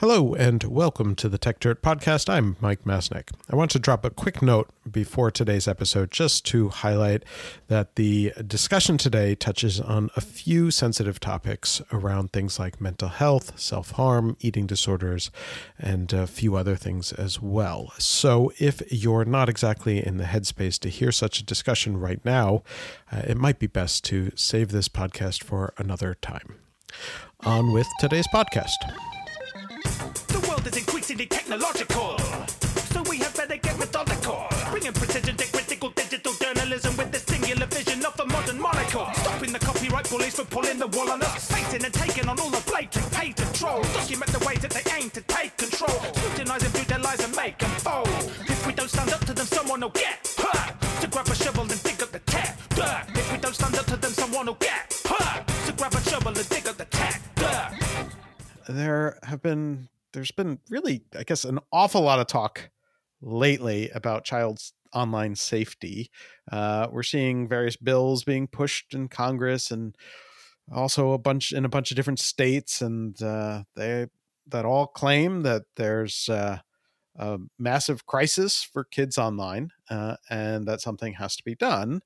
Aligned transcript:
Hello 0.00 0.32
and 0.32 0.62
welcome 0.62 1.16
to 1.16 1.28
the 1.28 1.40
Techdirt 1.40 1.80
Podcast. 1.80 2.28
I'm 2.28 2.54
Mike 2.60 2.84
Masnick. 2.84 3.30
I 3.50 3.56
want 3.56 3.72
to 3.72 3.80
drop 3.80 4.04
a 4.04 4.10
quick 4.10 4.40
note 4.40 4.70
before 4.88 5.32
today's 5.32 5.66
episode 5.66 6.12
just 6.12 6.46
to 6.46 6.68
highlight 6.68 7.24
that 7.66 7.96
the 7.96 8.32
discussion 8.46 8.96
today 8.96 9.34
touches 9.34 9.80
on 9.80 10.10
a 10.14 10.20
few 10.20 10.70
sensitive 10.70 11.18
topics 11.18 11.82
around 11.92 12.32
things 12.32 12.60
like 12.60 12.80
mental 12.80 13.08
health, 13.08 13.58
self 13.58 13.90
harm, 13.90 14.36
eating 14.38 14.68
disorders, 14.68 15.32
and 15.80 16.12
a 16.12 16.28
few 16.28 16.54
other 16.54 16.76
things 16.76 17.10
as 17.14 17.42
well. 17.42 17.92
So 17.98 18.52
if 18.60 18.80
you're 18.92 19.24
not 19.24 19.48
exactly 19.48 19.98
in 19.98 20.16
the 20.18 20.26
headspace 20.26 20.78
to 20.78 20.90
hear 20.90 21.10
such 21.10 21.40
a 21.40 21.44
discussion 21.44 21.96
right 21.96 22.24
now, 22.24 22.62
uh, 23.10 23.22
it 23.26 23.36
might 23.36 23.58
be 23.58 23.66
best 23.66 24.04
to 24.04 24.30
save 24.36 24.70
this 24.70 24.88
podcast 24.88 25.42
for 25.42 25.74
another 25.76 26.14
time. 26.14 26.54
On 27.40 27.72
with 27.72 27.88
today's 27.98 28.28
podcast 28.28 28.74
is 30.68 30.76
increasingly 30.76 31.26
technological. 31.26 32.18
So 32.92 33.02
we 33.08 33.18
have 33.18 33.34
better 33.36 33.56
get 33.56 33.78
methodical. 33.78 34.46
Bringing 34.70 34.92
precision 34.92 35.36
to 35.36 35.46
critical 35.52 35.90
digital 35.90 36.32
journalism 36.34 36.96
with 36.96 37.10
the 37.10 37.18
singular 37.18 37.66
vision 37.66 38.04
of 38.04 38.18
a 38.20 38.26
modern 38.26 38.60
monocle. 38.60 39.08
Stopping 39.14 39.52
the 39.52 39.58
copyright 39.58 40.08
bullies 40.10 40.34
from 40.36 40.46
pulling 40.46 40.78
the 40.78 40.86
wool 40.88 41.10
on 41.10 41.22
us. 41.22 41.48
And 41.72 41.92
taking 41.92 42.28
on 42.28 42.40
all 42.40 42.50
the. 42.50 42.58
Document 43.58 44.32
the 44.32 44.46
ways 44.46 44.60
that 44.60 44.70
they 44.70 44.82
aim 44.96 45.10
to 45.10 45.20
take 45.22 45.56
control. 45.56 46.00
Scrutinize 46.14 46.64
and 46.64 47.36
make 47.36 47.58
them 47.58 47.70
fold. 47.70 48.08
If 48.48 48.66
we 48.66 48.72
don't 48.72 48.88
stand 48.88 49.12
up 49.12 49.20
to 49.26 49.34
them, 49.34 49.46
someone 49.46 49.80
will 49.80 49.90
get 49.90 50.34
hurt. 50.38 50.80
To 51.02 51.06
grab 51.08 51.26
a 51.28 51.34
shovel 51.34 51.62
and 51.62 51.82
dig 51.82 52.02
up 52.02 52.10
the 52.10 52.20
dirt. 52.20 53.04
If 53.14 53.32
we 53.32 53.38
don't 53.38 53.54
stand 53.54 53.76
up 53.76 53.86
to 53.86 53.96
them, 53.96 54.12
someone 54.12 54.46
will 54.46 54.54
get 54.54 54.94
hurt. 55.04 55.46
To 55.66 55.72
grab 55.72 55.92
a 55.92 56.00
shovel 56.00 56.28
and 56.28 56.48
dig 56.48 56.66
up 56.66 56.76
the 56.76 56.86
dirt. 56.86 57.18
There 58.68 59.18
have 59.24 59.42
been 59.42 59.88
there's 60.18 60.32
been 60.32 60.58
really, 60.68 61.04
I 61.16 61.22
guess, 61.22 61.44
an 61.44 61.60
awful 61.72 62.00
lot 62.00 62.18
of 62.18 62.26
talk 62.26 62.70
lately 63.22 63.88
about 63.90 64.24
child's 64.24 64.72
online 64.92 65.36
safety. 65.36 66.10
Uh, 66.50 66.88
we're 66.90 67.04
seeing 67.04 67.46
various 67.46 67.76
bills 67.76 68.24
being 68.24 68.48
pushed 68.48 68.94
in 68.94 69.06
Congress 69.06 69.70
and 69.70 69.94
also 70.72 71.12
a 71.12 71.18
bunch 71.18 71.52
in 71.52 71.64
a 71.64 71.68
bunch 71.68 71.92
of 71.92 71.96
different 71.96 72.18
states, 72.18 72.82
and 72.82 73.22
uh, 73.22 73.62
they 73.76 74.08
that 74.48 74.64
all 74.64 74.88
claim 74.88 75.42
that 75.42 75.62
there's 75.76 76.28
uh, 76.28 76.58
a 77.14 77.38
massive 77.56 78.04
crisis 78.04 78.64
for 78.64 78.82
kids 78.82 79.18
online, 79.18 79.70
uh, 79.88 80.16
and 80.28 80.66
that 80.66 80.80
something 80.80 81.12
has 81.12 81.36
to 81.36 81.44
be 81.44 81.54
done. 81.54 82.00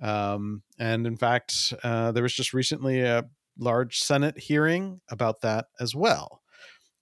Um, 0.00 0.62
and 0.78 1.04
in 1.04 1.16
fact, 1.16 1.74
uh, 1.82 2.12
there 2.12 2.22
was 2.22 2.34
just 2.34 2.54
recently 2.54 3.00
a 3.00 3.24
large 3.58 3.98
Senate 3.98 4.38
hearing 4.38 5.00
about 5.10 5.40
that 5.40 5.66
as 5.80 5.96
well. 5.96 6.42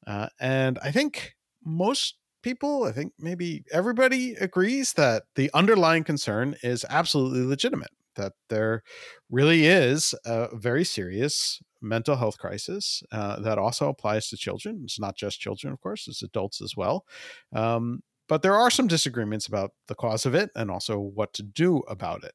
Uh, 0.07 0.29
and 0.41 0.79
I 0.83 0.91
think 0.91 1.35
most 1.65 2.17
people, 2.43 2.85
I 2.85 2.93
think 2.93 3.13
maybe 3.19 3.65
everybody 3.73 4.35
agrees 4.35 4.93
that 4.95 5.25
the 5.35 5.51
underlying 5.55 6.05
concern 6.05 6.57
is 6.63 6.85
absolutely 6.91 7.45
legitimate, 7.45 7.91
that 8.17 8.33
there 8.49 8.83
really 9.31 9.67
is 9.67 10.15
a 10.27 10.55
very 10.55 10.85
serious 10.85 11.61
mental 11.81 12.17
health 12.17 12.39
crisis 12.39 13.03
uh, 13.13 13.41
that 13.41 13.59
also 13.59 13.89
applies 13.89 14.29
to 14.29 14.37
children. 14.37 14.83
It's 14.85 15.01
not 15.01 15.17
just 15.17 15.41
children, 15.41 15.73
of 15.73 15.81
course, 15.81 16.07
it's 16.09 16.23
adults 16.23 16.61
as 16.61 16.77
well. 16.77 17.05
Um, 17.55 18.03
but 18.29 18.43
there 18.43 18.57
are 18.57 18.71
some 18.71 18.87
disagreements 18.87 19.47
about 19.47 19.73
the 19.89 19.95
cause 19.95 20.25
of 20.25 20.35
it 20.35 20.51
and 20.55 20.71
also 20.71 20.99
what 20.99 21.35
to 21.35 21.43
do 21.43 21.79
about 21.89 22.25
it. 22.25 22.33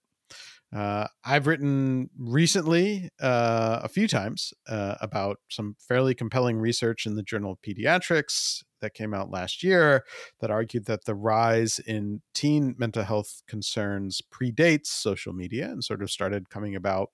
Uh, 0.76 1.08
I've 1.26 1.48
written 1.48 2.12
recently 2.18 3.10
uh, 3.20 3.80
a 3.84 3.90
few 3.90 4.08
times 4.08 4.54
uh, 4.68 4.96
about 5.02 5.38
some 5.50 5.76
fairly 5.80 6.14
compelling 6.14 6.58
research 6.58 7.08
in 7.08 7.16
the 7.16 7.24
Journal 7.24 7.54
of 7.54 7.62
Pediatrics 7.62 8.64
that 8.82 8.94
came 8.94 9.14
out 9.14 9.32
last 9.32 9.64
year 9.64 10.06
that 10.40 10.52
argued 10.52 10.86
that 10.86 11.06
the 11.06 11.16
rise 11.16 11.80
in 11.80 12.22
teen 12.36 12.76
mental 12.78 13.04
health 13.04 13.42
concerns 13.48 14.22
predates 14.32 14.88
social 14.88 15.34
media 15.34 15.66
and 15.66 15.84
sort 15.84 16.04
of 16.04 16.12
started 16.12 16.50
coming 16.50 16.76
about 16.76 17.10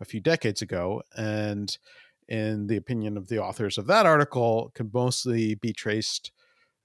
a 0.00 0.04
few 0.04 0.20
decades 0.20 0.60
ago. 0.60 1.02
And 1.16 1.76
in 2.28 2.66
the 2.66 2.76
opinion 2.76 3.16
of 3.16 3.28
the 3.28 3.42
authors 3.42 3.78
of 3.78 3.86
that 3.86 4.04
article, 4.04 4.70
could 4.74 4.92
mostly 4.92 5.54
be 5.54 5.72
traced 5.72 6.32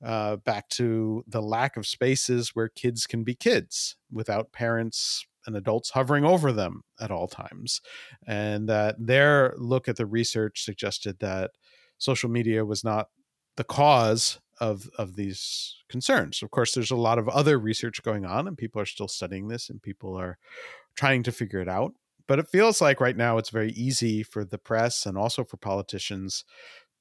uh, 0.04 0.38
back 0.38 0.70
to 0.70 1.24
the 1.28 1.42
lack 1.42 1.76
of 1.78 1.86
spaces 1.86 2.52
where 2.54 2.70
kids 2.70 3.06
can 3.06 3.24
be 3.24 3.36
kids 3.36 3.98
without 4.12 4.54
parents 4.54 5.26
and 5.46 5.56
adults 5.56 5.92
hovering 5.92 6.26
over 6.26 6.52
them 6.52 6.82
at 7.00 7.12
all 7.12 7.28
times. 7.28 7.82
And 8.26 8.68
that 8.70 8.96
their 9.00 9.54
look 9.58 9.88
at 9.88 9.98
the 9.98 10.06
research 10.06 10.64
suggested 10.64 11.20
that 11.20 11.52
social 11.98 12.30
media 12.30 12.66
was 12.66 12.84
not 12.84 13.08
the 13.58 13.64
cause 13.64 14.40
of 14.60 14.90
of 14.98 15.16
these 15.16 15.76
concerns. 15.90 16.42
Of 16.42 16.52
course, 16.52 16.74
there's 16.74 16.92
a 16.92 16.96
lot 16.96 17.20
of 17.20 17.28
other 17.30 17.58
research 17.58 18.02
going 18.04 18.26
on, 18.26 18.48
and 18.48 18.58
people 18.58 18.82
are 18.82 18.86
still 18.86 19.08
studying 19.08 19.48
this, 19.48 19.70
and 19.70 19.82
people 19.82 20.18
are 20.18 20.38
trying 20.96 21.24
to 21.24 21.32
figure 21.32 21.60
it 21.60 21.68
out. 21.70 21.94
But 22.28 22.40
it 22.40 22.48
feels 22.48 22.82
like 22.82 23.00
right 23.00 23.18
now 23.18 23.38
it's 23.38 23.50
very 23.50 23.72
easy 23.72 24.24
for 24.24 24.44
the 24.44 24.58
press 24.58 25.06
and 25.06 25.18
also 25.18 25.44
for 25.44 25.58
politicians 25.58 26.44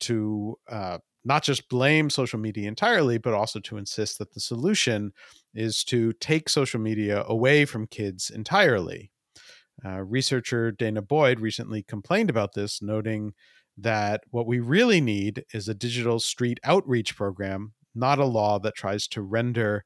to 0.01 0.57
uh, 0.69 0.99
not 1.25 1.43
just 1.43 1.69
blame 1.69 2.11
social 2.11 2.39
media 2.39 2.69
entirely, 2.69 3.19
but 3.19 3.35
also 3.35 3.59
to 3.61 3.79
insist 3.79 4.19
that 4.19 4.33
the 4.35 4.41
solution 4.41 5.13
is 5.55 5.85
to 5.85 6.13
take 6.15 6.49
social 6.49 6.81
media 6.81 7.25
away 7.27 7.65
from 7.65 7.87
kids 7.87 8.31
entirely. 8.31 9.11
Uh, 9.85 10.01
researcher 10.03 10.73
danah 10.73 11.07
boyd 11.07 11.41
recently 11.41 11.83
complained 11.83 12.31
about 12.31 12.53
this, 12.55 12.81
noting 12.83 13.33
that 13.77 14.23
what 14.31 14.47
we 14.47 14.61
really 14.61 15.01
need 15.01 15.45
is 15.53 15.69
a 15.69 15.75
digital 15.75 16.21
street 16.21 16.61
outreach 16.65 17.17
program, 17.17 17.73
not 17.95 18.19
a 18.19 18.25
law 18.25 18.59
that 18.59 18.75
tries 18.75 19.09
to 19.09 19.23
render 19.23 19.85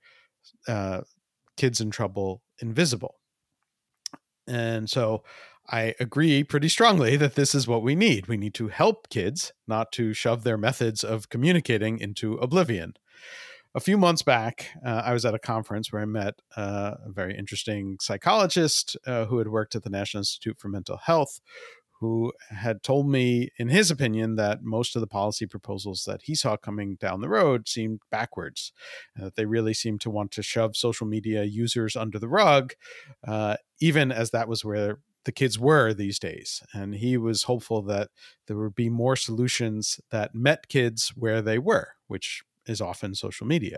uh, 0.66 1.00
kids 1.56 1.80
in 1.80 1.90
trouble 1.90 2.42
invisible. 2.60 3.14
And 4.46 4.88
so 4.88 5.24
I 5.70 5.94
agree 6.00 6.44
pretty 6.44 6.68
strongly 6.68 7.16
that 7.16 7.34
this 7.34 7.54
is 7.54 7.68
what 7.68 7.82
we 7.82 7.94
need. 7.94 8.26
We 8.26 8.38
need 8.38 8.54
to 8.54 8.68
help 8.68 9.10
kids, 9.10 9.52
not 9.66 9.92
to 9.92 10.14
shove 10.14 10.42
their 10.42 10.56
methods 10.56 11.04
of 11.04 11.28
communicating 11.28 11.98
into 11.98 12.34
oblivion. 12.36 12.94
A 13.74 13.80
few 13.80 13.98
months 13.98 14.22
back, 14.22 14.70
uh, 14.84 15.02
I 15.04 15.12
was 15.12 15.26
at 15.26 15.34
a 15.34 15.38
conference 15.38 15.92
where 15.92 16.00
I 16.00 16.06
met 16.06 16.40
uh, 16.56 16.94
a 17.04 17.12
very 17.12 17.36
interesting 17.36 17.98
psychologist 18.00 18.96
uh, 19.06 19.26
who 19.26 19.38
had 19.38 19.48
worked 19.48 19.74
at 19.74 19.82
the 19.82 19.90
National 19.90 20.22
Institute 20.22 20.58
for 20.58 20.68
Mental 20.68 20.96
Health, 20.96 21.38
who 22.00 22.32
had 22.48 22.82
told 22.82 23.10
me, 23.10 23.50
in 23.58 23.68
his 23.68 23.90
opinion, 23.90 24.36
that 24.36 24.62
most 24.62 24.96
of 24.96 25.00
the 25.00 25.06
policy 25.06 25.46
proposals 25.46 26.04
that 26.06 26.22
he 26.22 26.34
saw 26.34 26.56
coming 26.56 26.96
down 26.96 27.20
the 27.20 27.28
road 27.28 27.68
seemed 27.68 28.00
backwards, 28.10 28.72
and 29.14 29.26
that 29.26 29.36
they 29.36 29.44
really 29.44 29.74
seemed 29.74 30.00
to 30.00 30.10
want 30.10 30.30
to 30.30 30.42
shove 30.42 30.76
social 30.76 31.06
media 31.06 31.44
users 31.44 31.94
under 31.94 32.18
the 32.18 32.28
rug, 32.28 32.72
uh, 33.26 33.56
even 33.80 34.10
as 34.10 34.30
that 34.30 34.48
was 34.48 34.64
where 34.64 34.98
the 35.28 35.32
kids 35.32 35.58
were 35.58 35.92
these 35.92 36.18
days. 36.18 36.62
And 36.72 36.94
he 36.94 37.18
was 37.18 37.42
hopeful 37.42 37.82
that 37.82 38.08
there 38.46 38.56
would 38.56 38.74
be 38.74 38.88
more 38.88 39.14
solutions 39.14 40.00
that 40.10 40.34
met 40.34 40.70
kids 40.70 41.12
where 41.16 41.42
they 41.42 41.58
were, 41.58 41.88
which 42.06 42.40
is 42.64 42.80
often 42.80 43.14
social 43.14 43.46
media. 43.46 43.76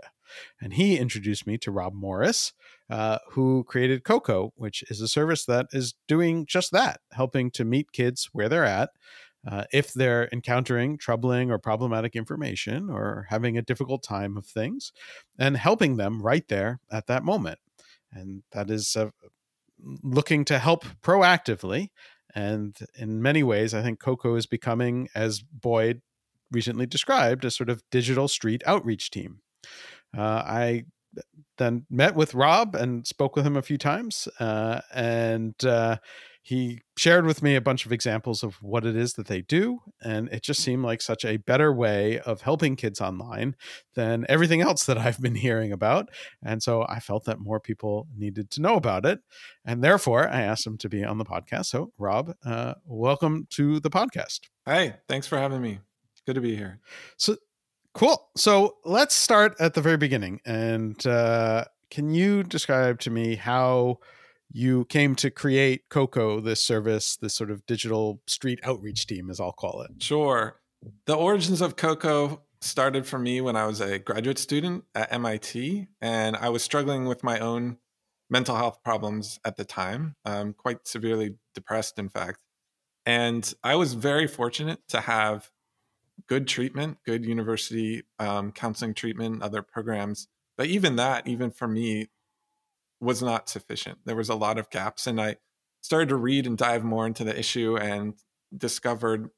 And 0.61 0.71
he 0.71 0.97
introduced 0.97 1.45
me 1.45 1.57
to 1.57 1.69
Rob 1.69 1.93
Morris, 1.93 2.53
uh, 2.89 3.17
who 3.31 3.65
created 3.65 4.05
Koko, 4.05 4.53
which 4.55 4.81
is 4.89 5.01
a 5.01 5.09
service 5.09 5.43
that 5.43 5.65
is 5.73 5.93
doing 6.07 6.45
just 6.45 6.71
that, 6.71 7.01
helping 7.11 7.51
to 7.51 7.65
meet 7.65 7.91
kids 7.91 8.29
where 8.31 8.47
they're 8.47 8.63
at. 8.63 8.91
Uh, 9.45 9.65
if 9.73 9.91
they're 9.91 10.29
encountering 10.31 10.97
troubling 10.97 11.51
or 11.51 11.57
problematic 11.57 12.15
information 12.15 12.89
or 12.89 13.25
having 13.29 13.57
a 13.57 13.61
difficult 13.61 14.03
time 14.03 14.37
of 14.37 14.45
things, 14.45 14.93
and 15.37 15.57
helping 15.57 15.97
them 15.97 16.21
right 16.21 16.47
there 16.47 16.79
at 16.89 17.07
that 17.07 17.25
moment. 17.25 17.59
And 18.13 18.43
that 18.53 18.69
is 18.69 18.95
a, 18.95 19.11
looking 20.03 20.45
to 20.45 20.59
help 20.59 20.85
proactively. 21.01 21.89
And 22.33 22.77
in 22.97 23.21
many 23.21 23.43
ways, 23.43 23.73
I 23.73 23.81
think 23.81 23.99
Koko 23.99 24.35
is 24.35 24.45
becoming, 24.45 25.09
as 25.13 25.41
Boyd 25.41 26.01
recently 26.51 26.85
described, 26.85 27.45
a 27.45 27.51
sort 27.51 27.69
of 27.69 27.83
digital 27.91 28.27
street 28.27 28.61
outreach 28.65 29.11
team. 29.11 29.41
Uh, 30.15 30.43
I 30.45 30.85
then 31.57 31.85
met 31.89 32.15
with 32.15 32.33
Rob 32.33 32.75
and 32.75 33.05
spoke 33.05 33.35
with 33.35 33.45
him 33.45 33.57
a 33.57 33.61
few 33.61 33.77
times. 33.77 34.27
Uh, 34.39 34.81
and 34.93 35.55
uh, 35.65 35.97
he 36.43 36.81
shared 36.97 37.25
with 37.25 37.43
me 37.43 37.55
a 37.55 37.61
bunch 37.61 37.85
of 37.85 37.91
examples 37.91 38.41
of 38.41 38.55
what 38.63 38.85
it 38.85 38.95
is 38.95 39.13
that 39.13 39.27
they 39.27 39.41
do 39.41 39.79
and 40.03 40.27
it 40.29 40.41
just 40.41 40.61
seemed 40.61 40.83
like 40.83 41.01
such 41.01 41.23
a 41.23 41.37
better 41.37 41.71
way 41.71 42.19
of 42.19 42.41
helping 42.41 42.75
kids 42.75 42.99
online 42.99 43.55
than 43.93 44.25
everything 44.27 44.61
else 44.61 44.85
that 44.85 44.97
i've 45.05 45.21
been 45.21 45.35
hearing 45.35 45.71
about 45.71 46.09
and 46.43 46.61
so 46.63 46.85
i 46.89 46.99
felt 46.99 47.25
that 47.25 47.39
more 47.39 47.59
people 47.59 48.07
needed 48.17 48.49
to 48.49 48.61
know 48.61 48.75
about 48.75 49.05
it 49.05 49.19
and 49.65 49.83
therefore 49.83 50.27
i 50.29 50.41
asked 50.41 50.65
him 50.65 50.77
to 50.77 50.89
be 50.89 51.03
on 51.03 51.17
the 51.17 51.25
podcast. 51.25 51.65
So 51.67 51.91
rob 51.97 52.33
uh, 52.45 52.73
welcome 52.85 53.47
to 53.51 53.79
the 53.79 53.89
podcast. 53.89 54.41
Hey 54.65 54.95
thanks 55.07 55.27
for 55.27 55.37
having 55.37 55.61
me. 55.61 55.79
Good 56.25 56.35
to 56.35 56.41
be 56.41 56.55
here. 56.55 56.79
So 57.17 57.37
cool. 57.93 58.29
So 58.35 58.77
let's 58.85 59.15
start 59.15 59.55
at 59.59 59.73
the 59.73 59.81
very 59.81 59.97
beginning 59.97 60.39
and 60.45 61.05
uh, 61.05 61.65
can 61.89 62.13
you 62.13 62.43
describe 62.43 62.99
to 63.01 63.09
me 63.09 63.35
how 63.35 63.99
you 64.53 64.85
came 64.85 65.15
to 65.15 65.29
create 65.29 65.89
Koko, 65.89 66.39
this 66.39 66.63
service, 66.63 67.17
this 67.17 67.33
sort 67.33 67.51
of 67.51 67.65
digital 67.65 68.21
street 68.27 68.59
outreach 68.63 69.07
team, 69.07 69.29
as 69.29 69.39
I'll 69.39 69.51
call 69.51 69.81
it. 69.81 69.91
Sure. 69.99 70.59
The 71.05 71.15
origins 71.15 71.61
of 71.61 71.75
Koko 71.75 72.41
started 72.61 73.05
for 73.05 73.19
me 73.19 73.41
when 73.41 73.55
I 73.55 73.65
was 73.65 73.81
a 73.81 73.99
graduate 73.99 74.39
student 74.39 74.83
at 74.93 75.11
MIT, 75.11 75.87
and 76.01 76.35
I 76.35 76.49
was 76.49 76.63
struggling 76.63 77.05
with 77.05 77.23
my 77.23 77.39
own 77.39 77.77
mental 78.29 78.55
health 78.55 78.79
problems 78.83 79.39
at 79.43 79.57
the 79.57 79.65
time, 79.65 80.15
um, 80.25 80.53
quite 80.53 80.87
severely 80.87 81.35
depressed, 81.53 81.99
in 81.99 82.09
fact. 82.09 82.39
And 83.05 83.51
I 83.63 83.75
was 83.75 83.93
very 83.93 84.27
fortunate 84.27 84.79
to 84.89 85.01
have 85.01 85.49
good 86.27 86.47
treatment, 86.47 86.97
good 87.05 87.25
university 87.25 88.03
um, 88.19 88.51
counseling 88.51 88.93
treatment, 88.93 89.41
other 89.41 89.61
programs. 89.61 90.27
But 90.57 90.67
even 90.67 90.95
that, 90.97 91.27
even 91.27 91.51
for 91.51 91.67
me, 91.67 92.09
was 93.01 93.21
not 93.21 93.49
sufficient. 93.49 93.99
There 94.05 94.15
was 94.15 94.29
a 94.29 94.35
lot 94.35 94.57
of 94.57 94.69
gaps. 94.69 95.07
And 95.07 95.19
I 95.19 95.37
started 95.81 96.09
to 96.09 96.15
read 96.15 96.45
and 96.45 96.57
dive 96.57 96.83
more 96.83 97.07
into 97.07 97.23
the 97.23 97.37
issue 97.37 97.75
and 97.75 98.13
discovered 98.55 99.29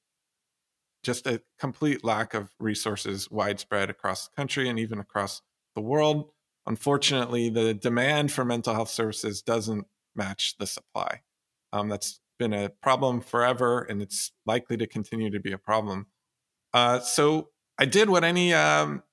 just 1.04 1.26
a 1.26 1.42
complete 1.60 2.04
lack 2.04 2.34
of 2.34 2.54
resources 2.60 3.30
widespread 3.32 3.90
across 3.90 4.28
the 4.28 4.36
country 4.36 4.70
and 4.70 4.78
even 4.78 5.00
across 5.00 5.42
the 5.76 5.82
world. 5.82 6.30
Unfortunately, 6.66 7.50
the 7.50 7.74
demand 7.74 8.32
for 8.32 8.46
mental 8.46 8.74
health 8.74 8.90
services 8.90 9.42
doesn't 9.42 9.86
match 10.16 10.56
the 10.58 10.68
supply. 10.68 11.22
Um, 11.74 11.90
that's 11.90 12.20
been 12.40 12.54
a 12.54 12.70
problem 12.70 13.22
forever, 13.22 13.82
and 13.82 14.02
it's 14.02 14.32
likely 14.46 14.78
to 14.78 14.88
continue 14.88 15.30
to 15.32 15.40
be 15.40 15.52
a 15.52 15.58
problem. 15.58 16.08
Uh, 16.74 17.00
so 17.00 17.50
I 17.78 17.86
did 17.86 18.10
what 18.10 18.24
any 18.24 18.54
um, 18.54 19.04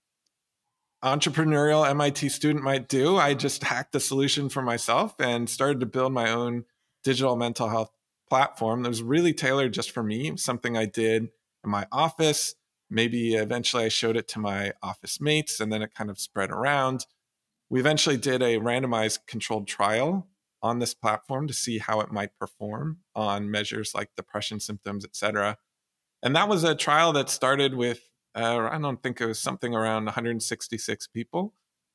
entrepreneurial 1.02 1.88
MIT 1.88 2.28
student 2.28 2.64
might 2.64 2.88
do. 2.88 3.16
I 3.16 3.34
just 3.34 3.64
hacked 3.64 3.92
the 3.92 4.00
solution 4.00 4.48
for 4.48 4.62
myself 4.62 5.14
and 5.18 5.48
started 5.48 5.80
to 5.80 5.86
build 5.86 6.12
my 6.12 6.30
own 6.30 6.64
digital 7.02 7.36
mental 7.36 7.68
health 7.68 7.90
platform 8.28 8.82
that 8.82 8.90
was 8.90 9.02
really 9.02 9.32
tailored 9.32 9.72
just 9.72 9.90
for 9.90 10.02
me, 10.02 10.36
something 10.36 10.76
I 10.76 10.84
did 10.84 11.28
in 11.64 11.70
my 11.70 11.86
office. 11.90 12.54
Maybe 12.90 13.34
eventually 13.34 13.84
I 13.84 13.88
showed 13.88 14.16
it 14.16 14.28
to 14.28 14.38
my 14.38 14.72
office 14.82 15.20
mates 15.20 15.60
and 15.60 15.72
then 15.72 15.82
it 15.82 15.94
kind 15.94 16.10
of 16.10 16.18
spread 16.18 16.50
around. 16.50 17.06
We 17.70 17.80
eventually 17.80 18.16
did 18.16 18.42
a 18.42 18.58
randomized 18.58 19.20
controlled 19.26 19.68
trial 19.68 20.26
on 20.62 20.80
this 20.80 20.92
platform 20.92 21.46
to 21.48 21.54
see 21.54 21.78
how 21.78 22.00
it 22.00 22.12
might 22.12 22.36
perform 22.38 22.98
on 23.14 23.50
measures 23.50 23.94
like 23.94 24.10
depression 24.16 24.60
symptoms, 24.60 25.04
et 25.04 25.16
cetera. 25.16 25.56
And 26.22 26.36
that 26.36 26.48
was 26.48 26.64
a 26.64 26.74
trial 26.74 27.12
that 27.14 27.30
started 27.30 27.74
with, 27.74 28.09
uh, 28.34 28.68
I 28.70 28.78
don't 28.78 29.02
think 29.02 29.20
it 29.20 29.26
was 29.26 29.38
something 29.38 29.74
around 29.74 30.04
166 30.06 31.06
people. 31.08 31.54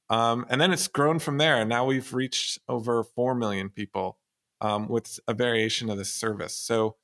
Um, 0.10 0.46
and 0.50 0.62
then 0.62 0.72
it's 0.72 0.88
grown 0.88 1.20
from 1.20 1.38
there. 1.38 1.58
And 1.58 1.70
now 1.70 1.86
we've 1.86 2.14
reached 2.14 2.60
over 2.68 3.04
4 3.04 3.36
million 3.36 3.70
people 3.70 4.18
um, 4.62 4.88
with 4.88 5.20
a 5.28 5.34
variation 5.34 5.90
of 5.90 5.98
this 5.98 6.12
service. 6.12 6.56
So 6.56 6.96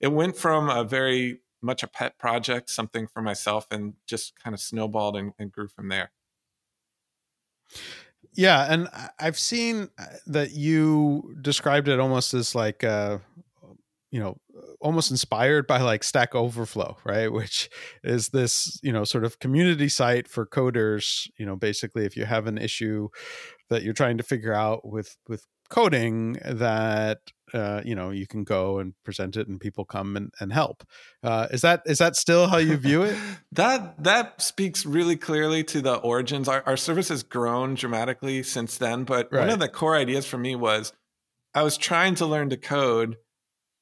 it 0.00 0.08
went 0.08 0.36
from 0.36 0.68
a 0.68 0.84
very 0.84 1.40
much 1.62 1.82
a 1.82 1.88
pet 1.88 2.18
project, 2.18 2.70
something 2.70 3.06
for 3.06 3.22
myself, 3.22 3.66
and 3.70 3.94
just 4.06 4.38
kind 4.42 4.54
of 4.54 4.60
snowballed 4.60 5.16
and, 5.16 5.32
and 5.38 5.50
grew 5.52 5.68
from 5.68 5.88
there. 5.88 6.12
Yeah, 8.34 8.66
and 8.72 8.88
I've 9.18 9.38
seen 9.38 9.88
uh, 9.98 10.04
that 10.28 10.52
you 10.52 11.36
described 11.40 11.88
it 11.88 11.98
almost 11.98 12.34
as 12.34 12.54
like 12.54 12.84
uh 12.84 13.18
you 14.10 14.20
know 14.20 14.38
almost 14.80 15.10
inspired 15.10 15.66
by 15.66 15.80
like 15.80 16.04
stack 16.04 16.34
overflow 16.34 16.96
right? 17.04 17.32
Which 17.32 17.70
is 18.02 18.28
this 18.30 18.78
you 18.82 18.92
know 18.92 19.04
sort 19.04 19.24
of 19.24 19.38
community 19.38 19.88
site 19.88 20.28
for 20.28 20.46
coders 20.46 21.28
you 21.38 21.46
know 21.46 21.56
basically 21.56 22.04
if 22.04 22.16
you 22.16 22.24
have 22.24 22.46
an 22.46 22.58
issue 22.58 23.08
that 23.70 23.82
you're 23.82 23.94
trying 23.94 24.18
to 24.18 24.24
figure 24.24 24.54
out 24.54 24.86
with 24.86 25.16
with 25.28 25.44
coding 25.68 26.38
that 26.44 27.18
uh, 27.52 27.82
you 27.84 27.94
know 27.94 28.10
you 28.10 28.26
can 28.26 28.44
go 28.44 28.78
and 28.78 28.94
present 29.04 29.36
it 29.36 29.48
and 29.48 29.60
people 29.60 29.84
come 29.84 30.16
and, 30.16 30.32
and 30.40 30.52
help. 30.52 30.84
Uh, 31.22 31.48
is 31.50 31.60
that 31.62 31.82
is 31.86 31.98
that 31.98 32.16
still 32.16 32.48
how 32.48 32.58
you 32.58 32.76
view 32.76 33.02
it? 33.02 33.16
That 33.52 34.04
that 34.04 34.40
speaks 34.42 34.84
really 34.84 35.16
clearly 35.16 35.64
to 35.64 35.80
the 35.80 35.96
origins. 35.96 36.48
Our, 36.48 36.62
our 36.66 36.76
service 36.76 37.08
has 37.08 37.22
grown 37.22 37.74
dramatically 37.74 38.42
since 38.42 38.76
then 38.76 39.04
but 39.04 39.32
right. 39.32 39.40
one 39.40 39.50
of 39.50 39.58
the 39.58 39.68
core 39.68 39.96
ideas 39.96 40.26
for 40.26 40.38
me 40.38 40.54
was 40.54 40.92
i 41.54 41.62
was 41.62 41.76
trying 41.76 42.14
to 42.16 42.26
learn 42.26 42.50
to 42.50 42.56
code 42.56 43.16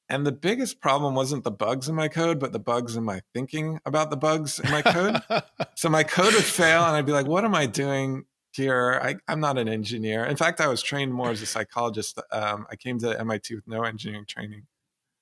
and 0.09 0.25
the 0.25 0.31
biggest 0.31 0.79
problem 0.79 1.15
wasn't 1.15 1.43
the 1.43 1.51
bugs 1.51 1.89
in 1.89 1.95
my 1.95 2.07
code 2.07 2.39
but 2.39 2.51
the 2.51 2.59
bugs 2.59 2.95
in 2.95 3.03
my 3.03 3.21
thinking 3.33 3.79
about 3.85 4.09
the 4.09 4.17
bugs 4.17 4.59
in 4.59 4.69
my 4.71 4.81
code 4.81 5.21
so 5.75 5.89
my 5.89 6.03
code 6.03 6.33
would 6.33 6.43
fail 6.43 6.83
and 6.85 6.95
i'd 6.95 7.05
be 7.05 7.11
like 7.11 7.27
what 7.27 7.45
am 7.45 7.55
i 7.55 7.65
doing 7.65 8.25
here. 8.57 8.99
I, 9.01 9.31
am 9.31 9.39
not 9.39 9.57
an 9.57 9.69
engineer. 9.69 10.25
In 10.25 10.35
fact, 10.35 10.59
I 10.59 10.67
was 10.67 10.81
trained 10.81 11.13
more 11.13 11.29
as 11.29 11.41
a 11.41 11.45
psychologist. 11.45 12.19
Um, 12.31 12.65
I 12.69 12.75
came 12.75 12.99
to 12.99 13.17
MIT 13.19 13.55
with 13.55 13.67
no 13.67 13.83
engineering 13.83 14.25
training. 14.27 14.63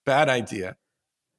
Bad 0.06 0.30
idea. 0.30 0.78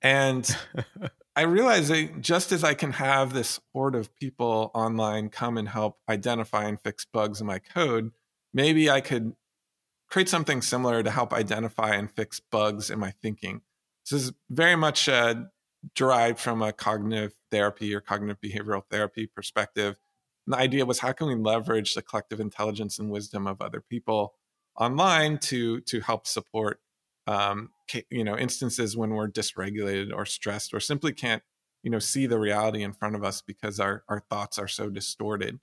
And 0.02 0.56
I 1.36 1.42
realized 1.42 1.90
that 1.90 2.20
just 2.20 2.52
as 2.52 2.62
I 2.62 2.74
can 2.74 2.92
have 2.92 3.32
this 3.32 3.58
horde 3.72 3.94
of 3.94 4.14
people 4.14 4.70
online 4.74 5.30
come 5.30 5.58
and 5.58 5.68
help 5.68 5.98
identify 6.08 6.64
and 6.64 6.80
fix 6.80 7.04
bugs 7.04 7.40
in 7.40 7.46
my 7.46 7.58
code, 7.58 8.12
maybe 8.54 8.88
I 8.90 9.00
could 9.00 9.34
create 10.08 10.28
something 10.28 10.62
similar 10.62 11.02
to 11.02 11.10
help 11.10 11.32
identify 11.32 11.94
and 11.94 12.10
fix 12.10 12.40
bugs 12.40 12.90
in 12.90 12.98
my 12.98 13.10
thinking. 13.10 13.62
This 14.08 14.22
is 14.22 14.32
very 14.50 14.76
much 14.76 15.08
uh, 15.08 15.34
derived 15.94 16.38
from 16.38 16.62
a 16.62 16.72
cognitive 16.72 17.32
therapy 17.50 17.94
or 17.94 18.00
cognitive 18.00 18.40
behavioral 18.40 18.82
therapy 18.90 19.26
perspective 19.26 19.98
and 20.46 20.54
the 20.54 20.58
idea 20.58 20.86
was 20.86 21.00
how 21.00 21.12
can 21.12 21.26
we 21.26 21.34
leverage 21.34 21.94
the 21.94 22.02
collective 22.02 22.40
intelligence 22.40 22.98
and 22.98 23.10
wisdom 23.10 23.46
of 23.46 23.60
other 23.60 23.80
people 23.80 24.34
online 24.76 25.38
to 25.38 25.80
to 25.82 26.00
help 26.00 26.26
support 26.26 26.80
um, 27.26 27.70
you 28.10 28.24
know 28.24 28.36
instances 28.36 28.96
when 28.96 29.10
we're 29.10 29.28
dysregulated 29.28 30.14
or 30.14 30.24
stressed 30.24 30.72
or 30.72 30.80
simply 30.80 31.12
can't 31.12 31.42
you 31.82 31.90
know 31.90 31.98
see 31.98 32.26
the 32.26 32.38
reality 32.38 32.82
in 32.82 32.92
front 32.92 33.16
of 33.16 33.24
us 33.24 33.42
because 33.42 33.80
our 33.80 34.04
our 34.08 34.20
thoughts 34.30 34.58
are 34.58 34.68
so 34.68 34.88
distorted. 34.88 35.58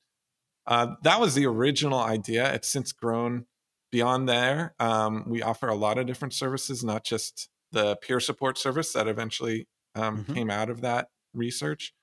Uh, 0.65 0.95
that 1.03 1.19
was 1.19 1.35
the 1.35 1.45
original 1.45 1.99
idea. 1.99 2.53
It's 2.53 2.69
since 2.69 2.93
grown 2.93 3.45
beyond 3.93 4.27
there. 4.27 4.73
Um, 4.79 5.23
we 5.27 5.43
offer 5.43 5.67
a 5.67 5.75
lot 5.75 5.99
of 5.99 6.07
different 6.07 6.33
services, 6.33 6.83
not 6.83 7.03
just 7.03 7.47
the 7.71 7.95
peer 7.97 8.19
support 8.19 8.57
service 8.57 8.91
that 8.93 9.07
eventually 9.07 9.67
um, 9.93 10.23
mm-hmm. 10.23 10.33
came 10.33 10.49
out 10.49 10.71
of 10.71 10.81
that 10.81 11.09
research, 11.31 11.93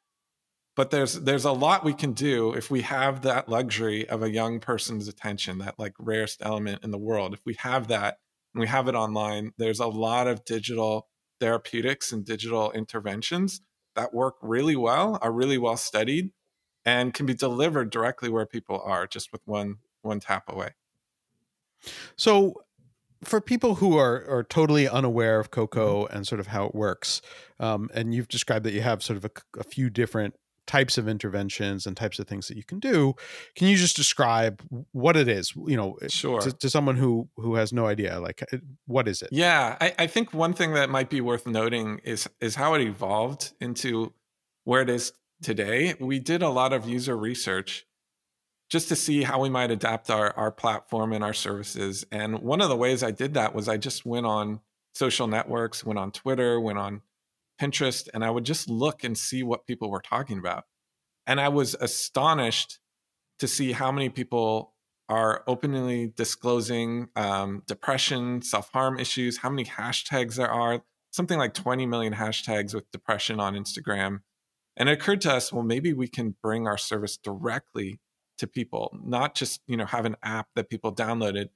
but 0.76 0.90
there's 0.90 1.14
there's 1.14 1.44
a 1.44 1.52
lot 1.52 1.84
we 1.84 1.92
can 1.92 2.12
do 2.12 2.52
if 2.52 2.70
we 2.70 2.82
have 2.82 3.22
that 3.22 3.48
luxury 3.48 4.08
of 4.08 4.22
a 4.22 4.30
young 4.30 4.60
person's 4.60 5.08
attention 5.08 5.58
that 5.58 5.78
like 5.80 5.94
rarest 5.98 6.40
element 6.42 6.84
in 6.84 6.92
the 6.92 6.98
world 6.98 7.34
if 7.34 7.40
we 7.44 7.54
have 7.54 7.88
that 7.88 8.18
and 8.54 8.60
we 8.60 8.66
have 8.66 8.88
it 8.88 8.94
online 8.94 9.52
there's 9.58 9.80
a 9.80 9.86
lot 9.86 10.26
of 10.26 10.44
digital 10.44 11.08
therapeutics 11.40 12.12
and 12.12 12.24
digital 12.24 12.70
interventions 12.72 13.60
that 13.96 14.14
work 14.14 14.36
really 14.40 14.76
well 14.76 15.18
are 15.20 15.32
really 15.32 15.58
well 15.58 15.76
studied 15.76 16.30
and 16.84 17.12
can 17.12 17.26
be 17.26 17.34
delivered 17.34 17.90
directly 17.90 18.28
where 18.30 18.46
people 18.46 18.80
are 18.84 19.06
just 19.06 19.32
with 19.32 19.42
one 19.44 19.76
one 20.02 20.20
tap 20.20 20.44
away 20.48 20.70
so 22.16 22.54
for 23.22 23.40
people 23.40 23.76
who 23.76 23.96
are 23.96 24.24
are 24.28 24.42
totally 24.44 24.88
unaware 24.88 25.38
of 25.38 25.50
Koko 25.50 26.06
and 26.06 26.26
sort 26.26 26.40
of 26.40 26.48
how 26.48 26.66
it 26.66 26.74
works, 26.74 27.20
um, 27.58 27.90
and 27.94 28.14
you've 28.14 28.28
described 28.28 28.64
that 28.64 28.72
you 28.72 28.80
have 28.80 29.02
sort 29.02 29.16
of 29.16 29.24
a, 29.24 29.60
a, 29.60 29.64
few 29.64 29.90
different 29.90 30.34
types 30.66 30.96
of 30.96 31.08
interventions 31.08 31.86
and 31.86 31.96
types 31.96 32.18
of 32.18 32.28
things 32.28 32.46
that 32.46 32.56
you 32.56 32.62
can 32.62 32.78
do 32.78 33.12
can 33.56 33.66
you 33.66 33.76
just 33.76 33.96
describe 33.96 34.62
what 34.92 35.16
it 35.16 35.26
is? 35.26 35.52
You 35.56 35.76
know 35.76 35.98
eh, 36.00 36.08
sure. 36.08 36.40
to, 36.40 36.52
to 36.52 36.70
someone 36.70 36.96
who 36.96 37.28
who 37.36 37.56
has 37.56 37.72
no 37.72 37.86
idea 37.86 38.20
like 38.20 38.42
eh, 38.52 38.58
what 38.86 39.08
is 39.08 39.20
it? 39.20 39.30
Yeah 39.32 39.76
I, 39.80 39.94
I 39.98 40.06
think 40.06 40.32
one 40.32 40.54
thing 40.54 40.74
that 40.74 40.88
might 40.88 41.10
be 41.10 41.20
worth 41.20 41.46
noting 41.46 42.00
is 42.04 42.28
is 42.40 42.54
how 42.54 42.74
it 42.74 42.82
evolved 42.82 43.52
into 43.60 44.12
where 44.64 44.82
it 44.82 44.90
is 44.90 45.12
today. 45.42 45.94
We 45.98 46.18
did 46.18 46.42
a 46.42 46.50
lot 46.50 46.72
of 46.72 46.88
user 46.88 47.16
research 47.16 47.86
just 48.70 48.88
to 48.88 48.96
see 48.96 49.24
how 49.24 49.40
we 49.40 49.48
might 49.48 49.70
adapt 49.70 50.10
our, 50.10 50.32
our 50.36 50.52
platform 50.52 51.12
and 51.12 51.24
our 51.24 51.34
services 51.34 52.04
and 52.12 52.38
one 52.40 52.60
of 52.60 52.68
the 52.68 52.76
ways 52.76 53.02
i 53.02 53.10
did 53.10 53.34
that 53.34 53.54
was 53.54 53.68
i 53.68 53.76
just 53.76 54.06
went 54.06 54.26
on 54.26 54.60
social 54.94 55.26
networks 55.26 55.84
went 55.84 55.98
on 55.98 56.10
twitter 56.10 56.60
went 56.60 56.78
on 56.78 57.02
Pinterest 57.60 58.08
and 58.14 58.24
I 58.24 58.30
would 58.30 58.44
just 58.44 58.68
look 58.68 59.04
and 59.04 59.16
see 59.16 59.42
what 59.42 59.66
people 59.66 59.90
were 59.90 60.00
talking 60.00 60.38
about. 60.38 60.64
And 61.26 61.40
I 61.40 61.48
was 61.48 61.74
astonished 61.74 62.78
to 63.38 63.46
see 63.46 63.72
how 63.72 63.92
many 63.92 64.08
people 64.08 64.74
are 65.08 65.42
openly 65.46 66.12
disclosing 66.16 67.08
um, 67.16 67.62
depression, 67.66 68.42
self 68.42 68.70
harm 68.72 68.98
issues, 68.98 69.38
how 69.38 69.50
many 69.50 69.64
hashtags 69.64 70.36
there 70.36 70.50
are, 70.50 70.82
something 71.10 71.38
like 71.38 71.52
20 71.52 71.84
million 71.86 72.14
hashtags 72.14 72.74
with 72.74 72.90
depression 72.90 73.38
on 73.38 73.54
Instagram. 73.54 74.20
And 74.76 74.88
it 74.88 74.92
occurred 74.92 75.20
to 75.22 75.32
us, 75.32 75.52
well, 75.52 75.64
maybe 75.64 75.92
we 75.92 76.08
can 76.08 76.36
bring 76.42 76.66
our 76.66 76.78
service 76.78 77.16
directly 77.16 78.00
to 78.40 78.46
people, 78.46 78.96
not 79.04 79.34
just, 79.34 79.60
you 79.66 79.76
know, 79.76 79.86
have 79.86 80.04
an 80.04 80.16
app 80.22 80.48
that 80.56 80.68
people 80.68 80.94
downloaded. 80.94 81.48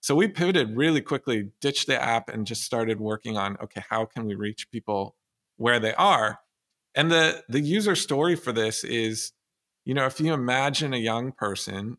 So 0.00 0.14
we 0.14 0.28
pivoted 0.28 0.76
really 0.76 1.00
quickly, 1.00 1.50
ditched 1.60 1.86
the 1.86 2.00
app 2.00 2.28
and 2.28 2.46
just 2.46 2.62
started 2.62 3.00
working 3.00 3.36
on, 3.36 3.56
okay, 3.62 3.82
how 3.88 4.04
can 4.04 4.26
we 4.26 4.34
reach 4.34 4.70
people 4.70 5.16
where 5.56 5.80
they 5.80 5.94
are. 5.94 6.40
And 6.94 7.10
the 7.10 7.44
the 7.48 7.60
user 7.60 7.96
story 7.96 8.36
for 8.36 8.52
this 8.52 8.84
is, 8.84 9.32
you 9.84 9.94
know, 9.94 10.06
if 10.06 10.20
you 10.20 10.34
imagine 10.34 10.92
a 10.92 10.98
young 10.98 11.32
person, 11.32 11.98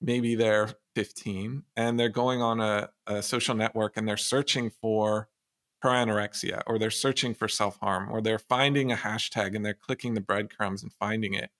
maybe 0.00 0.34
they're 0.34 0.70
15 0.94 1.64
and 1.76 1.98
they're 1.98 2.08
going 2.08 2.40
on 2.42 2.60
a, 2.60 2.90
a 3.06 3.22
social 3.22 3.54
network 3.54 3.96
and 3.96 4.06
they're 4.06 4.16
searching 4.16 4.70
for 4.70 5.28
anorexia 5.84 6.62
or 6.66 6.78
they're 6.78 6.90
searching 6.90 7.34
for 7.34 7.48
self-harm 7.48 8.08
or 8.10 8.22
they're 8.22 8.38
finding 8.38 8.92
a 8.92 8.96
hashtag 8.96 9.56
and 9.56 9.64
they're 9.64 9.74
clicking 9.74 10.14
the 10.14 10.20
breadcrumbs 10.20 10.82
and 10.82 10.92
finding 10.92 11.34
it. 11.34 11.50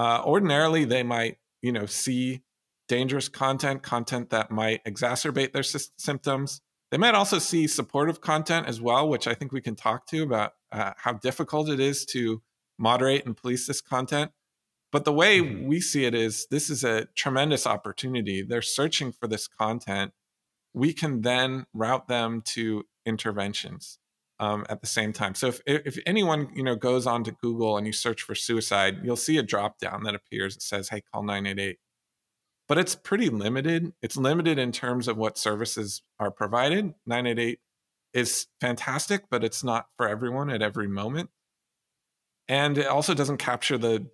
Uh, 0.00 0.22
ordinarily, 0.24 0.86
they 0.86 1.02
might, 1.02 1.36
you 1.60 1.70
know, 1.70 1.84
see 1.84 2.40
dangerous 2.88 3.28
content, 3.28 3.82
content 3.82 4.30
that 4.30 4.50
might 4.50 4.82
exacerbate 4.84 5.52
their 5.52 5.62
sy- 5.62 5.90
symptoms. 5.98 6.62
They 6.90 6.96
might 6.96 7.14
also 7.14 7.38
see 7.38 7.66
supportive 7.66 8.22
content 8.22 8.66
as 8.66 8.80
well, 8.80 9.06
which 9.06 9.26
I 9.26 9.34
think 9.34 9.52
we 9.52 9.60
can 9.60 9.76
talk 9.76 10.06
to 10.06 10.22
about 10.22 10.54
uh, 10.72 10.92
how 10.96 11.12
difficult 11.12 11.68
it 11.68 11.80
is 11.80 12.06
to 12.06 12.40
moderate 12.78 13.26
and 13.26 13.36
police 13.36 13.66
this 13.66 13.82
content. 13.82 14.30
But 14.90 15.04
the 15.04 15.12
way 15.12 15.40
mm-hmm. 15.40 15.66
we 15.66 15.82
see 15.82 16.06
it 16.06 16.14
is 16.14 16.46
this 16.50 16.70
is 16.70 16.82
a 16.82 17.04
tremendous 17.14 17.66
opportunity. 17.66 18.40
They're 18.40 18.62
searching 18.62 19.12
for 19.12 19.26
this 19.28 19.48
content. 19.48 20.12
We 20.72 20.94
can 20.94 21.20
then 21.20 21.66
route 21.74 22.08
them 22.08 22.40
to 22.54 22.84
interventions 23.04 23.98
um, 24.40 24.64
at 24.68 24.80
the 24.80 24.86
same 24.86 25.12
time. 25.12 25.34
So 25.34 25.48
if, 25.48 25.60
if 25.66 25.98
anyone 26.06 26.50
you 26.54 26.64
know 26.64 26.74
goes 26.74 27.06
onto 27.06 27.30
Google 27.30 27.76
and 27.76 27.86
you 27.86 27.92
search 27.92 28.22
for 28.22 28.34
suicide, 28.34 29.00
you'll 29.04 29.16
see 29.16 29.36
a 29.38 29.42
drop 29.42 29.78
down 29.78 30.02
that 30.04 30.14
appears 30.14 30.54
that 30.54 30.62
says, 30.62 30.88
"Hey, 30.88 31.02
call 31.12 31.22
988." 31.22 31.78
But 32.66 32.78
it's 32.78 32.94
pretty 32.94 33.28
limited. 33.28 33.92
It's 34.00 34.16
limited 34.16 34.58
in 34.58 34.72
terms 34.72 35.08
of 35.08 35.16
what 35.16 35.36
services 35.36 36.02
are 36.18 36.30
provided. 36.30 36.94
988 37.06 37.58
is 38.14 38.46
fantastic, 38.60 39.24
but 39.30 39.44
it's 39.44 39.62
not 39.62 39.88
for 39.96 40.08
everyone 40.08 40.50
at 40.50 40.62
every 40.62 40.88
moment. 40.88 41.30
And 42.48 42.78
it 42.78 42.86
also 42.86 43.12
doesn't 43.14 43.38
capture 43.38 43.76
the 43.76 44.06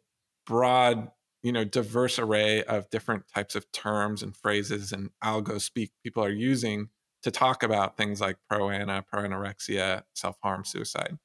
broad, 0.46 1.10
you 1.42 1.52
know, 1.52 1.64
diverse 1.64 2.18
array 2.18 2.62
of 2.64 2.90
different 2.90 3.24
types 3.32 3.54
of 3.54 3.70
terms 3.72 4.22
and 4.22 4.36
phrases 4.36 4.92
and 4.92 5.10
algo 5.22 5.60
speak 5.60 5.92
people 6.02 6.24
are 6.24 6.30
using 6.30 6.88
to 7.26 7.32
talk 7.32 7.64
about 7.64 7.96
things 7.96 8.20
like 8.20 8.36
pro-ana, 8.48 9.04
pro-anorexia, 9.10 10.04
self-harm, 10.14 10.64
suicide. 10.64 11.18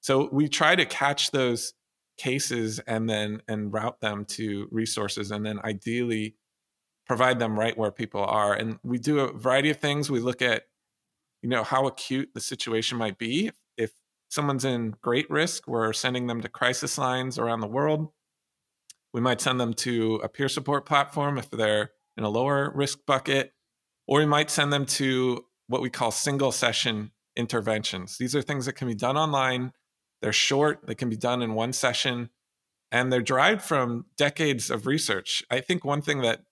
So 0.00 0.28
we 0.32 0.48
try 0.48 0.74
to 0.74 0.84
catch 0.84 1.30
those 1.30 1.72
cases 2.18 2.80
and 2.80 3.08
then 3.08 3.40
and 3.46 3.72
route 3.72 4.00
them 4.00 4.24
to 4.24 4.66
resources 4.72 5.30
and 5.30 5.46
then 5.46 5.60
ideally 5.62 6.34
provide 7.06 7.38
them 7.38 7.56
right 7.56 7.78
where 7.78 7.92
people 7.92 8.24
are. 8.24 8.54
And 8.54 8.80
we 8.82 8.98
do 8.98 9.20
a 9.20 9.32
variety 9.32 9.70
of 9.70 9.76
things. 9.76 10.10
We 10.10 10.18
look 10.18 10.42
at, 10.42 10.64
you 11.42 11.48
know, 11.48 11.62
how 11.62 11.86
acute 11.86 12.30
the 12.34 12.40
situation 12.40 12.98
might 12.98 13.16
be. 13.16 13.52
If 13.76 13.92
someone's 14.30 14.64
in 14.64 14.96
great 15.00 15.30
risk, 15.30 15.68
we're 15.68 15.92
sending 15.92 16.26
them 16.26 16.40
to 16.40 16.48
crisis 16.48 16.98
lines 16.98 17.38
around 17.38 17.60
the 17.60 17.68
world. 17.68 18.08
We 19.14 19.20
might 19.20 19.40
send 19.40 19.60
them 19.60 19.74
to 19.74 20.16
a 20.24 20.28
peer 20.28 20.48
support 20.48 20.86
platform 20.86 21.38
if 21.38 21.50
they're 21.50 21.92
in 22.16 22.24
a 22.24 22.28
lower 22.28 22.72
risk 22.74 22.98
bucket 23.06 23.52
or 24.10 24.18
we 24.18 24.26
might 24.26 24.50
send 24.50 24.72
them 24.72 24.84
to 24.84 25.44
what 25.68 25.80
we 25.80 25.88
call 25.88 26.10
single 26.10 26.50
session 26.50 27.12
interventions. 27.36 28.18
These 28.18 28.34
are 28.34 28.42
things 28.42 28.66
that 28.66 28.74
can 28.74 28.88
be 28.88 28.94
done 28.94 29.16
online. 29.16 29.72
They're 30.20 30.32
short, 30.32 30.86
they 30.86 30.96
can 30.96 31.08
be 31.08 31.16
done 31.16 31.40
in 31.40 31.54
one 31.54 31.72
session, 31.72 32.28
and 32.90 33.10
they're 33.10 33.22
derived 33.22 33.62
from 33.62 34.06
decades 34.18 34.68
of 34.68 34.86
research. 34.86 35.44
I 35.48 35.60
think 35.60 35.84
one 35.84 36.02
thing 36.02 36.22
that 36.22 36.42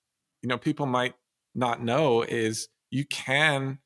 you 0.41 0.49
know 0.49 0.57
people 0.57 0.87
might 0.87 1.15
not 1.55 1.83
know 1.83 2.23
is 2.23 2.69
you 2.91 3.05
can 3.05 3.81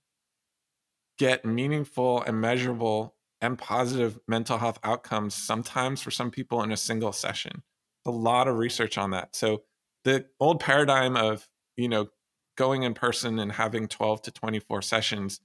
get 1.18 1.44
meaningful 1.44 2.22
and 2.22 2.40
measurable 2.40 3.16
and 3.40 3.58
positive 3.58 4.18
mental 4.28 4.58
health 4.58 4.78
outcomes 4.84 5.34
sometimes 5.34 6.02
for 6.02 6.10
some 6.10 6.30
people 6.30 6.62
in 6.62 6.72
a 6.72 6.76
single 6.76 7.12
session. 7.12 7.62
A 8.06 8.10
lot 8.10 8.48
of 8.48 8.56
research 8.56 8.98
on 8.98 9.10
that. 9.10 9.34
So 9.34 9.62
the 10.04 10.26
old 10.38 10.60
paradigm 10.60 11.16
of, 11.16 11.48
you 11.76 11.88
know, 11.88 12.08
going 12.56 12.82
in 12.82 12.94
person 12.94 13.38
and 13.38 13.52
having 13.52 13.88
12 13.88 14.22
to 14.22 14.30
24 14.30 14.82
sessions 14.82 15.40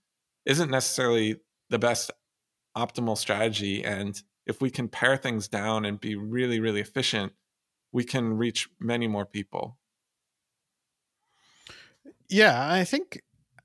isn't 0.45 0.71
necessarily 0.71 1.37
the 1.69 1.79
best 1.79 2.11
optimal 2.75 3.17
strategy. 3.17 3.83
And 3.83 4.21
if 4.45 4.61
we 4.61 4.69
can 4.69 4.87
pare 4.87 5.17
things 5.17 5.47
down 5.47 5.85
and 5.85 5.99
be 5.99 6.15
really, 6.15 6.59
really 6.59 6.79
efficient, 6.79 7.33
we 7.91 8.03
can 8.03 8.33
reach 8.33 8.69
many 8.79 9.07
more 9.07 9.25
people. 9.25 9.77
Yeah, 12.29 12.71
I 12.71 12.83
think 12.83 13.21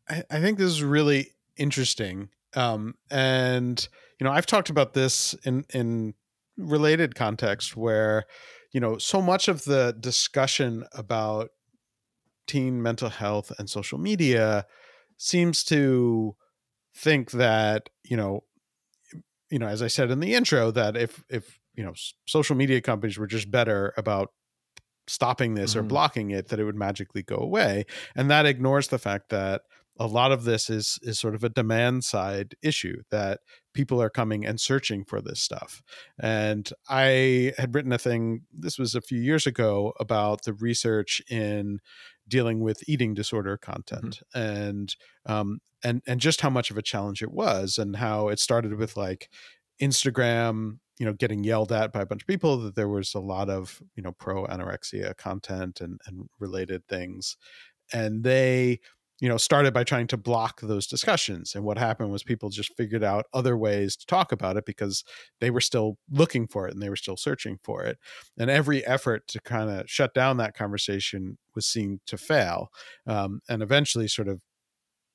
I, 0.09 0.41
think 0.41 0.59
this 0.59 0.71
is 0.71 0.83
really 0.83 1.33
interesting. 1.57 2.29
Um, 2.55 2.95
and 3.11 3.87
you 4.21 4.25
know, 4.25 4.33
I've 4.33 4.47
talked 4.47 4.71
about 4.71 4.95
this 4.95 5.35
in 5.45 5.65
in 5.73 6.15
related 6.57 7.15
context 7.15 7.77
where 7.77 8.25
you 8.73 8.81
know 8.81 8.99
so 8.99 9.21
much 9.21 9.49
of 9.49 9.65
the 9.65 9.97
discussion 9.99 10.85
about 10.93 11.51
teen 12.47 12.83
mental 12.83 13.09
health 13.09 13.53
and 13.59 13.69
social 13.69 13.99
media 13.99 14.67
seems 15.17 15.65
to 15.65 16.35
think 16.95 17.31
that 17.33 17.89
you 18.05 18.17
know 18.17 18.41
you 19.51 19.59
know 19.59 19.67
as 19.67 19.83
i 19.83 19.87
said 19.87 20.11
in 20.11 20.21
the 20.21 20.35
intro 20.35 20.71
that 20.71 20.97
if 20.97 21.23
if 21.29 21.59
you 21.75 21.83
know 21.85 21.93
social 22.27 22.57
media 22.57 22.81
companies 22.81 23.19
were 23.19 23.27
just 23.27 23.51
better 23.51 23.95
about 23.97 24.31
stopping 25.07 25.55
this 25.55 25.73
mm-hmm. 25.73 25.81
or 25.81 25.83
blocking 25.85 26.31
it 26.31 26.49
that 26.49 26.61
it 26.61 26.65
would 26.65 26.77
magically 26.77 27.23
go 27.23 27.37
away 27.37 27.85
and 28.15 28.31
that 28.31 28.47
ignores 28.47 28.89
the 28.89 28.99
fact 28.99 29.31
that 29.31 29.63
a 29.99 30.07
lot 30.07 30.33
of 30.33 30.45
this 30.45 30.71
is 30.71 30.99
is 31.03 31.19
sort 31.19 31.35
of 31.35 31.45
a 31.45 31.49
demand 31.49 32.05
side 32.05 32.55
issue 32.63 33.03
that 33.11 33.41
people 33.75 34.01
are 34.01 34.11
coming 34.11 34.45
and 34.47 34.61
searching 34.61 35.05
for 35.05 35.21
this 35.21 35.41
stuff 35.41 35.83
and 36.21 36.73
i 36.89 37.53
had 37.59 37.75
written 37.75 37.93
a 37.93 37.99
thing 37.99 38.43
this 38.53 38.79
was 38.79 38.95
a 38.95 39.01
few 39.01 39.19
years 39.19 39.47
ago 39.47 39.93
about 40.01 40.45
the 40.45 40.55
research 40.55 41.21
in 41.31 41.79
dealing 42.29 42.61
with 42.61 42.89
eating 42.89 43.15
disorder 43.15 43.57
mm-hmm. 43.57 43.73
content 43.73 44.23
mm-hmm. 44.35 44.41
and 44.41 44.97
um 45.27 45.61
and 45.85 46.03
and 46.07 46.21
just 46.21 46.41
how 46.41 46.51
much 46.51 46.71
of 46.71 46.79
a 46.79 46.83
challenge 46.83 47.23
it 47.23 47.33
was 47.33 47.79
and 47.79 47.97
how 47.97 48.29
it 48.29 48.39
started 48.39 48.75
with 48.75 48.97
like 48.97 49.29
instagram 49.81 50.79
you 50.99 51.07
know 51.07 51.13
getting 51.13 51.45
yelled 51.45 51.73
at 51.73 51.93
by 51.93 52.01
a 52.01 52.07
bunch 52.07 52.23
of 52.23 52.29
people 52.29 52.59
that 52.59 52.77
there 52.77 52.89
was 52.89 53.15
a 53.15 53.21
lot 53.21 53.49
of 53.49 53.83
you 53.97 54.03
know 54.03 54.13
pro 54.13 54.47
anorexia 54.47 55.17
content 55.17 55.81
and 55.81 56.01
and 56.07 56.29
related 56.39 56.87
things 56.87 57.37
and 57.93 58.25
they 58.25 58.79
you 59.23 59.29
know 59.29 59.37
started 59.37 59.73
by 59.73 59.85
trying 59.85 60.09
to 60.09 60.17
block 60.17 60.61
those 60.63 60.89
discussions. 60.89 61.55
And 61.55 61.63
what 61.65 61.79
happened 61.79 62.11
was 62.11 62.25
people 62.25 62.51
just 62.51 62.77
figured 62.77 63.05
out 63.05 63.27
other 63.33 63.57
ways 63.57 63.97
to 63.97 64.05
talk 64.07 64.33
about 64.33 64.57
it 64.57 64.67
because 64.67 65.05
they 65.41 65.49
were 65.49 65.61
still 65.61 65.97
looking 66.11 66.49
for 66.49 66.67
it 66.67 66.75
and 66.75 66.83
they 66.83 66.89
were 66.89 66.97
still 66.97 67.17
searching 67.17 67.57
for 67.63 67.85
it. 67.85 67.99
And 68.37 68.51
every 68.51 68.85
effort 68.85 69.29
to 69.29 69.41
kind 69.41 69.71
of 69.71 69.89
shut 69.89 70.13
down 70.13 70.39
that 70.39 70.57
conversation 70.57 71.39
was 71.55 71.67
seen 71.67 72.01
to 72.09 72.19
fail 72.19 72.71
um, 73.07 73.41
and 73.49 73.63
eventually 73.63 74.09
sort 74.09 74.27
of 74.27 74.41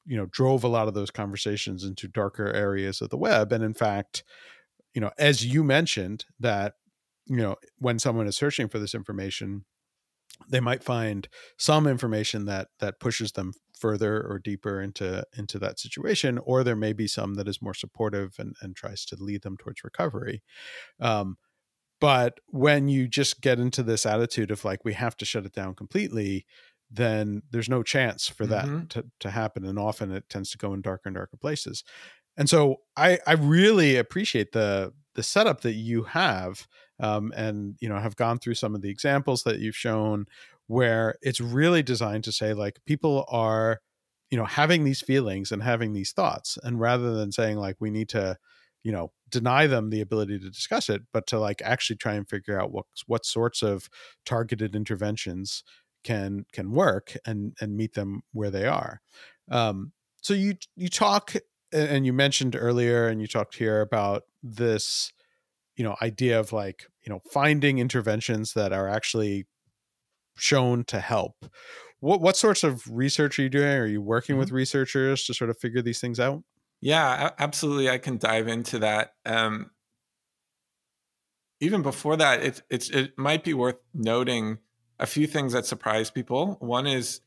you 0.06 0.16
know 0.16 0.28
drove 0.28 0.64
a 0.64 0.70
lot 0.70 0.88
of 0.88 0.94
those 0.94 1.12
conversations 1.12 1.84
into 1.84 2.08
darker 2.08 2.48
areas 2.48 3.02
of 3.02 3.10
the 3.10 3.18
web. 3.18 3.52
And 3.52 3.62
in 3.62 3.74
fact 3.74 4.24
you 4.94 5.02
know 5.02 5.12
as 5.20 5.46
you 5.46 5.66
mentioned 5.66 6.24
that 6.40 6.76
you 7.26 7.36
know 7.36 7.58
when 7.78 8.00
someone 8.00 8.26
is 8.26 8.38
searching 8.38 8.70
for 8.70 8.80
this 8.80 8.96
information 8.96 9.66
they 10.50 10.60
might 10.60 10.84
find 10.84 11.28
some 11.58 11.88
information 11.88 12.46
that 12.46 12.68
that 12.80 13.00
pushes 13.00 13.34
them 13.34 13.54
further 13.78 14.22
or 14.22 14.40
deeper 14.40 14.82
into 14.82 15.24
into 15.38 15.60
that 15.60 15.80
situation 15.80 16.38
or 16.40 16.64
there 16.64 16.76
may 16.76 16.94
be 16.94 17.08
some 17.08 17.36
that 17.36 17.48
is 17.48 17.62
more 17.62 17.74
supportive 17.74 18.36
and, 18.40 18.56
and 18.62 18.76
tries 18.76 19.06
to 19.06 19.16
lead 19.20 19.44
them 19.44 19.58
towards 19.58 19.84
recovery 19.84 20.42
um, 21.00 21.38
but 22.00 22.40
when 22.48 22.88
you 22.88 23.08
just 23.08 23.42
get 23.42 23.60
into 23.60 23.84
this 23.84 24.06
attitude 24.06 24.52
of 24.52 24.66
like 24.66 24.84
we 24.84 24.94
have 24.94 25.16
to 25.18 25.26
shut 25.26 25.46
it 25.46 25.54
down 25.54 25.76
completely 25.76 26.46
then 26.90 27.42
there's 27.52 27.70
no 27.70 27.84
chance 27.84 28.30
for 28.30 28.46
that 28.46 28.66
mm-hmm. 28.66 28.86
to, 28.86 29.06
to 29.20 29.30
happen 29.30 29.66
and 29.66 29.78
often 29.78 30.12
it 30.12 30.28
tends 30.30 30.50
to 30.50 30.58
go 30.58 30.74
in 30.74 30.82
darker 30.82 31.04
and 31.06 31.16
darker 31.16 31.38
places 31.38 31.84
and 32.36 32.50
so 32.50 32.78
i 32.96 33.20
i 33.28 33.34
really 33.34 33.96
appreciate 33.96 34.54
the 34.54 34.92
the 35.18 35.24
setup 35.24 35.62
that 35.62 35.74
you 35.74 36.04
have 36.04 36.68
um, 37.02 37.34
and 37.36 37.76
you 37.82 37.90
know 37.90 38.00
have 38.00 38.16
gone 38.16 38.40
through 38.40 38.54
some 38.54 38.76
of 38.76 38.82
the 38.82 38.90
examples 38.90 39.44
that 39.44 39.60
you've 39.60 39.76
shown 39.76 40.26
where 40.68 41.18
it's 41.22 41.42
really 41.42 41.84
designed 41.84 42.24
to 42.24 42.32
say 42.32 42.54
like 42.54 42.80
people 42.86 43.26
are 43.28 43.82
you 44.32 44.38
know 44.38 44.46
having 44.46 44.86
these 44.86 45.02
feelings 45.02 45.52
and 45.52 45.64
having 45.64 45.94
these 45.94 46.14
thoughts 46.14 46.58
and 46.64 46.80
rather 46.80 47.14
than 47.16 47.32
saying 47.32 47.58
like 47.58 47.76
we 47.80 47.90
need 47.90 48.10
to 48.10 48.38
you 48.84 48.92
know 48.92 49.12
deny 49.30 49.68
them 49.68 49.90
the 49.90 50.02
ability 50.02 50.40
to 50.40 50.50
discuss 50.50 50.90
it 50.90 51.02
but 51.12 51.28
to 51.28 51.40
like 51.40 51.62
actually 51.64 51.98
try 51.98 52.14
and 52.14 52.30
figure 52.30 52.60
out 52.62 52.72
what 52.72 52.86
what 53.08 53.26
sorts 53.26 53.62
of 53.64 53.90
targeted 54.26 54.76
interventions 54.76 55.64
can 56.04 56.46
can 56.54 56.72
work 56.72 57.18
and 57.26 57.56
and 57.60 57.76
meet 57.76 57.94
them 57.94 58.22
where 58.34 58.52
they 58.52 58.66
are. 58.66 59.02
Um 59.52 59.92
so 60.22 60.34
you 60.34 60.56
you 60.76 60.90
talk 60.90 61.34
and 61.72 62.06
you 62.06 62.14
mentioned 62.14 62.56
earlier 62.58 63.08
and 63.08 63.22
you 63.22 63.28
talked 63.28 63.56
here 63.56 63.82
about 63.82 64.24
this 64.42 65.12
you 65.76 65.84
know 65.84 65.96
idea 66.02 66.40
of 66.40 66.52
like 66.52 66.86
you 67.06 67.12
know 67.12 67.22
finding 67.32 67.80
interventions 67.80 68.54
that 68.54 68.74
are 68.74 68.88
actually 68.88 69.46
shown 70.36 70.84
to 70.86 71.00
help. 71.00 71.46
What 72.00 72.22
what 72.22 72.38
sorts 72.38 72.64
of 72.64 72.84
research 72.90 73.40
are 73.40 73.44
you 73.44 73.50
doing? 73.50 73.78
Are 73.78 73.86
you 73.86 74.02
working 74.02 74.34
mm-hmm. 74.34 74.42
with 74.42 74.52
researchers 74.52 75.26
to 75.26 75.34
sort 75.34 75.50
of 75.50 75.58
figure 75.58 75.82
these 75.82 76.00
things 76.00 76.20
out? 76.20 76.44
Yeah 76.80 77.32
absolutely 77.40 77.90
i 77.90 77.98
can 77.98 78.18
dive 78.18 78.48
into 78.48 78.80
that 78.80 79.14
um, 79.26 79.72
even 81.60 81.82
before 81.82 82.16
that 82.18 82.44
it, 82.44 82.62
it's 82.70 82.90
it 82.90 83.18
might 83.18 83.44
be 83.44 83.54
worth 83.54 83.78
noting 83.94 84.60
a 85.00 85.06
few 85.06 85.28
things 85.28 85.54
that 85.54 85.66
surprise 85.66 86.10
people. 86.10 86.58
One 86.60 86.88
is 86.88 87.22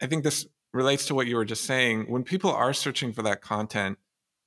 i 0.00 0.06
think 0.06 0.24
this 0.24 0.46
relates 0.72 1.06
to 1.06 1.14
what 1.14 1.26
you 1.26 1.36
were 1.36 1.44
just 1.44 1.64
saying 1.64 2.04
when 2.08 2.22
people 2.22 2.50
are 2.50 2.72
searching 2.72 3.12
for 3.12 3.22
that 3.22 3.40
content 3.40 3.98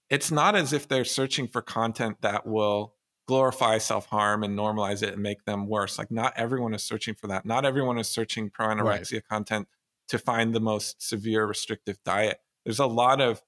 it's 0.10 0.32
not 0.32 0.56
as 0.56 0.74
if 0.74 0.88
they're 0.88 1.06
searching 1.06 1.48
for 1.48 1.62
content 1.62 2.18
that 2.22 2.46
will 2.46 2.94
glorify 3.28 3.78
self 3.78 4.06
harm 4.08 4.44
and 4.44 4.58
normalize 4.58 5.02
it 5.02 5.14
and 5.14 5.24
make 5.24 5.46
them 5.46 5.68
worse. 5.68 5.98
Like, 5.98 6.12
not 6.12 6.34
everyone 6.36 6.74
is 6.74 6.84
searching 6.84 7.16
for 7.16 7.28
that. 7.28 7.46
Not 7.46 7.66
everyone 7.66 7.98
is 7.98 8.08
searching 8.08 8.50
pro 8.50 8.68
anorexia 8.68 9.14
right. 9.14 9.28
content 9.28 9.68
to 10.10 10.20
find 10.20 10.54
the 10.54 10.60
most 10.60 11.02
severe 11.02 11.46
restrictive 11.46 11.98
diet. 12.06 12.40
There's 12.64 12.80
a 12.80 12.86
lot 12.86 13.22
of 13.22 13.42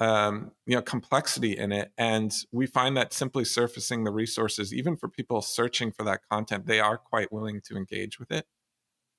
um, 0.00 0.52
you 0.64 0.76
know 0.76 0.82
complexity 0.82 1.56
in 1.56 1.72
it, 1.72 1.92
and 1.98 2.32
we 2.52 2.66
find 2.66 2.96
that 2.96 3.12
simply 3.12 3.44
surfacing 3.44 4.04
the 4.04 4.12
resources, 4.12 4.72
even 4.72 4.96
for 4.96 5.08
people 5.08 5.42
searching 5.42 5.92
for 5.92 6.04
that 6.04 6.20
content, 6.30 6.66
they 6.66 6.80
are 6.80 6.96
quite 6.96 7.32
willing 7.32 7.60
to 7.62 7.76
engage 7.76 8.18
with 8.18 8.30
it. 8.30 8.46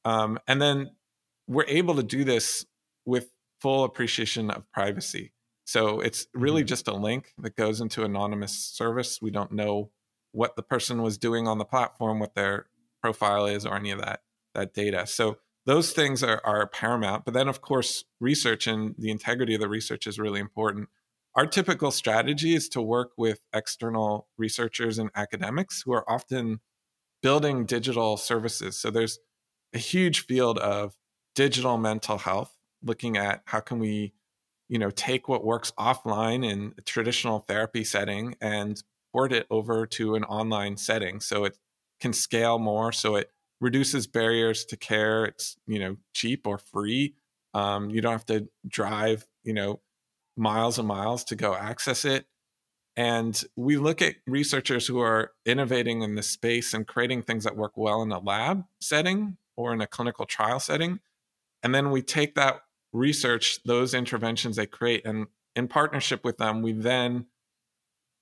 Um, 0.06 0.40
and 0.48 0.62
then 0.62 0.92
we're 1.50 1.66
able 1.68 1.96
to 1.96 2.04
do 2.04 2.24
this 2.24 2.66
with 3.06 3.32
full 3.60 3.84
appreciation 3.84 4.52
of 4.52 4.72
privacy. 4.72 5.34
So 5.66 6.00
it's 6.00 6.28
really 6.34 6.62
mm-hmm. 6.62 6.68
just 6.68 6.88
a 6.88 6.96
link 6.96 7.34
that 7.40 7.56
goes 7.56 7.82
into 7.82 8.04
anonymous 8.04 8.54
service. 8.54 9.20
We 9.22 9.32
don't 9.32 9.52
know 9.52 9.92
what 10.32 10.56
the 10.56 10.64
person 10.64 11.02
was 11.02 11.18
doing 11.18 11.48
on 11.48 11.58
the 11.58 11.66
platform, 11.66 12.20
what 12.20 12.36
their 12.36 12.68
profile 13.02 13.48
is, 13.48 13.66
or 13.66 13.76
any 13.76 13.92
of 13.92 14.00
that 14.00 14.22
that 14.54 14.74
data. 14.74 15.06
So 15.06 15.38
those 15.66 15.92
things 15.92 16.24
are, 16.24 16.42
are 16.44 16.68
paramount. 16.68 17.26
But 17.26 17.34
then, 17.34 17.48
of 17.48 17.62
course, 17.62 18.06
research 18.20 18.68
and 18.68 18.96
the 18.98 19.12
integrity 19.12 19.56
of 19.56 19.62
the 19.62 19.70
research 19.70 20.08
is 20.08 20.20
really 20.20 20.40
important. 20.40 20.90
Our 21.36 21.46
typical 21.46 21.92
strategy 21.92 22.56
is 22.56 22.70
to 22.70 22.82
work 22.82 23.12
with 23.18 23.42
external 23.54 24.28
researchers 24.38 24.98
and 24.98 25.12
academics 25.16 25.84
who 25.86 25.94
are 25.94 26.10
often 26.10 26.60
building 27.22 27.66
digital 27.66 28.18
services. 28.18 28.80
So 28.80 28.90
there's 28.90 29.20
a 29.74 29.78
huge 29.78 30.26
field 30.26 30.58
of 30.58 30.96
digital 31.40 31.78
mental 31.78 32.18
health, 32.18 32.54
looking 32.84 33.16
at 33.16 33.42
how 33.46 33.62
can 33.62 33.80
we, 33.80 34.12
you 34.68 34.78
know, 34.78 34.90
take 34.90 35.30
what 35.30 35.46
works 35.46 35.72
offline 35.80 36.46
in 36.46 36.74
a 36.78 36.82
traditional 36.82 37.40
therapy 37.40 37.82
setting 37.82 38.36
and 38.42 38.84
port 39.14 39.32
it 39.32 39.48
over 39.50 39.86
to 39.86 40.16
an 40.16 40.26
online 40.26 40.76
setting 40.76 41.22
so 41.22 41.46
it 41.46 41.58
can 42.02 42.12
scale 42.12 42.60
more, 42.60 42.92
so 42.92 43.16
it 43.16 43.32
reduces 43.62 44.06
barriers 44.06 44.66
to 44.66 44.76
care. 44.76 45.24
It's 45.24 45.56
you 45.66 45.80
know 45.80 45.96
cheap 46.14 46.46
or 46.46 46.58
free. 46.58 47.16
Um, 47.54 47.90
you 47.90 48.02
don't 48.02 48.12
have 48.12 48.26
to 48.26 48.50
drive 48.68 49.26
you 49.44 49.54
know 49.54 49.80
miles 50.36 50.78
and 50.78 50.90
miles 50.90 51.24
to 51.26 51.38
go 51.38 51.56
access 51.56 52.04
it. 52.04 52.26
And 52.98 53.42
we 53.56 53.78
look 53.78 54.02
at 54.02 54.16
researchers 54.28 54.88
who 54.88 55.00
are 55.00 55.32
innovating 55.46 56.02
in 56.02 56.16
this 56.16 56.28
space 56.28 56.74
and 56.74 56.86
creating 56.86 57.22
things 57.22 57.46
that 57.46 57.56
work 57.56 57.78
well 57.78 58.02
in 58.02 58.12
a 58.12 58.20
lab 58.20 58.66
setting 58.82 59.38
or 59.56 59.72
in 59.72 59.80
a 59.80 59.88
clinical 59.88 60.26
trial 60.26 60.60
setting. 60.60 61.00
And 61.64 61.74
then 61.74 61.92
we 61.92 62.02
take 62.02 62.36
that 62.36 62.62
research, 62.94 63.60
those 63.66 63.94
interventions 63.94 64.56
they 64.56 64.66
create, 64.66 65.06
and 65.06 65.28
in 65.56 65.68
partnership 65.68 66.24
with 66.24 66.38
them, 66.38 66.62
we 66.62 66.72
then 66.72 67.26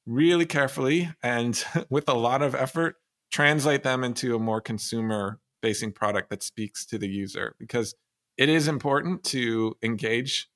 really 0.07 0.45
carefully 0.45 1.09
and 1.21 1.63
with 1.89 2.07
a 2.07 2.13
lot 2.13 2.41
of 2.41 2.55
effort 2.55 2.95
translate 3.31 3.83
them 3.83 4.03
into 4.03 4.35
a 4.35 4.39
more 4.39 4.61
consumer 4.61 5.39
facing 5.61 5.91
product 5.91 6.29
that 6.29 6.41
speaks 6.41 6.85
to 6.85 6.97
the 6.97 7.07
user 7.07 7.55
because 7.59 7.93
it 8.37 8.47
is 8.47 8.67
important 8.67 9.23
to 9.23 9.75
engage 9.83 10.49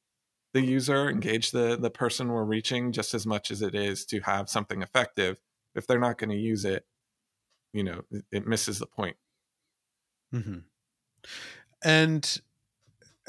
the 0.53 0.61
user 0.61 1.09
engage 1.09 1.51
the 1.51 1.77
the 1.77 1.89
person 1.89 2.29
we're 2.29 2.43
reaching 2.43 2.91
just 2.91 3.13
as 3.13 3.25
much 3.25 3.51
as 3.51 3.61
it 3.61 3.75
is 3.75 4.05
to 4.05 4.19
have 4.21 4.49
something 4.49 4.81
effective 4.81 5.41
if 5.75 5.85
they're 5.85 5.99
not 5.99 6.17
going 6.17 6.29
to 6.29 6.35
use 6.35 6.63
it 6.63 6.85
you 7.73 7.83
know 7.83 8.01
it, 8.31 8.47
misses 8.47 8.79
the 8.79 8.85
point 8.85 9.17
mm-hmm. 10.33 10.59
and 11.83 12.41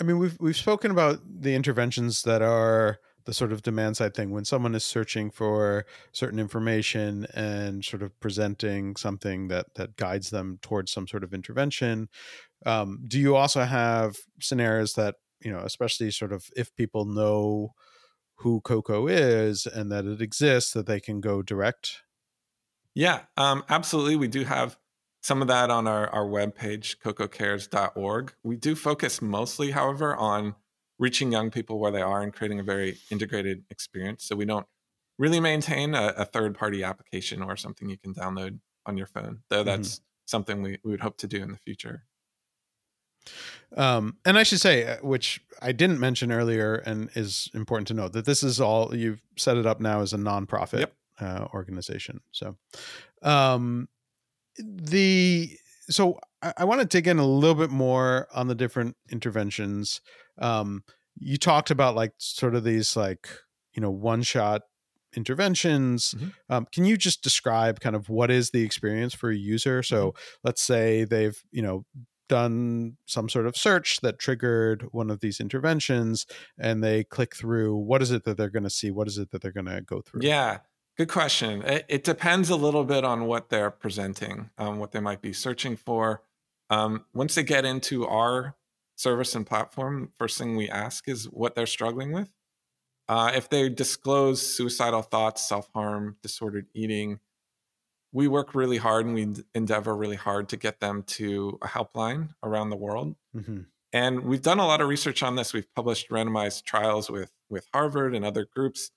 i 0.01 0.03
mean 0.03 0.19
we've 0.19 0.37
we've 0.41 0.57
spoken 0.57 0.91
about 0.91 1.21
the 1.25 1.55
interventions 1.55 2.23
that 2.23 2.43
are 2.43 2.99
the 3.25 3.33
sort 3.33 3.53
of 3.53 3.63
demand 3.63 3.97
side 3.97 4.15
thing. 4.15 4.31
When 4.31 4.45
someone 4.45 4.75
is 4.75 4.85
searching 4.85 5.31
for 5.31 5.87
certain 6.11 6.41
information 6.41 7.27
and 7.35 7.85
sort 7.85 8.03
of 8.03 8.19
presenting 8.19 8.97
something 8.97 9.49
that 9.49 9.75
that 9.77 9.97
guides 9.97 10.31
them 10.31 10.59
towards 10.61 10.91
some 10.91 11.07
sort 11.07 11.23
of 11.25 11.33
intervention 11.33 12.09
um, 12.67 13.01
do 13.07 13.19
you 13.19 13.37
also 13.37 13.63
have 13.63 14.17
scenarios 14.41 14.95
that 14.95 15.17
you 15.41 15.53
know 15.53 15.61
especially 15.61 16.11
sort 16.11 16.33
of 16.33 16.49
if 16.57 16.75
people 16.77 17.05
know 17.05 17.75
who 18.37 18.61
koko 18.61 19.07
is 19.07 19.67
and 19.67 19.91
that 19.93 20.05
it 20.05 20.21
exists 20.21 20.73
that 20.73 20.87
they 20.87 21.01
can 21.01 21.21
go 21.21 21.43
direct? 21.43 22.03
Yeah 22.95 23.23
um, 23.37 23.65
absolutely 23.69 24.17
we 24.17 24.29
do 24.29 24.45
have 24.45 24.77
some 25.23 25.41
of 25.41 25.49
that 25.49 25.71
on 25.71 25.87
our, 25.87 26.09
our 26.09 26.27
webpage 26.27 26.97
kokocares.org 26.99 28.33
we 28.43 28.57
do 28.57 28.75
focus 28.75 29.23
mostly 29.23 29.71
however 29.71 30.17
on 30.17 30.55
reaching 31.03 31.33
young 31.33 31.51
people 31.51 31.81
where 31.81 31.91
they 31.91 32.01
are 32.01 32.23
and 32.23 32.33
creating 32.33 32.61
a 32.61 32.63
very 32.63 32.97
integrated 33.11 33.65
experience. 33.71 34.25
So 34.25 34.37
we 34.37 34.45
don't 34.45 34.67
really 35.19 35.41
maintain 35.41 35.97
a, 35.97 36.15
a 36.17 36.25
third 36.25 36.57
party 36.57 36.85
application 36.85 37.43
or 37.43 37.57
something 37.57 37.89
you 37.89 37.99
can 37.99 38.15
download 38.15 38.61
on 38.87 38.97
your 38.97 39.09
phone, 39.09 39.41
though 39.49 39.59
mm-hmm. 39.59 39.67
that's 39.67 39.97
mm-hmm. 39.97 40.05
something 40.27 40.63
we, 40.63 40.79
we 40.85 40.93
would 40.93 41.01
hope 41.01 41.17
to 41.19 41.27
do 41.27 41.43
in 41.43 41.51
the 41.51 41.59
future. 41.59 42.05
Um, 43.77 44.17
and 44.25 44.39
I 44.39 44.45
should 44.45 44.61
say, 44.61 44.87
uh, 44.87 44.97
which 45.03 45.41
I 45.61 45.73
didn't 45.73 45.99
mention 45.99 46.31
earlier, 46.31 46.77
and 46.77 47.11
is 47.15 47.51
important 47.53 47.89
to 47.89 47.95
note 47.95 48.13
that 48.13 48.25
this 48.25 48.45
is 48.45 48.61
all 48.61 48.95
you've 48.95 49.23
set 49.37 49.57
it 49.57 49.67
up 49.67 49.81
now 49.81 50.03
as 50.03 50.13
a 50.13 50.19
nonprofit 50.19 50.81
yep. 50.81 50.95
uh, 51.21 51.47
organization. 51.53 52.21
So, 52.31 52.57
um, 53.23 53.89
the 54.59 55.51
so 55.89 56.19
I, 56.43 56.53
I 56.59 56.65
want 56.65 56.81
to 56.81 56.87
dig 56.87 57.07
in 57.07 57.19
a 57.19 57.27
little 57.27 57.55
bit 57.55 57.71
more 57.71 58.29
on 58.35 58.49
the 58.49 58.55
different 58.55 58.97
interventions 59.11 60.01
um, 60.39 60.83
you 61.19 61.37
talked 61.37 61.71
about 61.71 61.95
like 61.95 62.13
sort 62.19 62.55
of 62.55 62.65
these 62.65 62.97
like 62.97 63.29
you 63.75 63.83
know 63.83 63.91
one 63.91 64.23
shot 64.23 64.63
interventions 65.15 66.15
mm-hmm. 66.15 66.29
um, 66.49 66.67
can 66.73 66.85
you 66.85 66.97
just 66.97 67.23
describe 67.23 67.81
kind 67.81 67.95
of 67.95 68.09
what 68.09 68.31
is 68.31 68.51
the 68.51 68.63
experience 68.63 69.15
for 69.15 69.31
a 69.31 69.37
user 69.37 69.83
so 69.83 70.09
mm-hmm. 70.09 70.19
let's 70.45 70.63
say 70.63 71.05
they've 71.05 71.43
you 71.51 71.63
know 71.63 71.85
done 72.29 72.97
some 73.05 73.29
sort 73.29 73.47
of 73.47 73.55
search 73.55 74.01
that 74.01 74.19
triggered 74.19 74.87
one 74.93 75.11
of 75.11 75.21
these 75.21 75.39
interventions 75.39 76.25
and 76.59 76.83
they 76.83 77.05
click 77.05 77.37
through 77.37 77.77
what 77.77 78.01
is 78.01 78.11
it 78.11 78.25
that 78.25 78.39
they're 78.39 78.49
going 78.49 78.63
to 78.63 78.71
see 78.71 78.91
what 78.91 79.07
is 79.07 79.19
it 79.19 79.31
that 79.31 79.43
they're 79.43 79.53
going 79.53 79.67
to 79.67 79.83
go 79.83 80.01
through 80.01 80.21
yeah 80.23 80.59
good 80.97 81.09
question 81.09 81.63
it, 81.63 81.85
it, 81.89 82.05
depends 82.05 82.51
a 82.51 82.57
little 82.57 82.85
bit 82.85 83.05
on 83.05 83.27
what 83.27 83.49
they're 83.49 83.71
presenting 83.71 84.51
um, 84.59 84.79
what 84.79 84.93
they 84.93 85.01
might 85.01 85.23
be 85.23 85.33
searching 85.33 85.77
for 85.77 86.23
um, 86.73 87.05
once 87.13 87.35
they 87.35 87.43
get 87.43 87.67
into 87.67 88.07
our 88.07 88.57
service 88.97 89.35
and 89.35 89.47
platform, 89.47 90.11
first 90.17 90.39
thing 90.39 90.57
we 90.57 90.71
ask 90.71 91.09
is 91.09 91.25
what 91.25 91.55
they're 91.55 91.67
struggling 91.67 92.13
with. 92.13 92.33
Uh, 93.09 93.31
if 93.35 93.49
they 93.51 93.69
disclose 93.69 94.41
suicidal 94.41 95.03
thoughts, 95.03 95.47
self 95.47 95.69
harm, 95.75 96.17
disordered 96.23 96.67
eating, 96.73 97.21
we 98.11 98.27
work 98.29 98.55
really 98.55 98.79
hard 98.79 99.05
and 99.05 99.15
we 99.15 99.35
endeavor 99.55 99.95
really 99.95 100.17
hard 100.17 100.49
to 100.49 100.57
get 100.57 100.81
them 100.81 101.03
to 101.03 101.59
a 101.61 101.67
helpline 101.67 102.31
around 102.43 102.71
the 102.71 102.77
world. 102.77 103.17
Mm-hmm. 103.37 103.61
And 103.93 104.21
we've 104.21 104.41
done 104.41 104.59
a 104.59 104.67
lot 104.67 104.81
of 104.81 104.89
research 104.89 105.23
on 105.23 105.37
this. 105.37 105.53
We've 105.53 105.73
published 105.75 106.09
randomized 106.09 106.65
trials 106.65 107.11
with 107.11 107.33
with 107.51 107.67
Harvard 107.75 108.15
and 108.15 108.25
other 108.25 108.47
groups 108.47 108.93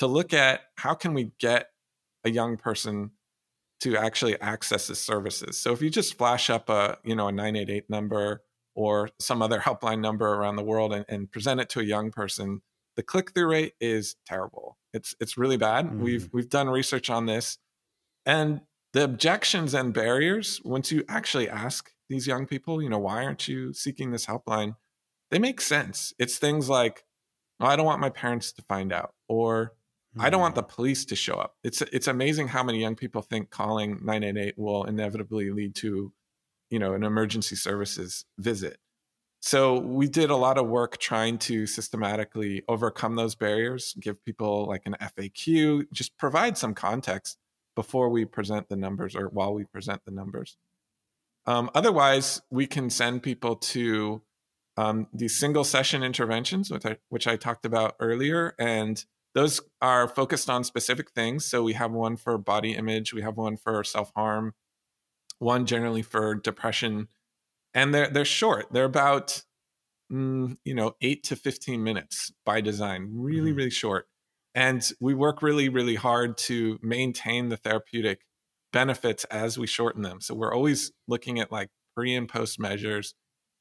to 0.00 0.06
look 0.06 0.32
at 0.32 0.62
how 0.76 0.94
can 0.94 1.12
we 1.12 1.32
get 1.38 1.68
a 2.24 2.30
young 2.30 2.56
person 2.56 3.10
to 3.80 3.98
actually 3.98 4.40
access 4.40 4.86
the 4.86 4.94
services. 4.94 5.58
So 5.58 5.72
if 5.72 5.82
you 5.82 5.90
just 5.90 6.16
flash 6.16 6.48
up 6.48 6.70
a 6.70 6.96
you 7.04 7.14
know 7.14 7.28
a 7.28 7.32
988 7.32 7.90
number 7.90 8.42
or 8.74 9.10
some 9.18 9.42
other 9.42 9.60
helpline 9.60 10.00
number 10.00 10.26
around 10.26 10.56
the 10.56 10.64
world 10.64 10.94
and, 10.94 11.04
and 11.06 11.30
present 11.30 11.60
it 11.60 11.68
to 11.70 11.80
a 11.80 11.84
young 11.84 12.10
person, 12.10 12.62
the 12.96 13.02
click 13.02 13.34
through 13.34 13.48
rate 13.48 13.74
is 13.78 14.16
terrible. 14.26 14.78
It's 14.94 15.14
it's 15.20 15.36
really 15.36 15.58
bad. 15.58 15.90
Mm. 15.90 15.98
We've 15.98 16.30
we've 16.32 16.48
done 16.48 16.70
research 16.70 17.10
on 17.10 17.26
this, 17.26 17.58
and 18.24 18.62
the 18.94 19.04
objections 19.04 19.74
and 19.74 19.92
barriers 19.92 20.62
once 20.64 20.90
you 20.90 21.04
actually 21.10 21.48
ask 21.48 21.92
these 22.08 22.26
young 22.26 22.46
people, 22.46 22.80
you 22.82 22.88
know, 22.88 22.98
why 22.98 23.22
aren't 23.22 23.48
you 23.48 23.74
seeking 23.74 24.12
this 24.12 24.24
helpline? 24.24 24.76
They 25.30 25.38
make 25.38 25.60
sense. 25.60 26.14
It's 26.18 26.38
things 26.38 26.70
like, 26.70 27.04
oh, 27.60 27.66
I 27.66 27.76
don't 27.76 27.84
want 27.84 28.00
my 28.00 28.08
parents 28.08 28.50
to 28.52 28.62
find 28.62 28.94
out, 28.94 29.12
or 29.28 29.74
I 30.18 30.28
don't 30.28 30.40
want 30.40 30.56
the 30.56 30.62
mm. 30.62 30.68
police 30.68 31.04
to 31.06 31.16
show 31.16 31.34
up. 31.34 31.56
It's 31.62 31.82
it's 31.82 32.08
amazing 32.08 32.48
how 32.48 32.62
many 32.62 32.80
young 32.80 32.96
people 32.96 33.22
think 33.22 33.50
calling 33.50 34.00
988 34.02 34.58
will 34.58 34.84
inevitably 34.84 35.50
lead 35.50 35.74
to 35.76 36.12
you 36.70 36.78
know 36.78 36.94
an 36.94 37.02
emergency 37.02 37.56
services 37.56 38.24
visit 38.38 38.78
so 39.42 39.78
we 39.78 40.06
did 40.06 40.30
a 40.30 40.36
lot 40.36 40.58
of 40.58 40.66
work 40.66 40.98
trying 40.98 41.38
to 41.38 41.66
systematically 41.66 42.62
overcome 42.68 43.16
those 43.16 43.34
barriers 43.34 43.94
give 44.00 44.24
people 44.24 44.66
like 44.66 44.82
an 44.86 44.96
faq 45.00 45.86
just 45.92 46.16
provide 46.16 46.56
some 46.56 46.74
context 46.74 47.36
before 47.74 48.08
we 48.08 48.24
present 48.24 48.68
the 48.68 48.76
numbers 48.76 49.14
or 49.14 49.28
while 49.28 49.52
we 49.52 49.64
present 49.64 50.00
the 50.04 50.10
numbers 50.10 50.56
um, 51.46 51.70
otherwise 51.74 52.40
we 52.50 52.66
can 52.66 52.88
send 52.88 53.22
people 53.22 53.56
to 53.56 54.22
um, 54.76 55.08
these 55.12 55.36
single 55.36 55.64
session 55.64 56.02
interventions 56.02 56.70
which 56.70 56.86
I, 56.86 56.96
which 57.08 57.26
I 57.26 57.36
talked 57.36 57.66
about 57.66 57.96
earlier 58.00 58.54
and 58.58 59.04
those 59.34 59.60
are 59.80 60.08
focused 60.08 60.50
on 60.50 60.64
specific 60.64 61.10
things 61.12 61.44
so 61.44 61.62
we 61.62 61.74
have 61.74 61.92
one 61.92 62.16
for 62.16 62.38
body 62.38 62.72
image 62.74 63.12
we 63.14 63.22
have 63.22 63.36
one 63.36 63.56
for 63.56 63.84
self-harm 63.84 64.52
one 65.38 65.64
generally 65.64 66.02
for 66.02 66.34
depression, 66.34 67.08
and 67.72 67.94
they're 67.94 68.10
they're 68.10 68.26
short. 68.26 68.66
They're 68.72 68.84
about 68.84 69.42
mm, 70.12 70.56
you 70.66 70.74
know 70.74 70.96
eight 71.00 71.24
to 71.24 71.36
fifteen 71.36 71.82
minutes 71.82 72.30
by 72.44 72.60
design, 72.60 73.08
really 73.12 73.52
mm. 73.52 73.56
really 73.56 73.70
short. 73.70 74.06
and 74.54 74.92
we 75.00 75.14
work 75.14 75.42
really, 75.42 75.68
really 75.68 75.94
hard 75.94 76.36
to 76.36 76.78
maintain 76.82 77.48
the 77.48 77.56
therapeutic 77.56 78.22
benefits 78.72 79.24
as 79.26 79.58
we 79.58 79.66
shorten 79.66 80.02
them. 80.02 80.20
So 80.20 80.34
we're 80.34 80.54
always 80.54 80.92
looking 81.08 81.40
at 81.40 81.52
like 81.52 81.68
pre 81.94 82.14
and 82.14 82.28
post 82.28 82.58
measures, 82.60 83.14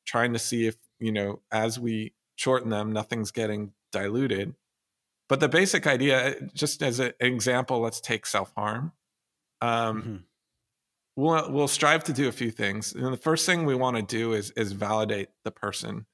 trying 0.06 0.34
to 0.34 0.40
see 0.40 0.68
if, 0.68 0.76
you 1.00 1.12
know, 1.12 1.42
as 1.52 1.80
we 1.80 2.14
shorten 2.36 2.70
them, 2.70 2.92
nothing's 2.92 3.32
getting 3.32 3.74
diluted. 3.92 4.56
But 5.30 5.40
the 5.40 5.48
basic 5.48 5.88
idea, 5.88 6.36
just 6.54 6.82
as 6.82 7.00
an 7.00 7.14
example, 7.20 7.80
let's 7.80 8.02
take 8.02 8.26
self 8.26 8.52
harm. 8.58 8.92
Um, 9.62 10.02
mm-hmm. 10.02 10.16
We'll, 11.16 11.52
we'll 11.52 11.68
strive 11.68 12.04
to 12.06 12.14
do 12.14 12.28
a 12.28 12.32
few 12.32 12.50
things. 12.50 12.94
And 12.94 13.14
the 13.14 13.18
first 13.18 13.46
thing 13.46 13.66
we 13.66 13.76
want 13.76 13.98
to 13.98 14.04
do 14.04 14.34
is 14.34 14.52
is 14.52 14.72
validate 14.72 15.30
the 15.44 15.52
person 15.52 16.06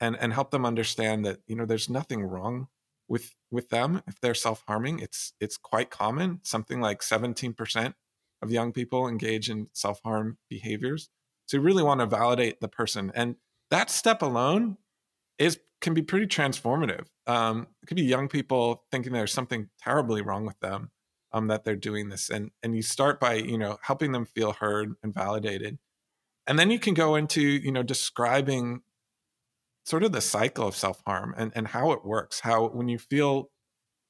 and 0.00 0.16
and 0.20 0.32
help 0.32 0.50
them 0.50 0.66
understand 0.66 1.24
that 1.24 1.40
you 1.46 1.56
know 1.56 1.64
there's 1.64 1.88
nothing 1.88 2.24
wrong 2.24 2.68
with 3.08 3.34
with 3.50 3.68
them 3.70 4.02
if 4.06 4.20
they're 4.20 4.34
self-harming 4.34 4.98
it's 4.98 5.32
it's 5.40 5.56
quite 5.56 5.90
common 5.90 6.40
something 6.42 6.80
like 6.80 7.00
17% 7.00 7.94
of 8.42 8.50
young 8.50 8.72
people 8.72 9.08
engage 9.08 9.50
in 9.50 9.68
self-harm 9.72 10.38
behaviors 10.48 11.08
so 11.46 11.56
you 11.56 11.62
really 11.62 11.82
want 11.82 12.00
to 12.00 12.06
validate 12.06 12.60
the 12.60 12.68
person 12.68 13.12
and 13.14 13.36
that 13.70 13.90
step 13.90 14.22
alone 14.22 14.76
is 15.38 15.58
can 15.80 15.94
be 15.94 16.02
pretty 16.02 16.26
transformative. 16.26 17.06
Um, 17.26 17.66
it 17.82 17.86
could 17.86 17.96
be 17.96 18.04
young 18.04 18.28
people 18.28 18.84
thinking 18.90 19.12
there's 19.12 19.32
something 19.32 19.68
terribly 19.82 20.22
wrong 20.22 20.46
with 20.46 20.58
them 20.60 20.90
um, 21.32 21.48
that 21.48 21.64
they're 21.64 21.76
doing 21.76 22.08
this 22.08 22.30
and 22.30 22.50
and 22.62 22.74
you 22.74 22.82
start 22.82 23.20
by 23.20 23.34
you 23.34 23.58
know 23.58 23.78
helping 23.82 24.12
them 24.12 24.24
feel 24.24 24.52
heard 24.52 24.94
and 25.02 25.12
validated. 25.12 25.78
And 26.46 26.58
then 26.58 26.70
you 26.70 26.78
can 26.78 26.94
go 26.94 27.14
into 27.16 27.42
you 27.42 27.72
know 27.72 27.82
describing 27.82 28.82
sort 29.84 30.02
of 30.02 30.12
the 30.12 30.20
cycle 30.20 30.66
of 30.66 30.76
self-harm 30.76 31.34
and, 31.36 31.52
and 31.54 31.68
how 31.68 31.92
it 31.92 32.04
works 32.04 32.40
how 32.40 32.68
when 32.68 32.88
you 32.88 32.98
feel 32.98 33.50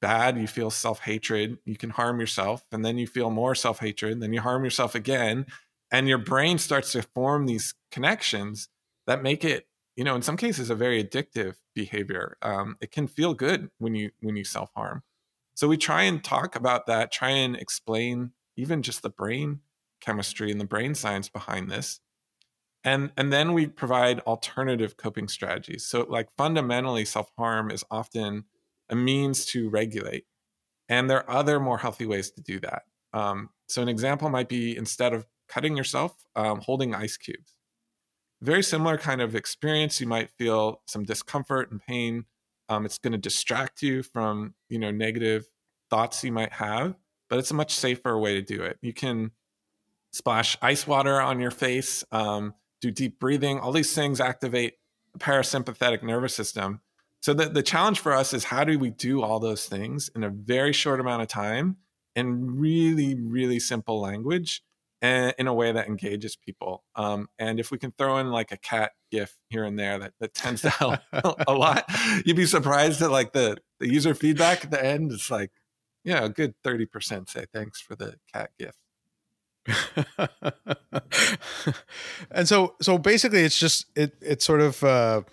bad 0.01 0.37
you 0.37 0.47
feel 0.47 0.69
self-hatred 0.69 1.57
you 1.65 1.75
can 1.75 1.89
harm 1.89 2.19
yourself 2.19 2.63
and 2.71 2.83
then 2.83 2.97
you 2.97 3.07
feel 3.07 3.29
more 3.29 3.55
self-hatred 3.55 4.21
then 4.21 4.33
you 4.33 4.41
harm 4.41 4.63
yourself 4.63 4.95
again 4.95 5.45
and 5.91 6.07
your 6.07 6.17
brain 6.17 6.57
starts 6.57 6.91
to 6.91 7.01
form 7.01 7.45
these 7.45 7.73
connections 7.91 8.69
that 9.07 9.21
make 9.21 9.43
it 9.43 9.67
you 9.95 10.03
know 10.03 10.15
in 10.15 10.21
some 10.21 10.37
cases 10.37 10.69
a 10.69 10.75
very 10.75 11.03
addictive 11.03 11.55
behavior 11.73 12.37
um, 12.41 12.77
it 12.81 12.91
can 12.91 13.07
feel 13.07 13.33
good 13.33 13.69
when 13.77 13.95
you 13.95 14.11
when 14.21 14.35
you 14.35 14.43
self-harm. 14.43 15.03
So 15.55 15.69
we 15.69 15.77
try 15.77 16.03
and 16.03 16.23
talk 16.23 16.55
about 16.55 16.85
that 16.87 17.11
try 17.11 17.29
and 17.29 17.55
explain 17.55 18.31
even 18.57 18.81
just 18.81 19.01
the 19.01 19.09
brain 19.09 19.61
chemistry 20.01 20.51
and 20.51 20.59
the 20.59 20.65
brain 20.65 20.95
science 20.95 21.29
behind 21.29 21.69
this 21.71 21.99
and 22.83 23.11
and 23.17 23.33
then 23.33 23.53
we 23.53 23.67
provide 23.67 24.19
alternative 24.21 24.97
coping 24.97 25.27
strategies. 25.27 25.85
So 25.85 26.05
like 26.09 26.29
fundamentally 26.37 27.05
self-harm 27.05 27.71
is 27.71 27.83
often 27.89 28.45
a 28.89 28.95
means 28.95 29.45
to 29.47 29.69
regulate 29.69 30.25
and 30.89 31.09
there 31.09 31.29
are 31.29 31.37
other 31.39 31.59
more 31.59 31.79
healthy 31.79 32.05
ways 32.05 32.29
to 32.31 32.41
do 32.41 32.59
that. 32.59 32.83
Um, 33.13 33.49
so 33.67 33.81
an 33.81 33.89
example 33.89 34.29
might 34.29 34.49
be 34.49 34.77
instead 34.77 35.13
of 35.13 35.25
cutting 35.47 35.75
yourself 35.77 36.13
um, 36.35 36.61
holding 36.61 36.93
ice 36.93 37.17
cubes 37.17 37.54
very 38.41 38.63
similar 38.63 38.97
kind 38.97 39.21
of 39.21 39.35
experience 39.35 39.99
you 39.99 40.07
might 40.07 40.29
feel 40.29 40.81
some 40.87 41.03
discomfort 41.03 41.71
and 41.71 41.81
pain 41.81 42.25
um, 42.67 42.85
it's 42.85 42.97
going 42.97 43.13
to 43.13 43.17
distract 43.17 43.81
you 43.81 44.03
from 44.03 44.53
you 44.69 44.79
know 44.79 44.91
negative 44.91 45.47
thoughts 45.89 46.23
you 46.23 46.31
might 46.31 46.53
have 46.53 46.95
but 47.29 47.39
it's 47.39 47.51
a 47.51 47.55
much 47.55 47.73
safer 47.73 48.17
way 48.17 48.33
to 48.33 48.41
do 48.41 48.61
it 48.61 48.77
you 48.81 48.93
can 48.93 49.31
splash 50.11 50.57
ice 50.61 50.87
water 50.87 51.21
on 51.21 51.39
your 51.39 51.51
face 51.51 52.03
um, 52.11 52.53
do 52.85 52.91
deep 52.91 53.19
breathing. 53.19 53.59
All 53.59 53.71
these 53.71 53.93
things 53.93 54.19
activate 54.19 54.75
the 55.13 55.19
parasympathetic 55.19 56.03
nervous 56.03 56.35
system. 56.35 56.81
So 57.21 57.33
the, 57.33 57.45
the 57.45 57.63
challenge 57.63 57.99
for 57.99 58.13
us 58.13 58.33
is 58.33 58.45
how 58.45 58.63
do 58.63 58.77
we 58.77 58.91
do 58.91 59.21
all 59.21 59.39
those 59.39 59.65
things 59.65 60.09
in 60.15 60.23
a 60.23 60.29
very 60.29 60.73
short 60.73 60.99
amount 60.99 61.23
of 61.23 61.27
time 61.27 61.77
in 62.15 62.57
really, 62.57 63.15
really 63.15 63.59
simple 63.59 63.99
language 63.99 64.61
in 65.01 65.47
a 65.47 65.53
way 65.53 65.71
that 65.71 65.87
engages 65.87 66.35
people. 66.35 66.83
Um, 66.95 67.27
and 67.37 67.59
if 67.59 67.71
we 67.71 67.77
can 67.77 67.91
throw 67.97 68.17
in 68.17 68.31
like 68.31 68.51
a 68.51 68.57
cat 68.57 68.91
gif 69.11 69.37
here 69.49 69.63
and 69.63 69.77
there, 69.77 69.99
that, 69.99 70.13
that 70.19 70.33
tends 70.33 70.61
to 70.63 70.69
help 70.69 70.99
a 71.47 71.53
lot. 71.53 71.85
You'd 72.25 72.35
be 72.35 72.45
surprised 72.45 73.01
at 73.01 73.11
like 73.11 73.33
the, 73.33 73.57
the 73.79 73.91
user 73.91 74.15
feedback 74.15 74.65
at 74.65 74.71
the 74.71 74.83
end. 74.83 75.11
It's 75.11 75.29
like, 75.29 75.51
yeah, 76.03 76.23
a 76.23 76.29
good 76.29 76.55
30% 76.63 77.29
say 77.29 77.45
thanks 77.53 77.81
for 77.81 77.95
the 77.95 78.15
cat 78.33 78.51
gif. 78.59 78.75
and 82.29 82.47
so 82.47 82.75
so 82.83 82.99
basically 82.99 83.39
it's 83.39 83.57
just 83.57 83.87
it 83.95 84.13
it's 84.21 84.45
sort 84.45 84.61
of 84.61 84.83
uh 84.83 85.23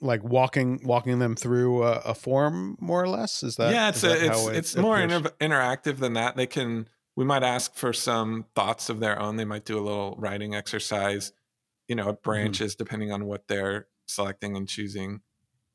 like 0.00 0.22
walking 0.22 0.80
walking 0.84 1.18
them 1.18 1.34
through 1.34 1.82
a, 1.82 1.94
a 2.04 2.14
form 2.14 2.76
more 2.78 3.02
or 3.02 3.08
less 3.08 3.42
is 3.42 3.56
that 3.56 3.72
yeah 3.72 3.88
it's 3.88 4.04
a, 4.04 4.26
it's, 4.26 4.46
it, 4.46 4.56
it's 4.56 4.76
more 4.76 5.00
inter- 5.00 5.32
interactive 5.40 5.98
than 5.98 6.12
that 6.12 6.36
they 6.36 6.46
can 6.46 6.88
we 7.16 7.24
might 7.24 7.42
ask 7.42 7.74
for 7.74 7.92
some 7.92 8.44
thoughts 8.54 8.88
of 8.88 9.00
their 9.00 9.18
own 9.20 9.36
they 9.36 9.44
might 9.44 9.64
do 9.64 9.78
a 9.78 9.80
little 9.80 10.14
writing 10.18 10.54
exercise 10.54 11.32
you 11.88 11.94
know 11.94 12.08
it 12.08 12.12
mm-hmm. 12.12 12.30
branches 12.30 12.72
mm-hmm. 12.72 12.84
depending 12.84 13.12
on 13.12 13.26
what 13.26 13.48
they're 13.48 13.86
selecting 14.06 14.56
and 14.56 14.68
choosing 14.68 15.20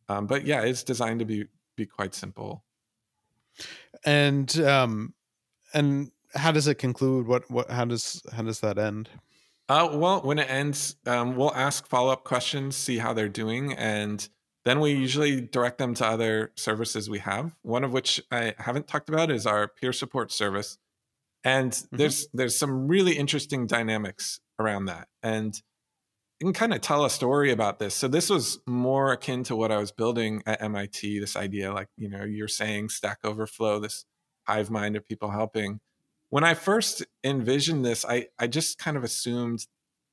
um, 0.09 0.27
but 0.27 0.45
yeah 0.45 0.61
it's 0.61 0.83
designed 0.83 1.19
to 1.19 1.25
be 1.25 1.45
be 1.75 1.85
quite 1.85 2.13
simple 2.13 2.63
and 4.05 4.59
um 4.59 5.13
and 5.73 6.11
how 6.33 6.51
does 6.51 6.67
it 6.67 6.75
conclude? 6.75 7.27
What 7.27 7.49
what 7.49 7.69
how 7.69 7.85
does 7.85 8.21
how 8.31 8.43
does 8.43 8.59
that 8.61 8.77
end? 8.77 9.09
Uh, 9.69 9.89
well, 9.93 10.21
when 10.21 10.39
it 10.39 10.49
ends, 10.49 10.97
um, 11.05 11.35
we'll 11.35 11.53
ask 11.55 11.87
follow 11.87 12.11
up 12.11 12.23
questions, 12.23 12.75
see 12.75 12.97
how 12.97 13.13
they're 13.13 13.29
doing, 13.29 13.73
and 13.73 14.27
then 14.65 14.79
we 14.79 14.91
usually 14.91 15.41
direct 15.41 15.77
them 15.77 15.93
to 15.95 16.05
other 16.05 16.51
services 16.55 17.09
we 17.09 17.19
have. 17.19 17.55
One 17.61 17.83
of 17.83 17.93
which 17.93 18.21
I 18.31 18.53
haven't 18.57 18.87
talked 18.87 19.09
about 19.09 19.31
is 19.31 19.45
our 19.45 19.67
peer 19.67 19.93
support 19.93 20.31
service, 20.31 20.77
and 21.43 21.71
mm-hmm. 21.71 21.97
there's 21.97 22.27
there's 22.33 22.55
some 22.55 22.87
really 22.87 23.13
interesting 23.13 23.67
dynamics 23.67 24.39
around 24.59 24.85
that, 24.85 25.07
and 25.23 25.55
you 26.39 26.45
can 26.45 26.53
kind 26.53 26.73
of 26.73 26.81
tell 26.81 27.05
a 27.05 27.09
story 27.09 27.51
about 27.51 27.79
this. 27.79 27.93
So 27.93 28.07
this 28.07 28.29
was 28.29 28.59
more 28.65 29.11
akin 29.11 29.43
to 29.45 29.55
what 29.55 29.71
I 29.71 29.77
was 29.77 29.91
building 29.91 30.43
at 30.45 30.61
MIT. 30.61 31.19
This 31.19 31.35
idea, 31.35 31.73
like 31.73 31.89
you 31.97 32.09
know, 32.09 32.23
you're 32.23 32.47
saying 32.47 32.89
Stack 32.89 33.19
Overflow, 33.23 33.79
this 33.79 34.05
hive 34.47 34.71
mind 34.71 34.95
of 34.95 35.05
people 35.05 35.31
helping 35.31 35.79
when 36.31 36.45
I 36.45 36.53
first 36.53 37.05
envisioned 37.23 37.85
this, 37.85 38.03
I 38.05 38.29
I 38.39 38.47
just 38.47 38.79
kind 38.79 38.97
of 38.97 39.03
assumed, 39.03 39.67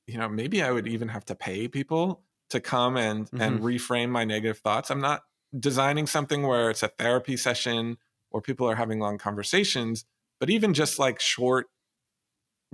you 0.06 0.18
know, 0.18 0.28
maybe 0.28 0.62
I 0.62 0.70
would 0.70 0.86
even 0.86 1.08
have 1.08 1.24
to 1.26 1.34
pay 1.34 1.68
people 1.68 2.22
to 2.50 2.60
come 2.60 2.96
and 2.96 3.26
mm-hmm. 3.26 3.40
and 3.40 3.60
reframe 3.60 4.10
my 4.10 4.24
negative 4.24 4.58
thoughts. 4.58 4.90
I'm 4.90 5.00
not 5.00 5.22
designing 5.58 6.06
something 6.06 6.46
where 6.46 6.70
it's 6.70 6.82
a 6.82 6.88
therapy 6.88 7.36
session 7.36 7.96
or 8.30 8.42
people 8.42 8.68
are 8.68 8.74
having 8.74 8.98
long 8.98 9.16
conversations, 9.16 10.04
but 10.40 10.50
even 10.50 10.74
just 10.74 10.98
like 10.98 11.20
short 11.20 11.66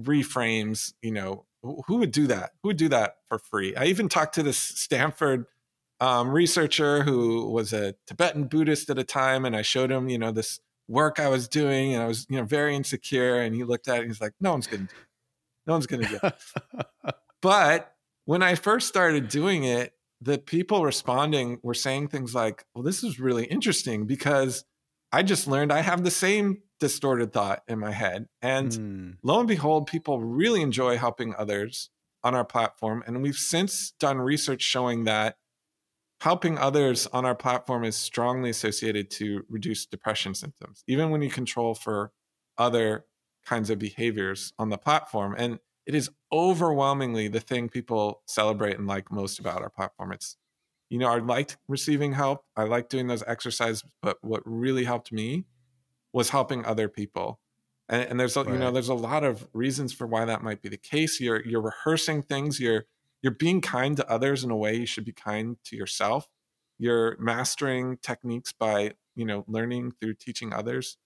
reframes, 0.01 0.93
you 1.03 1.13
know, 1.13 1.47
who 1.63 1.97
would 1.97 2.13
do 2.13 2.27
that? 2.27 2.53
Who 2.63 2.69
would 2.69 2.77
do 2.77 2.89
that 2.91 3.17
for 3.29 3.39
free? 3.39 3.75
I 3.75 3.87
even 3.87 4.09
talked 4.09 4.35
to 4.35 4.43
this 4.43 4.59
Stanford 4.59 5.47
um, 6.01 6.29
researcher 6.29 7.03
who 7.03 7.51
was 7.51 7.73
a 7.73 7.95
Tibetan 8.07 8.45
Buddhist 8.45 8.91
at 8.91 8.99
a 8.99 9.05
time, 9.05 9.45
and 9.45 9.57
I 9.57 9.63
showed 9.63 9.91
him, 9.91 10.09
you 10.09 10.19
know, 10.19 10.31
this 10.31 10.61
work 10.89 11.19
I 11.19 11.29
was 11.29 11.49
doing, 11.49 11.95
and 11.95 12.03
I 12.03 12.07
was, 12.07 12.27
you 12.29 12.37
know, 12.37 12.45
very 12.45 12.77
insecure. 12.77 13.41
And 13.41 13.55
he 13.55 13.65
looked 13.65 13.89
at 13.89 13.97
it 13.97 14.01
and 14.01 14.09
he's 14.09 14.21
like, 14.21 14.35
"No 14.41 14.53
one's 14.53 14.67
gonna, 14.67 14.85
do 14.85 14.89
it. 14.89 15.07
no 15.67 15.73
one's 15.73 15.87
gonna 15.87 16.09
do 16.09 16.19
it." 16.23 17.15
but 17.43 17.95
when 18.27 18.43
I 18.43 18.55
first 18.55 18.89
started 18.89 19.29
doing 19.29 19.65
it, 19.65 19.95
the 20.21 20.39
people 20.39 20.85
responding 20.85 21.59
were 21.63 21.75
saying 21.75 22.09
things 22.09 22.35
like, 22.35 22.67
"Well, 22.75 22.85
this 22.85 23.03
is 23.03 23.19
really 23.19 23.47
interesting 23.47 24.07
because 24.07 24.65
I 25.13 25.23
just 25.23 25.47
learned 25.47 25.73
I 25.73 25.81
have 25.81 26.05
the 26.05 26.11
same 26.11 26.59
distorted 26.85 27.33
thought 27.33 27.63
in 27.67 27.79
my 27.79 27.93
head." 27.93 28.29
And 28.43 28.71
mm. 28.71 29.17
lo 29.23 29.39
and 29.41 29.49
behold, 29.49 29.87
people 29.87 30.21
really 30.21 30.63
enjoy 30.63 30.97
helping 30.97 31.35
others 31.35 31.91
on 32.23 32.35
our 32.35 32.45
platform, 32.45 33.03
and 33.07 33.23
we've 33.23 33.37
since 33.37 33.93
done 33.99 34.19
research 34.19 34.63
showing 34.63 35.05
that 35.05 35.37
helping 36.21 36.57
others 36.57 37.07
on 37.09 37.27
our 37.27 37.35
platform 37.35 37.85
is 37.85 37.97
strongly 37.97 38.49
associated 38.49 39.11
to 39.11 39.45
reduce 39.49 39.85
depression 39.85 40.35
symptoms, 40.35 40.83
even 40.87 41.11
when 41.11 41.21
you 41.21 41.29
control 41.29 41.75
for 41.75 42.13
other 42.57 43.05
kinds 43.45 43.69
of 43.69 43.79
behaviors 43.79 44.53
on 44.59 44.71
the 44.71 44.79
platform. 44.79 45.35
And 45.37 45.59
it 45.87 45.95
is 45.95 46.11
overwhelmingly 46.33 47.29
the 47.29 47.41
thing 47.41 47.69
people 47.69 48.23
celebrate 48.27 48.79
and 48.79 48.87
like 48.87 49.13
most 49.13 49.39
about 49.39 49.61
our 49.61 49.69
platform. 49.69 50.13
It's, 50.13 50.39
you 50.89 50.99
know, 50.99 51.09
I 51.09 51.19
liked 51.19 51.59
receiving 51.69 52.15
help. 52.15 52.45
I 52.57 52.65
like 52.65 52.89
doing 52.89 53.07
those 53.07 53.25
exercises, 53.27 53.85
but 54.01 54.17
what 54.23 54.43
really 54.47 54.85
helped 54.85 55.13
me 55.13 55.45
was 56.15 56.31
helping 56.31 56.65
other 56.65 56.89
people. 56.89 57.41
And, 57.91 58.03
and 58.05 58.19
there's, 58.19 58.37
right. 58.37 58.47
you 58.47 58.57
know, 58.57 58.71
there's 58.71 58.89
a 58.89 58.95
lot 58.95 59.25
of 59.25 59.47
reasons 59.53 59.93
for 59.93 60.07
why 60.07 60.25
that 60.25 60.43
might 60.43 60.63
be 60.63 60.71
the 60.71 60.79
case. 60.79 61.21
You're, 61.21 61.45
you're 61.45 61.61
rehearsing 61.61 62.23
things. 62.23 62.59
You're, 62.59 62.87
you're 63.21 63.33
being 63.33 63.61
kind 63.61 63.97
to 63.99 64.11
others 64.11 64.45
in 64.45 64.51
a 64.51 64.57
way 64.57 64.75
you 64.75 64.87
should 64.87 65.05
be 65.05 65.13
kind 65.13 65.57
to 65.65 65.77
yourself 65.77 66.29
you're 66.79 67.17
mastering 67.19 67.97
techniques 68.03 68.53
by 68.53 68.93
you 69.15 69.25
know 69.25 69.45
learning 69.49 69.93
through 70.01 70.15
teaching 70.15 70.53
others 70.53 70.97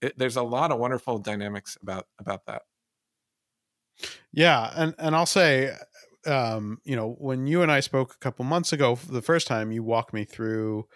it, 0.00 0.16
there's 0.18 0.36
a 0.36 0.42
lot 0.42 0.72
of 0.72 0.78
wonderful 0.78 1.18
dynamics 1.18 1.76
about 1.82 2.06
about 2.18 2.44
that 2.46 2.62
yeah 4.32 4.72
and 4.76 4.94
and 4.98 5.14
i'll 5.14 5.26
say 5.26 5.72
um 6.26 6.78
you 6.84 6.96
know 6.96 7.16
when 7.18 7.46
you 7.46 7.62
and 7.62 7.70
i 7.70 7.80
spoke 7.80 8.14
a 8.14 8.18
couple 8.18 8.44
months 8.44 8.72
ago 8.72 8.98
the 9.08 9.22
first 9.22 9.46
time 9.46 9.72
you 9.72 9.82
walked 9.82 10.12
me 10.12 10.24
through 10.24 10.86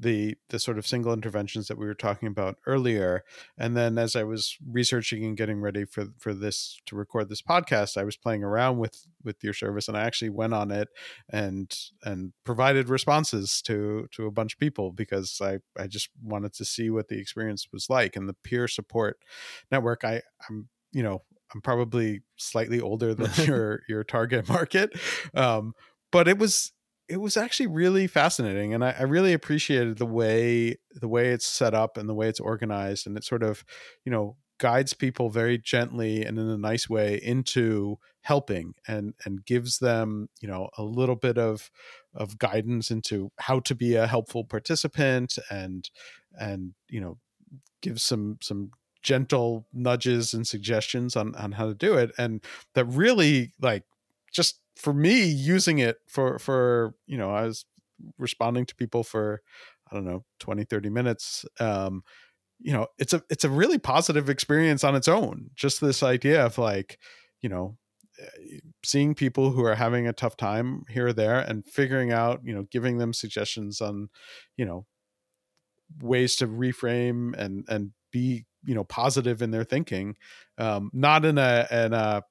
the 0.00 0.34
the 0.48 0.58
sort 0.58 0.78
of 0.78 0.86
single 0.86 1.12
interventions 1.12 1.68
that 1.68 1.78
we 1.78 1.86
were 1.86 1.94
talking 1.94 2.26
about 2.26 2.56
earlier 2.66 3.22
and 3.58 3.76
then 3.76 3.98
as 3.98 4.16
i 4.16 4.24
was 4.24 4.56
researching 4.66 5.24
and 5.24 5.36
getting 5.36 5.60
ready 5.60 5.84
for 5.84 6.06
for 6.18 6.32
this 6.32 6.80
to 6.86 6.96
record 6.96 7.28
this 7.28 7.42
podcast 7.42 7.98
i 7.98 8.04
was 8.04 8.16
playing 8.16 8.42
around 8.42 8.78
with 8.78 9.06
with 9.22 9.44
your 9.44 9.52
service 9.52 9.88
and 9.88 9.96
i 9.96 10.02
actually 10.02 10.30
went 10.30 10.54
on 10.54 10.70
it 10.70 10.88
and 11.28 11.76
and 12.02 12.32
provided 12.44 12.88
responses 12.88 13.60
to 13.60 14.08
to 14.10 14.26
a 14.26 14.30
bunch 14.30 14.54
of 14.54 14.58
people 14.58 14.90
because 14.90 15.38
i 15.42 15.58
i 15.78 15.86
just 15.86 16.08
wanted 16.22 16.52
to 16.52 16.64
see 16.64 16.88
what 16.88 17.08
the 17.08 17.18
experience 17.18 17.68
was 17.72 17.90
like 17.90 18.16
and 18.16 18.28
the 18.28 18.36
peer 18.42 18.66
support 18.66 19.18
network 19.70 20.02
i 20.02 20.22
i'm 20.48 20.68
you 20.92 21.02
know 21.02 21.22
i'm 21.54 21.60
probably 21.60 22.22
slightly 22.36 22.80
older 22.80 23.14
than 23.14 23.30
your 23.46 23.80
your 23.86 24.02
target 24.02 24.48
market 24.48 24.98
um 25.34 25.74
but 26.10 26.26
it 26.26 26.38
was 26.38 26.72
it 27.10 27.20
was 27.20 27.36
actually 27.36 27.66
really 27.66 28.06
fascinating 28.06 28.72
and 28.72 28.84
I, 28.84 28.94
I, 29.00 29.02
really 29.02 29.32
appreciated 29.32 29.98
the 29.98 30.06
way 30.06 30.76
the 30.92 31.08
way 31.08 31.30
it's 31.30 31.46
set 31.46 31.74
up 31.74 31.96
and 31.96 32.08
the 32.08 32.14
way 32.14 32.28
it's 32.28 32.38
organized 32.38 33.06
and 33.06 33.16
it 33.16 33.24
sort 33.24 33.42
of 33.42 33.64
you 34.04 34.12
know 34.12 34.36
guides 34.58 34.94
people 34.94 35.28
very 35.28 35.58
gently 35.58 36.24
and 36.24 36.38
in 36.38 36.48
a 36.48 36.56
nice 36.56 36.88
way 36.88 37.20
into 37.22 37.96
helping 38.20 38.74
and 38.86 39.14
and 39.24 39.44
gives 39.44 39.78
them 39.78 40.28
you 40.40 40.46
know 40.46 40.68
a 40.78 40.84
little 40.84 41.16
bit 41.16 41.36
of 41.36 41.70
of 42.14 42.38
guidance 42.38 42.90
into 42.90 43.32
how 43.40 43.58
to 43.58 43.74
be 43.74 43.96
a 43.96 44.06
helpful 44.06 44.44
participant 44.44 45.36
and 45.50 45.90
and 46.38 46.74
you 46.88 47.00
know 47.00 47.18
give 47.82 48.00
some 48.00 48.38
some 48.40 48.70
gentle 49.02 49.66
nudges 49.72 50.34
and 50.34 50.46
suggestions 50.46 51.16
on 51.16 51.34
on 51.34 51.52
how 51.52 51.66
to 51.66 51.74
do 51.74 51.94
it 51.94 52.12
and 52.18 52.44
that 52.74 52.84
really 52.84 53.52
like 53.60 53.82
just 54.30 54.60
for 54.76 54.92
me 54.92 55.24
using 55.24 55.78
it 55.78 55.98
for 56.08 56.38
for 56.38 56.94
you 57.06 57.18
know 57.18 57.30
i 57.30 57.42
was 57.44 57.64
responding 58.18 58.64
to 58.64 58.74
people 58.74 59.02
for 59.02 59.42
i 59.90 59.94
don't 59.94 60.04
know 60.04 60.24
20 60.38 60.64
30 60.64 60.90
minutes 60.90 61.44
um 61.60 62.02
you 62.60 62.72
know 62.72 62.86
it's 62.98 63.12
a 63.12 63.22
it's 63.30 63.44
a 63.44 63.48
really 63.50 63.78
positive 63.78 64.28
experience 64.28 64.84
on 64.84 64.94
its 64.94 65.08
own. 65.08 65.50
Just 65.54 65.80
this 65.80 66.02
idea 66.02 66.44
of 66.44 66.58
like 66.58 66.98
you 67.40 67.48
know 67.48 67.76
eh, 68.20 68.58
seeing 68.84 69.14
people 69.14 69.50
who 69.50 69.64
are 69.64 69.74
having 69.74 70.06
a 70.06 70.12
tough 70.12 70.36
time 70.36 70.84
here 70.88 71.08
or 71.08 71.12
there 71.12 71.40
and 71.40 71.66
figuring 71.66 72.12
out 72.12 72.40
you 72.44 72.54
know 72.54 72.66
giving 72.70 72.98
them 72.98 73.12
suggestions 73.12 73.80
on 73.80 74.08
you 74.56 74.64
know 74.64 74.86
ways 76.00 76.36
to 76.36 76.46
reframe 76.46 77.34
and 77.36 77.64
and 77.68 77.90
be 78.12 78.44
you 78.64 78.74
know 78.74 78.84
positive 78.84 79.42
in 79.42 79.50
their 79.50 79.64
thinking 79.64 80.14
um 80.58 80.90
not 80.92 81.24
in 81.24 81.38
a 81.38 81.66
in 81.70 81.92
a 81.92 82.22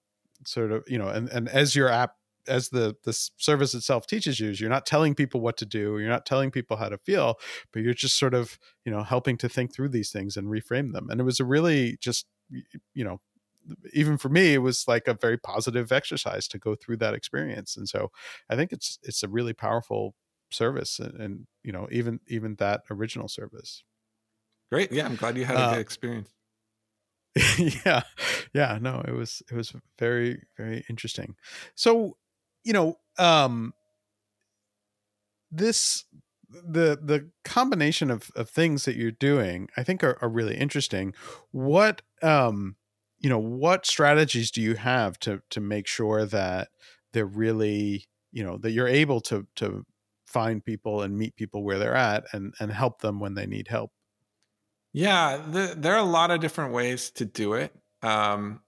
sort 0.45 0.71
of 0.71 0.84
you 0.88 0.97
know 0.97 1.08
and 1.08 1.30
and 1.30 1.49
as 1.49 1.75
your 1.75 1.89
app 1.89 2.15
as 2.47 2.69
the 2.69 2.95
the 3.04 3.13
service 3.38 3.73
itself 3.73 4.08
teaches 4.08 4.39
you 4.39 4.49
you're 4.49 4.69
not 4.69 4.86
telling 4.86 5.13
people 5.13 5.41
what 5.41 5.58
to 5.58 5.65
do 5.65 5.99
you're 5.99 6.10
not 6.10 6.25
telling 6.25 6.49
people 6.49 6.78
how 6.78 6.89
to 6.89 6.97
feel 6.97 7.38
but 7.71 7.82
you're 7.82 7.93
just 7.93 8.17
sort 8.17 8.34
of 8.34 8.58
you 8.86 8.91
know 8.91 9.04
helping 9.04 9.38
to 9.38 9.49
think 9.49 9.73
through 9.73 9.89
these 9.89 10.12
things 10.12 10.36
and 10.36 10.47
reframe 10.47 10.93
them. 10.93 11.10
And 11.10 11.21
it 11.21 11.23
was 11.23 11.39
a 11.39 11.45
really 11.45 11.97
just 12.02 12.25
you 12.93 13.04
know 13.04 13.21
even 13.93 14.17
for 14.17 14.30
me 14.30 14.56
it 14.56 14.60
was 14.60 14.88
like 14.88 15.08
a 15.08 15.13
very 15.13 15.38
positive 15.38 15.91
exercise 15.91 16.47
to 16.47 16.58
go 16.58 16.75
through 16.75 16.97
that 16.97 17.13
experience. 17.13 17.78
And 17.78 17.88
so 17.88 18.12
i 18.49 18.56
think 18.56 18.71
it's 18.71 18.97
it's 19.04 19.23
a 19.23 19.28
really 19.28 19.54
powerful 19.54 20.15
service 20.52 20.97
and, 20.99 21.13
and 21.19 21.47
you 21.63 21.71
know 21.71 21.88
even 21.91 22.19
even 22.28 22.56
that 22.56 22.82
original 22.89 23.28
service. 23.28 23.84
Great. 24.71 24.91
Yeah 24.91 25.06
i'm 25.06 25.15
glad 25.15 25.38
you 25.38 25.45
had 25.45 25.56
a 25.56 25.60
uh, 25.60 25.73
good 25.73 25.82
experience 25.82 26.30
yeah 27.86 28.02
yeah 28.54 28.78
no 28.82 29.02
it 29.08 29.12
was 29.12 29.41
it 29.52 29.56
was 29.56 29.73
very 29.97 30.41
very 30.58 30.84
interesting. 30.89 31.36
So 31.75 32.17
you 32.63 32.73
know 32.73 32.97
um 33.17 33.73
this 35.52 36.06
the 36.49 36.97
the 37.02 37.30
combination 37.45 38.10
of 38.10 38.32
of 38.36 38.49
things 38.49 38.86
that 38.86 38.95
you're 38.95 39.12
doing 39.12 39.69
i 39.78 39.84
think 39.84 40.04
are, 40.04 40.17
are 40.21 40.30
really 40.30 40.56
interesting. 40.58 41.13
What 41.52 42.02
um 42.21 42.75
you 43.19 43.30
know 43.30 43.39
what 43.39 43.86
strategies 43.86 44.52
do 44.52 44.62
you 44.62 44.75
have 44.75 45.19
to 45.19 45.41
to 45.52 45.60
make 45.60 45.88
sure 45.88 46.25
that 46.25 46.69
they're 47.13 47.25
really 47.25 48.06
you 48.32 48.43
know 48.43 48.58
that 48.58 48.71
you're 48.71 48.88
able 48.88 49.21
to 49.21 49.47
to 49.58 49.86
find 50.25 50.63
people 50.63 51.02
and 51.02 51.17
meet 51.17 51.36
people 51.36 51.63
where 51.63 51.80
they're 51.80 51.95
at 51.95 52.25
and 52.34 52.54
and 52.60 52.71
help 52.71 53.02
them 53.02 53.19
when 53.19 53.34
they 53.36 53.45
need 53.45 53.67
help 53.67 53.91
yeah 54.93 55.38
the, 55.38 55.73
there 55.78 55.93
are 55.93 55.99
a 55.99 56.04
lot 56.04 56.32
of 56.32 56.39
different 56.39 56.73
ways 56.73 57.12
to 57.12 57.25
do 57.25 57.54
it 57.54 57.73
um 58.02 58.62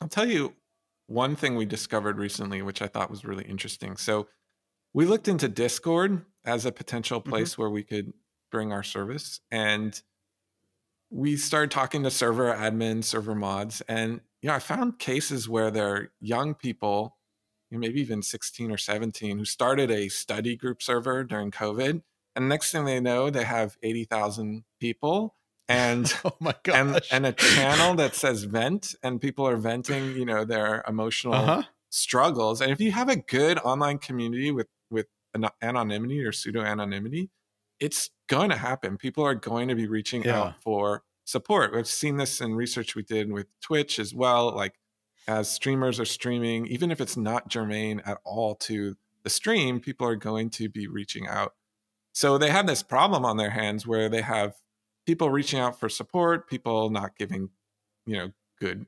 i'll 0.00 0.08
tell 0.08 0.28
you 0.28 0.54
one 1.06 1.36
thing 1.36 1.56
we 1.56 1.66
discovered 1.66 2.18
recently, 2.18 2.62
which 2.62 2.80
I 2.80 2.86
thought 2.86 3.10
was 3.10 3.24
really 3.24 3.44
interesting. 3.44 3.96
So 3.96 4.28
we 4.92 5.04
looked 5.04 5.28
into 5.28 5.48
Discord 5.48 6.24
as 6.44 6.64
a 6.64 6.72
potential 6.72 7.20
mm-hmm. 7.20 7.30
place 7.30 7.52
mm-hmm. 7.52 7.62
where 7.62 7.70
we 7.70 7.82
could 7.82 8.12
bring 8.50 8.72
our 8.72 8.82
service. 8.82 9.40
And 9.50 10.00
we 11.10 11.36
started 11.36 11.70
talking 11.70 12.02
to 12.04 12.10
server 12.10 12.52
admins, 12.52 13.04
server 13.04 13.34
mods. 13.34 13.82
And, 13.82 14.20
you 14.42 14.48
know, 14.48 14.54
I 14.54 14.58
found 14.58 14.98
cases 14.98 15.48
where 15.48 15.70
there 15.70 15.88
are 15.88 16.12
young 16.20 16.54
people, 16.54 17.16
you 17.70 17.76
know, 17.76 17.80
maybe 17.80 18.00
even 18.00 18.22
16 18.22 18.70
or 18.70 18.78
17, 18.78 19.38
who 19.38 19.44
started 19.44 19.90
a 19.90 20.08
study 20.08 20.56
group 20.56 20.82
server 20.82 21.24
during 21.24 21.50
COVID. 21.50 22.02
And 22.36 22.48
next 22.48 22.72
thing 22.72 22.84
they 22.84 23.00
know, 23.00 23.30
they 23.30 23.44
have 23.44 23.76
80,000 23.82 24.64
people 24.80 25.34
and 25.68 26.12
oh 26.24 26.36
my 26.40 26.54
god 26.62 26.74
and, 26.74 27.00
and, 27.10 27.26
a 27.26 27.32
channel 27.32 27.94
that 27.94 28.14
says 28.14 28.44
vent 28.44 28.94
and 29.02 29.20
people 29.20 29.46
are 29.46 29.56
venting 29.56 30.16
you 30.16 30.24
know 30.24 30.44
their 30.44 30.84
emotional 30.86 31.34
uh-huh. 31.34 31.62
struggles 31.90 32.60
and 32.60 32.70
if 32.70 32.80
you 32.80 32.92
have 32.92 33.08
a 33.08 33.16
good 33.16 33.58
online 33.58 33.98
community 33.98 34.50
with 34.50 34.68
with 34.90 35.06
anonymity 35.62 36.22
or 36.22 36.32
pseudo 36.32 36.62
anonymity 36.62 37.30
it's 37.80 38.10
going 38.28 38.50
to 38.50 38.56
happen 38.56 38.96
people 38.96 39.24
are 39.24 39.34
going 39.34 39.68
to 39.68 39.74
be 39.74 39.86
reaching 39.86 40.22
yeah. 40.22 40.38
out 40.38 40.62
for 40.62 41.02
support 41.24 41.74
we've 41.74 41.86
seen 41.86 42.16
this 42.16 42.40
in 42.40 42.54
research 42.54 42.94
we 42.94 43.02
did 43.02 43.32
with 43.32 43.46
twitch 43.60 43.98
as 43.98 44.14
well 44.14 44.54
like 44.54 44.74
as 45.26 45.50
streamers 45.50 45.98
are 45.98 46.04
streaming 46.04 46.66
even 46.66 46.90
if 46.90 47.00
it's 47.00 47.16
not 47.16 47.48
germane 47.48 48.00
at 48.04 48.18
all 48.24 48.54
to 48.54 48.96
the 49.22 49.30
stream 49.30 49.80
people 49.80 50.06
are 50.06 50.16
going 50.16 50.50
to 50.50 50.68
be 50.68 50.86
reaching 50.86 51.26
out 51.26 51.54
so 52.14 52.38
they 52.38 52.50
have 52.50 52.66
this 52.66 52.82
problem 52.82 53.24
on 53.24 53.36
their 53.36 53.50
hands 53.50 53.86
where 53.86 54.08
they 54.08 54.22
have 54.22 54.54
people 55.04 55.30
reaching 55.30 55.58
out 55.58 55.78
for 55.78 55.88
support, 55.88 56.48
people 56.48 56.88
not 56.88 57.18
giving, 57.18 57.50
you 58.06 58.16
know, 58.16 58.30
good 58.60 58.86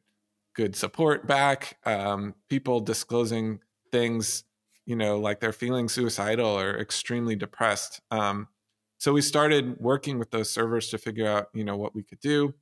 good 0.55 0.77
support 0.77 1.27
back, 1.27 1.77
um, 1.85 2.35
people 2.49 2.81
disclosing 2.81 3.59
things, 3.93 4.45
you 4.87 4.97
know, 4.97 5.19
like 5.19 5.41
they're 5.41 5.53
feeling 5.53 5.87
suicidal 5.87 6.59
or 6.59 6.79
extremely 6.79 7.37
depressed. 7.37 8.01
Um, 8.11 8.49
so 8.97 9.13
we 9.13 9.21
started 9.21 9.79
working 9.79 10.19
with 10.19 10.31
those 10.31 10.49
servers 10.49 10.89
to 10.89 10.97
figure 10.97 11.29
out, 11.29 11.49
you 11.53 11.65
know, 11.65 11.77
what 11.77 11.95
we 11.95 12.03
could 12.03 12.21
do, 12.21 12.55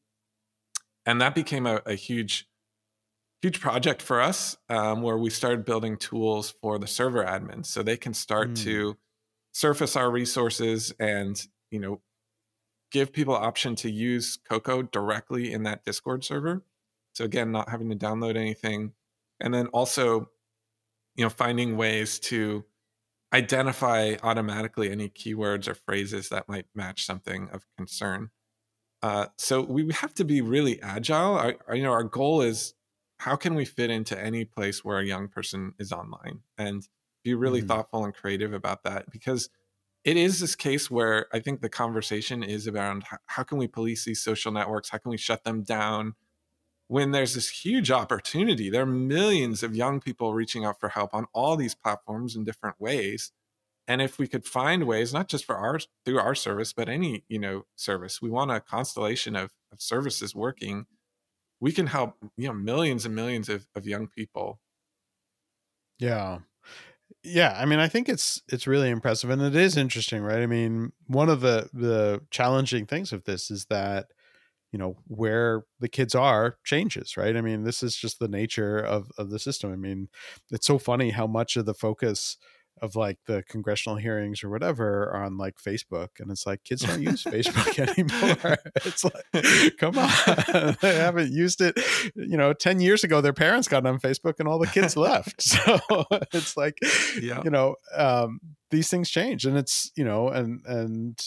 and 1.06 1.20
that 1.20 1.34
became 1.34 1.66
a, 1.66 1.82
a 1.84 1.94
huge 1.94 2.48
huge 3.42 3.60
project 3.60 4.00
for 4.00 4.22
us 4.22 4.56
um, 4.70 5.02
where 5.02 5.18
we 5.18 5.28
started 5.28 5.66
building 5.66 5.98
tools 5.98 6.54
for 6.62 6.78
the 6.78 6.86
server 6.86 7.22
admins 7.22 7.66
so 7.66 7.82
they 7.82 7.98
can 7.98 8.14
start 8.14 8.52
mm. 8.52 8.64
to 8.64 8.96
surface 9.54 9.96
our 9.96 10.10
resources 10.10 10.92
and 10.98 11.46
you 11.70 11.78
know 11.78 12.00
give 12.90 13.12
people 13.12 13.34
option 13.34 13.74
to 13.74 13.90
use 13.90 14.38
Koko 14.48 14.82
directly 14.82 15.52
in 15.52 15.62
that 15.64 15.84
Discord 15.84 16.22
server. 16.22 16.62
So 17.12 17.24
again, 17.24 17.50
not 17.50 17.68
having 17.68 17.90
to 17.90 17.96
download 17.96 18.36
anything. 18.36 18.92
And 19.40 19.52
then 19.52 19.66
also, 19.68 20.30
you 21.16 21.24
know, 21.24 21.28
finding 21.28 21.76
ways 21.76 22.20
to 22.20 22.64
identify 23.32 24.14
automatically 24.22 24.92
any 24.92 25.08
keywords 25.08 25.66
or 25.66 25.74
phrases 25.74 26.28
that 26.28 26.48
might 26.48 26.66
match 26.72 27.04
something 27.04 27.48
of 27.52 27.66
concern. 27.76 28.30
Uh, 29.02 29.26
so 29.36 29.60
we 29.60 29.92
have 29.92 30.14
to 30.14 30.24
be 30.24 30.40
really 30.40 30.80
agile. 30.80 31.36
Our, 31.36 31.74
you 31.74 31.82
know, 31.82 31.92
our 31.92 32.04
goal 32.04 32.42
is 32.42 32.74
how 33.18 33.34
can 33.34 33.56
we 33.56 33.64
fit 33.64 33.90
into 33.90 34.16
any 34.16 34.44
place 34.44 34.84
where 34.84 34.98
a 34.98 35.04
young 35.04 35.26
person 35.26 35.74
is 35.80 35.90
online 35.90 36.40
and 36.58 36.86
be 37.24 37.34
really 37.34 37.60
mm-hmm. 37.60 37.68
thoughtful 37.68 38.04
and 38.04 38.14
creative 38.14 38.52
about 38.52 38.84
that 38.84 39.10
because 39.10 39.48
it 40.04 40.18
is 40.18 40.38
this 40.38 40.54
case 40.54 40.90
where 40.90 41.26
I 41.32 41.40
think 41.40 41.60
the 41.60 41.70
conversation 41.70 42.42
is 42.42 42.68
around 42.68 43.04
how, 43.04 43.16
how 43.26 43.42
can 43.42 43.56
we 43.58 43.66
police 43.66 44.04
these 44.04 44.20
social 44.20 44.52
networks? 44.52 44.90
How 44.90 44.98
can 44.98 45.10
we 45.10 45.16
shut 45.16 45.44
them 45.44 45.62
down? 45.62 46.14
When 46.88 47.12
there's 47.12 47.34
this 47.34 47.48
huge 47.48 47.90
opportunity, 47.90 48.68
there 48.68 48.82
are 48.82 48.86
millions 48.86 49.62
of 49.62 49.74
young 49.74 50.00
people 50.00 50.34
reaching 50.34 50.66
out 50.66 50.78
for 50.78 50.90
help 50.90 51.14
on 51.14 51.24
all 51.32 51.56
these 51.56 51.74
platforms 51.74 52.36
in 52.36 52.44
different 52.44 52.78
ways. 52.78 53.32
And 53.88 54.02
if 54.02 54.18
we 54.18 54.28
could 54.28 54.44
find 54.44 54.84
ways, 54.84 55.12
not 55.12 55.28
just 55.28 55.46
for 55.46 55.56
our 55.56 55.78
through 56.04 56.18
our 56.18 56.34
service, 56.34 56.74
but 56.74 56.88
any 56.88 57.24
you 57.28 57.38
know 57.38 57.64
service, 57.74 58.20
we 58.20 58.30
want 58.30 58.50
a 58.50 58.60
constellation 58.60 59.34
of, 59.36 59.50
of 59.72 59.80
services 59.80 60.34
working. 60.34 60.86
We 61.60 61.72
can 61.72 61.86
help 61.86 62.16
you 62.36 62.48
know 62.48 62.54
millions 62.54 63.06
and 63.06 63.14
millions 63.14 63.48
of, 63.48 63.66
of 63.74 63.86
young 63.86 64.06
people. 64.06 64.60
Yeah, 65.98 66.40
yeah 67.24 67.56
i 67.58 67.64
mean 67.64 67.78
i 67.78 67.88
think 67.88 68.08
it's 68.08 68.42
it's 68.48 68.66
really 68.66 68.90
impressive 68.90 69.30
and 69.30 69.40
it 69.42 69.56
is 69.56 69.76
interesting 69.76 70.22
right? 70.22 70.42
I 70.42 70.46
mean 70.46 70.92
one 71.06 71.28
of 71.28 71.40
the 71.40 71.68
the 71.72 72.20
challenging 72.30 72.86
things 72.86 73.12
of 73.12 73.24
this 73.24 73.50
is 73.50 73.66
that 73.66 74.06
you 74.72 74.78
know 74.78 74.96
where 75.06 75.64
the 75.80 75.88
kids 75.88 76.14
are 76.14 76.58
changes 76.64 77.16
right? 77.16 77.36
I 77.36 77.40
mean 77.40 77.64
this 77.64 77.82
is 77.82 77.96
just 77.96 78.18
the 78.18 78.28
nature 78.28 78.78
of 78.78 79.10
of 79.18 79.30
the 79.30 79.38
system. 79.38 79.72
I 79.72 79.76
mean 79.76 80.08
it's 80.50 80.66
so 80.66 80.78
funny 80.78 81.10
how 81.10 81.26
much 81.26 81.56
of 81.56 81.66
the 81.66 81.74
focus 81.74 82.36
of 82.82 82.96
like 82.96 83.18
the 83.26 83.42
congressional 83.48 83.96
hearings 83.96 84.42
or 84.42 84.50
whatever 84.50 85.14
on 85.14 85.36
like 85.36 85.56
Facebook, 85.56 86.08
and 86.18 86.30
it's 86.30 86.46
like 86.46 86.64
kids 86.64 86.82
don't 86.82 87.02
use 87.02 87.22
Facebook 87.22 87.78
anymore. 87.88 88.58
It's 88.84 89.04
like, 89.04 89.78
come 89.78 89.98
on, 89.98 90.76
they 90.80 90.96
haven't 90.96 91.32
used 91.32 91.60
it. 91.60 91.78
You 92.14 92.36
know, 92.36 92.52
ten 92.52 92.80
years 92.80 93.04
ago, 93.04 93.20
their 93.20 93.32
parents 93.32 93.68
got 93.68 93.86
on 93.86 93.98
Facebook, 93.98 94.34
and 94.38 94.48
all 94.48 94.58
the 94.58 94.66
kids 94.66 94.96
left. 94.96 95.42
So 95.54 95.80
it's 96.32 96.56
like, 96.56 96.78
yeah. 97.20 97.40
you 97.44 97.50
know, 97.50 97.76
um, 97.94 98.40
these 98.70 98.88
things 98.88 99.08
change, 99.08 99.44
and 99.44 99.56
it's 99.56 99.92
you 99.96 100.04
know, 100.04 100.28
and 100.28 100.60
and 100.66 101.18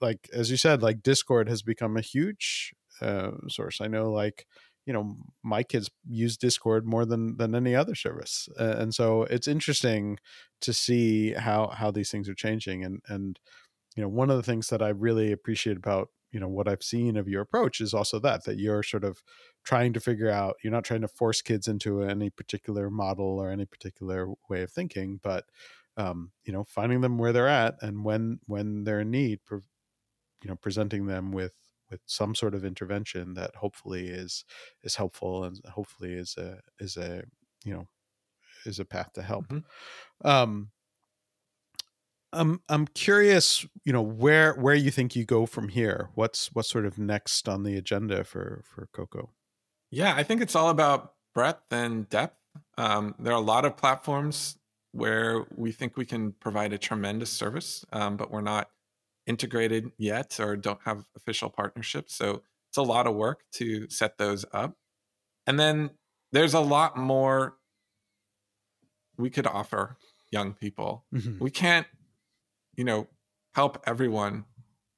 like 0.00 0.28
as 0.32 0.50
you 0.50 0.56
said, 0.56 0.82
like 0.82 1.02
Discord 1.02 1.48
has 1.48 1.62
become 1.62 1.96
a 1.96 2.02
huge 2.02 2.72
uh, 3.00 3.32
source. 3.48 3.80
I 3.80 3.86
know, 3.88 4.10
like 4.10 4.46
you 4.90 4.94
know 4.94 5.14
my 5.44 5.62
kids 5.62 5.88
use 6.08 6.36
discord 6.36 6.84
more 6.84 7.06
than 7.06 7.36
than 7.36 7.54
any 7.54 7.76
other 7.76 7.94
service 7.94 8.48
uh, 8.58 8.74
and 8.76 8.92
so 8.92 9.22
it's 9.22 9.46
interesting 9.46 10.18
to 10.60 10.72
see 10.72 11.32
how 11.32 11.68
how 11.68 11.92
these 11.92 12.10
things 12.10 12.28
are 12.28 12.34
changing 12.34 12.84
and 12.84 13.00
and 13.06 13.38
you 13.94 14.02
know 14.02 14.08
one 14.08 14.30
of 14.30 14.36
the 14.36 14.42
things 14.42 14.66
that 14.66 14.82
i 14.82 14.88
really 14.88 15.30
appreciate 15.30 15.76
about 15.76 16.08
you 16.32 16.40
know 16.40 16.48
what 16.48 16.66
i've 16.66 16.82
seen 16.82 17.16
of 17.16 17.28
your 17.28 17.40
approach 17.40 17.80
is 17.80 17.94
also 17.94 18.18
that 18.18 18.42
that 18.46 18.58
you're 18.58 18.82
sort 18.82 19.04
of 19.04 19.22
trying 19.62 19.92
to 19.92 20.00
figure 20.00 20.28
out 20.28 20.56
you're 20.64 20.72
not 20.72 20.82
trying 20.84 21.02
to 21.02 21.08
force 21.08 21.40
kids 21.40 21.68
into 21.68 22.02
any 22.02 22.28
particular 22.28 22.90
model 22.90 23.38
or 23.38 23.48
any 23.48 23.66
particular 23.66 24.26
way 24.48 24.62
of 24.62 24.72
thinking 24.72 25.20
but 25.22 25.44
um, 25.96 26.32
you 26.44 26.52
know 26.52 26.64
finding 26.64 27.00
them 27.00 27.16
where 27.16 27.32
they're 27.32 27.46
at 27.46 27.76
and 27.80 28.04
when 28.04 28.40
when 28.46 28.82
they're 28.82 29.02
in 29.02 29.12
need 29.12 29.38
you 30.42 30.48
know 30.48 30.56
presenting 30.56 31.06
them 31.06 31.30
with 31.30 31.52
with 31.90 32.00
some 32.06 32.34
sort 32.34 32.54
of 32.54 32.64
intervention 32.64 33.34
that 33.34 33.54
hopefully 33.56 34.08
is 34.08 34.44
is 34.82 34.96
helpful 34.96 35.44
and 35.44 35.60
hopefully 35.66 36.12
is 36.12 36.36
a 36.36 36.58
is 36.78 36.96
a 36.96 37.22
you 37.64 37.72
know 37.72 37.86
is 38.66 38.78
a 38.78 38.84
path 38.84 39.12
to 39.12 39.22
help 39.22 39.46
mm-hmm. 39.48 40.28
um 40.28 40.70
I'm 42.32 42.60
I'm 42.68 42.86
curious, 42.86 43.66
you 43.84 43.92
know, 43.92 44.02
where 44.02 44.54
where 44.54 44.74
you 44.74 44.90
think 44.90 45.16
you 45.16 45.24
go 45.24 45.46
from 45.46 45.68
here. 45.68 46.10
What's 46.14 46.52
what's 46.52 46.70
sort 46.70 46.86
of 46.86 46.98
next 46.98 47.48
on 47.48 47.64
the 47.64 47.76
agenda 47.76 48.24
for 48.24 48.62
for 48.64 48.88
Koko? 48.92 49.30
Yeah, 49.90 50.14
I 50.14 50.22
think 50.22 50.40
it's 50.40 50.54
all 50.54 50.68
about 50.68 51.14
breadth 51.34 51.72
and 51.72 52.08
depth. 52.08 52.36
Um, 52.78 53.14
there 53.18 53.32
are 53.32 53.36
a 53.36 53.40
lot 53.40 53.64
of 53.64 53.76
platforms 53.76 54.58
where 54.92 55.46
we 55.54 55.72
think 55.72 55.96
we 55.96 56.04
can 56.04 56.32
provide 56.32 56.72
a 56.72 56.78
tremendous 56.78 57.30
service, 57.30 57.84
um, 57.92 58.16
but 58.16 58.30
we're 58.30 58.40
not 58.40 58.70
integrated 59.30 59.92
yet 59.96 60.40
or 60.40 60.56
don't 60.56 60.80
have 60.84 61.04
official 61.16 61.48
partnerships. 61.48 62.16
So 62.16 62.42
it's 62.68 62.76
a 62.76 62.82
lot 62.82 63.06
of 63.06 63.14
work 63.14 63.44
to 63.52 63.88
set 63.88 64.18
those 64.18 64.44
up. 64.52 64.76
And 65.46 65.58
then 65.58 65.90
there's 66.32 66.52
a 66.52 66.60
lot 66.60 66.96
more 66.96 67.54
we 69.16 69.30
could 69.30 69.46
offer 69.46 69.96
young 70.32 70.52
people. 70.52 71.04
Mm-hmm. 71.14 71.42
We 71.42 71.52
can't, 71.52 71.86
you 72.76 72.82
know, 72.82 73.06
help 73.54 73.80
everyone 73.86 74.46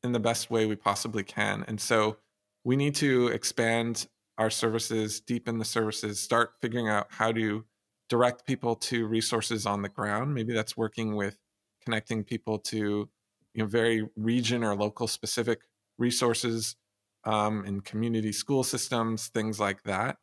in 0.03 0.13
the 0.13 0.21
best 0.21 0.51
way 0.51 0.65
we 0.65 0.77
possibly 0.77 1.25
can. 1.25 1.63
And 1.69 1.79
so 1.79 2.17
we 2.65 2.75
need 2.75 2.95
to 2.97 3.29
expand 3.29 4.09
our 4.39 4.49
services, 4.49 5.21
deepen 5.21 5.59
the 5.59 5.65
services, 5.67 6.19
start 6.19 6.55
figuring 6.63 6.89
out 6.89 7.09
how 7.11 7.33
to 7.33 7.67
direct 8.09 8.47
people 8.47 8.77
to 8.77 9.07
resources 9.07 9.67
on 9.67 9.83
the 9.83 9.91
ground. 9.91 10.35
Maybe 10.35 10.55
that's 10.55 10.75
working 10.75 11.17
with 11.17 11.37
connecting 11.85 12.25
people 12.25 12.59
to 12.59 13.11
you 13.55 13.63
know 13.63 13.69
very 13.69 14.09
region 14.17 14.65
or 14.65 14.75
local 14.75 15.07
specific 15.07 15.61
resources 15.99 16.77
um, 17.25 17.65
in 17.65 17.81
community 17.81 18.33
school 18.33 18.65
systems, 18.65 19.29
things 19.29 19.61
like 19.61 19.83
that. 19.85 20.19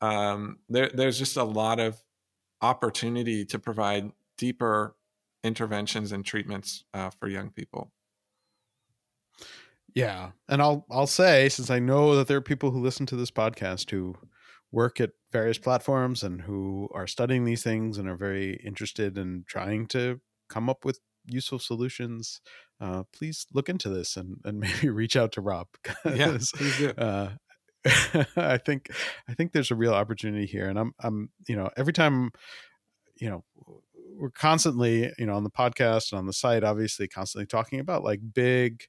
Um, 0.00 0.60
there, 0.68 0.90
there's 0.92 1.18
just 1.18 1.36
a 1.36 1.44
lot 1.44 1.78
of 1.78 2.02
opportunity 2.62 3.44
to 3.46 3.58
provide 3.58 4.12
deeper 4.38 4.96
interventions 5.44 6.12
and 6.12 6.24
treatments 6.24 6.84
uh, 6.94 7.10
for 7.10 7.28
young 7.28 7.50
people. 7.50 7.92
Yeah, 9.94 10.32
and 10.48 10.62
I'll 10.62 10.86
I'll 10.90 11.06
say 11.06 11.48
since 11.48 11.70
I 11.70 11.78
know 11.80 12.14
that 12.14 12.28
there 12.28 12.36
are 12.36 12.42
people 12.42 12.70
who 12.70 12.80
listen 12.80 13.06
to 13.06 13.16
this 13.16 13.30
podcast 13.30 13.90
who 13.90 14.14
work 14.70 15.00
at 15.00 15.10
various 15.32 15.58
platforms 15.58 16.22
and 16.22 16.42
who 16.42 16.88
are 16.94 17.06
studying 17.06 17.44
these 17.44 17.64
things 17.64 17.98
and 17.98 18.08
are 18.08 18.16
very 18.16 18.54
interested 18.64 19.18
in 19.18 19.44
trying 19.48 19.86
to 19.88 20.20
come 20.48 20.68
up 20.68 20.84
with 20.84 21.00
useful 21.26 21.58
solutions 21.58 22.40
uh, 22.80 23.02
please 23.12 23.46
look 23.52 23.68
into 23.68 23.88
this 23.88 24.16
and, 24.16 24.38
and 24.44 24.60
maybe 24.60 24.88
reach 24.88 25.16
out 25.16 25.32
to 25.32 25.40
Rob. 25.40 25.68
yeah, 26.04 26.38
please 26.54 26.78
do. 26.78 26.90
Uh, 26.90 27.30
I 28.36 28.58
think 28.58 28.90
I 29.28 29.34
think 29.34 29.52
there's 29.52 29.70
a 29.70 29.76
real 29.76 29.94
opportunity 29.94 30.46
here, 30.46 30.68
and 30.68 30.78
I'm 30.78 30.92
I'm 31.00 31.30
you 31.48 31.56
know 31.56 31.70
every 31.76 31.92
time 31.92 32.30
you 33.16 33.30
know 33.30 33.44
we're 34.18 34.30
constantly 34.30 35.10
you 35.18 35.26
know 35.26 35.34
on 35.34 35.44
the 35.44 35.50
podcast 35.50 36.12
and 36.12 36.18
on 36.18 36.26
the 36.26 36.32
site 36.32 36.62
obviously 36.62 37.08
constantly 37.08 37.46
talking 37.46 37.80
about 37.80 38.04
like 38.04 38.20
big 38.34 38.84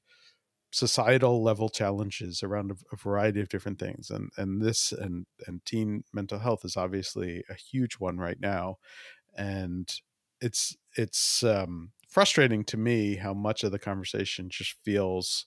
societal 0.72 1.42
level 1.42 1.68
challenges 1.68 2.42
around 2.42 2.70
a, 2.70 2.74
a, 2.92 2.96
variety 2.96 3.40
of 3.40 3.48
different 3.48 3.78
things 3.78 4.10
and 4.10 4.30
and 4.36 4.62
this 4.62 4.92
and 4.92 5.26
and 5.46 5.64
teen 5.64 6.02
mental 6.12 6.38
health 6.38 6.64
is 6.64 6.76
obviously 6.76 7.42
a 7.50 7.54
huge 7.54 7.94
one 7.94 8.18
right 8.18 8.40
now 8.40 8.76
and 9.36 10.00
it's 10.40 10.76
it's 10.96 11.42
um 11.42 11.92
frustrating 12.12 12.62
to 12.62 12.76
me 12.76 13.16
how 13.16 13.32
much 13.32 13.64
of 13.64 13.72
the 13.72 13.78
conversation 13.78 14.50
just 14.50 14.76
feels 14.84 15.46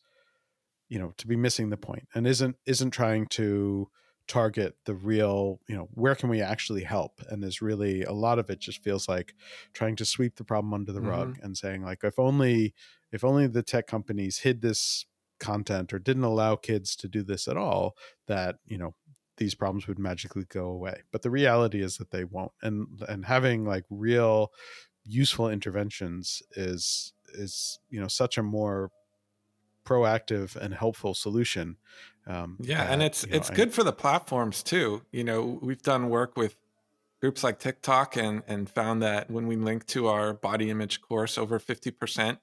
you 0.89 0.97
know 0.97 1.13
to 1.17 1.27
be 1.27 1.35
missing 1.35 1.69
the 1.69 1.77
point 1.77 2.07
and 2.15 2.25
isn't 2.25 2.55
isn't 2.65 2.91
trying 2.91 3.27
to 3.27 3.87
target 4.27 4.75
the 4.85 4.95
real 4.95 5.59
you 5.67 5.75
know 5.75 5.87
where 5.93 6.15
can 6.15 6.29
we 6.29 6.41
actually 6.41 6.83
help? 6.83 7.21
And 7.29 7.43
is 7.43 7.61
really 7.61 8.03
a 8.03 8.11
lot 8.11 8.39
of 8.39 8.49
it 8.49 8.59
just 8.59 8.83
feels 8.83 9.07
like 9.07 9.35
trying 9.73 9.95
to 9.97 10.05
sweep 10.05 10.37
the 10.37 10.43
problem 10.43 10.73
under 10.73 10.91
the 10.91 10.99
mm-hmm. 10.99 11.09
rug 11.09 11.39
and 11.43 11.55
saying 11.55 11.83
like 11.83 12.03
if 12.03 12.17
only 12.17 12.73
if 13.11 13.23
only 13.23 13.47
the 13.47 13.63
tech 13.63 13.85
companies 13.85 14.39
hid 14.39 14.61
this 14.61 15.05
content 15.39 15.93
or 15.93 15.99
didn't 15.99 16.23
allow 16.23 16.55
kids 16.55 16.95
to 16.95 17.07
do 17.07 17.21
this 17.21 17.47
at 17.47 17.57
all 17.57 17.95
that 18.27 18.55
you 18.65 18.77
know 18.77 18.95
these 19.37 19.53
problems 19.53 19.87
would 19.87 19.99
magically 19.99 20.45
go 20.47 20.65
away. 20.67 21.01
But 21.11 21.21
the 21.21 21.29
reality 21.29 21.83
is 21.83 21.97
that 21.97 22.11
they 22.11 22.23
won't. 22.23 22.53
And 22.61 22.87
and 23.07 23.25
having 23.25 23.65
like 23.65 23.83
real 23.89 24.51
useful 25.05 25.49
interventions 25.49 26.41
is 26.55 27.13
is 27.33 27.79
you 27.89 27.99
know 27.99 28.07
such 28.07 28.37
a 28.37 28.43
more 28.43 28.91
proactive 29.85 30.55
and 30.55 30.73
helpful 30.73 31.13
solution 31.13 31.77
um, 32.27 32.57
yeah 32.59 32.83
and 32.91 33.03
it's 33.03 33.23
you 33.23 33.31
know, 33.31 33.37
it's 33.37 33.51
I, 33.51 33.55
good 33.55 33.73
for 33.73 33.83
the 33.83 33.93
platforms 33.93 34.63
too 34.63 35.03
you 35.11 35.23
know 35.23 35.59
we've 35.61 35.81
done 35.81 36.09
work 36.09 36.35
with 36.35 36.55
groups 37.21 37.43
like 37.43 37.59
tiktok 37.59 38.17
and 38.17 38.41
and 38.47 38.69
found 38.69 39.01
that 39.03 39.29
when 39.29 39.47
we 39.47 39.55
link 39.55 39.85
to 39.87 40.07
our 40.07 40.33
body 40.33 40.69
image 40.69 41.01
course 41.01 41.37
over 41.37 41.59
50% 41.59 42.39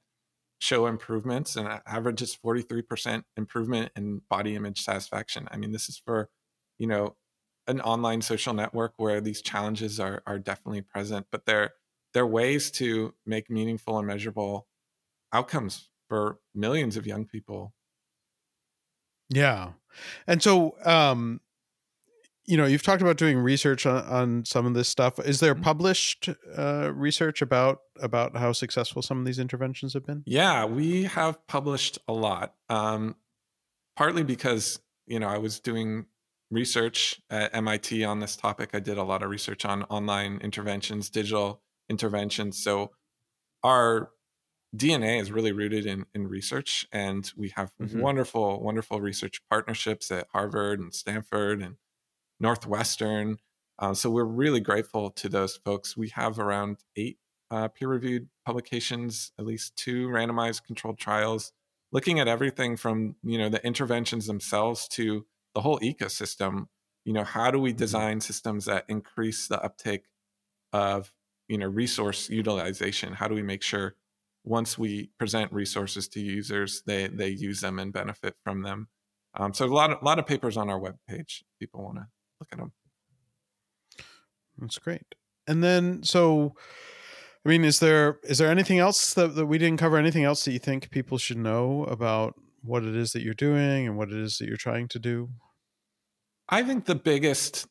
show 0.62 0.86
improvements 0.86 1.56
and 1.56 1.80
average 1.88 2.22
is 2.22 2.36
43% 2.36 3.24
improvement 3.36 3.90
in 3.96 4.22
body 4.30 4.54
image 4.54 4.84
satisfaction. 4.84 5.48
I 5.50 5.56
mean 5.56 5.72
this 5.72 5.88
is 5.88 5.98
for 5.98 6.30
you 6.78 6.86
know 6.86 7.16
an 7.66 7.80
online 7.80 8.22
social 8.22 8.54
network 8.54 8.92
where 8.96 9.20
these 9.20 9.42
challenges 9.42 9.98
are 9.98 10.22
are 10.24 10.38
definitely 10.38 10.82
present 10.82 11.26
but 11.32 11.46
they're 11.46 11.72
there 12.14 12.24
are 12.24 12.26
ways 12.26 12.70
to 12.72 13.14
make 13.26 13.50
meaningful 13.50 13.98
and 13.98 14.06
measurable 14.06 14.66
outcomes 15.32 15.88
for 16.08 16.38
millions 16.54 16.96
of 16.96 17.06
young 17.06 17.24
people. 17.24 17.74
Yeah. 19.28 19.72
And 20.26 20.42
so 20.42 20.76
um 20.84 21.40
you 22.44 22.56
know, 22.56 22.66
you've 22.66 22.82
talked 22.82 23.02
about 23.02 23.18
doing 23.18 23.38
research 23.38 23.86
on, 23.86 24.04
on 24.04 24.44
some 24.44 24.66
of 24.66 24.74
this 24.74 24.88
stuff. 24.88 25.18
Is 25.20 25.40
there 25.40 25.54
mm-hmm. 25.54 25.62
published 25.62 26.28
uh, 26.56 26.90
research 26.92 27.40
about 27.40 27.82
about 28.00 28.36
how 28.36 28.52
successful 28.52 29.00
some 29.00 29.18
of 29.18 29.24
these 29.24 29.38
interventions 29.38 29.94
have 29.94 30.04
been? 30.04 30.22
Yeah, 30.26 30.64
we 30.64 31.04
have 31.04 31.46
published 31.46 31.98
a 32.08 32.12
lot. 32.12 32.54
Um, 32.68 33.16
partly 33.96 34.24
because 34.24 34.80
you 35.06 35.20
know 35.20 35.28
I 35.28 35.38
was 35.38 35.60
doing 35.60 36.06
research 36.50 37.20
at 37.30 37.54
MIT 37.54 38.04
on 38.04 38.20
this 38.20 38.36
topic. 38.36 38.70
I 38.74 38.80
did 38.80 38.98
a 38.98 39.02
lot 39.02 39.22
of 39.22 39.30
research 39.30 39.64
on 39.64 39.84
online 39.84 40.38
interventions, 40.42 41.10
digital 41.10 41.62
interventions. 41.92 42.56
So 42.56 42.90
our 43.62 44.10
DNA 44.74 45.20
is 45.20 45.30
really 45.30 45.52
rooted 45.52 45.84
in, 45.84 46.06
in 46.14 46.26
research, 46.26 46.86
and 46.90 47.30
we 47.36 47.50
have 47.50 47.72
mm-hmm. 47.80 48.00
wonderful, 48.00 48.62
wonderful 48.62 49.00
research 49.00 49.42
partnerships 49.50 50.10
at 50.10 50.26
Harvard 50.32 50.80
and 50.80 50.94
Stanford 50.94 51.60
and 51.60 51.76
Northwestern. 52.40 53.36
Uh, 53.78 53.92
so 53.92 54.08
we're 54.10 54.24
really 54.24 54.60
grateful 54.60 55.10
to 55.10 55.28
those 55.28 55.56
folks. 55.56 55.96
We 55.96 56.08
have 56.10 56.38
around 56.38 56.78
eight 56.96 57.18
uh, 57.50 57.68
peer-reviewed 57.68 58.28
publications, 58.46 59.32
at 59.38 59.44
least 59.44 59.76
two 59.76 60.08
randomized 60.08 60.64
controlled 60.64 60.98
trials, 60.98 61.52
looking 61.92 62.18
at 62.18 62.26
everything 62.26 62.78
from 62.78 63.16
you 63.22 63.36
know 63.36 63.50
the 63.50 63.64
interventions 63.66 64.26
themselves 64.26 64.88
to 64.88 65.26
the 65.54 65.60
whole 65.60 65.78
ecosystem. 65.80 66.68
You 67.04 67.12
know, 67.12 67.24
how 67.24 67.50
do 67.50 67.58
we 67.58 67.70
mm-hmm. 67.70 67.78
design 67.78 68.20
systems 68.22 68.64
that 68.64 68.86
increase 68.88 69.48
the 69.48 69.62
uptake 69.62 70.04
of 70.72 71.12
you 71.52 71.58
know 71.58 71.68
resource 71.68 72.30
utilization 72.30 73.12
how 73.12 73.28
do 73.28 73.34
we 73.34 73.42
make 73.42 73.62
sure 73.62 73.94
once 74.42 74.78
we 74.78 75.10
present 75.18 75.52
resources 75.52 76.08
to 76.08 76.18
users 76.18 76.82
they 76.86 77.08
they 77.08 77.28
use 77.28 77.60
them 77.60 77.78
and 77.78 77.92
benefit 77.92 78.34
from 78.42 78.62
them 78.62 78.88
um, 79.34 79.52
so 79.52 79.66
a 79.66 79.66
lot 79.66 79.90
of 79.90 79.98
a 80.00 80.04
lot 80.04 80.18
of 80.18 80.26
papers 80.26 80.56
on 80.56 80.70
our 80.70 80.80
webpage 80.80 81.42
people 81.60 81.84
want 81.84 81.96
to 81.96 82.06
look 82.40 82.48
at 82.52 82.58
them 82.58 82.72
that's 84.58 84.78
great 84.78 85.14
and 85.46 85.62
then 85.62 86.02
so 86.02 86.54
I 87.44 87.48
mean, 87.48 87.64
is 87.64 87.80
there 87.80 88.20
is 88.22 88.38
there 88.38 88.50
anything 88.50 88.78
else 88.78 89.14
that, 89.14 89.34
that 89.34 89.46
we 89.46 89.58
didn't 89.58 89.80
cover? 89.80 89.96
Anything 89.96 90.22
else 90.22 90.44
that 90.44 90.52
you 90.52 90.60
think 90.60 90.90
people 90.92 91.18
should 91.18 91.38
know 91.38 91.82
about 91.86 92.34
what 92.62 92.84
it 92.84 92.94
is 92.94 93.10
that 93.12 93.22
you're 93.22 93.34
doing 93.34 93.88
and 93.88 93.96
what 93.96 94.12
it 94.12 94.18
is 94.18 94.38
that 94.38 94.46
you're 94.46 94.56
trying 94.56 94.86
to 94.88 95.00
do? 95.00 95.28
I 96.48 96.62
think 96.62 96.84
the 96.84 96.94
biggest, 96.94 97.66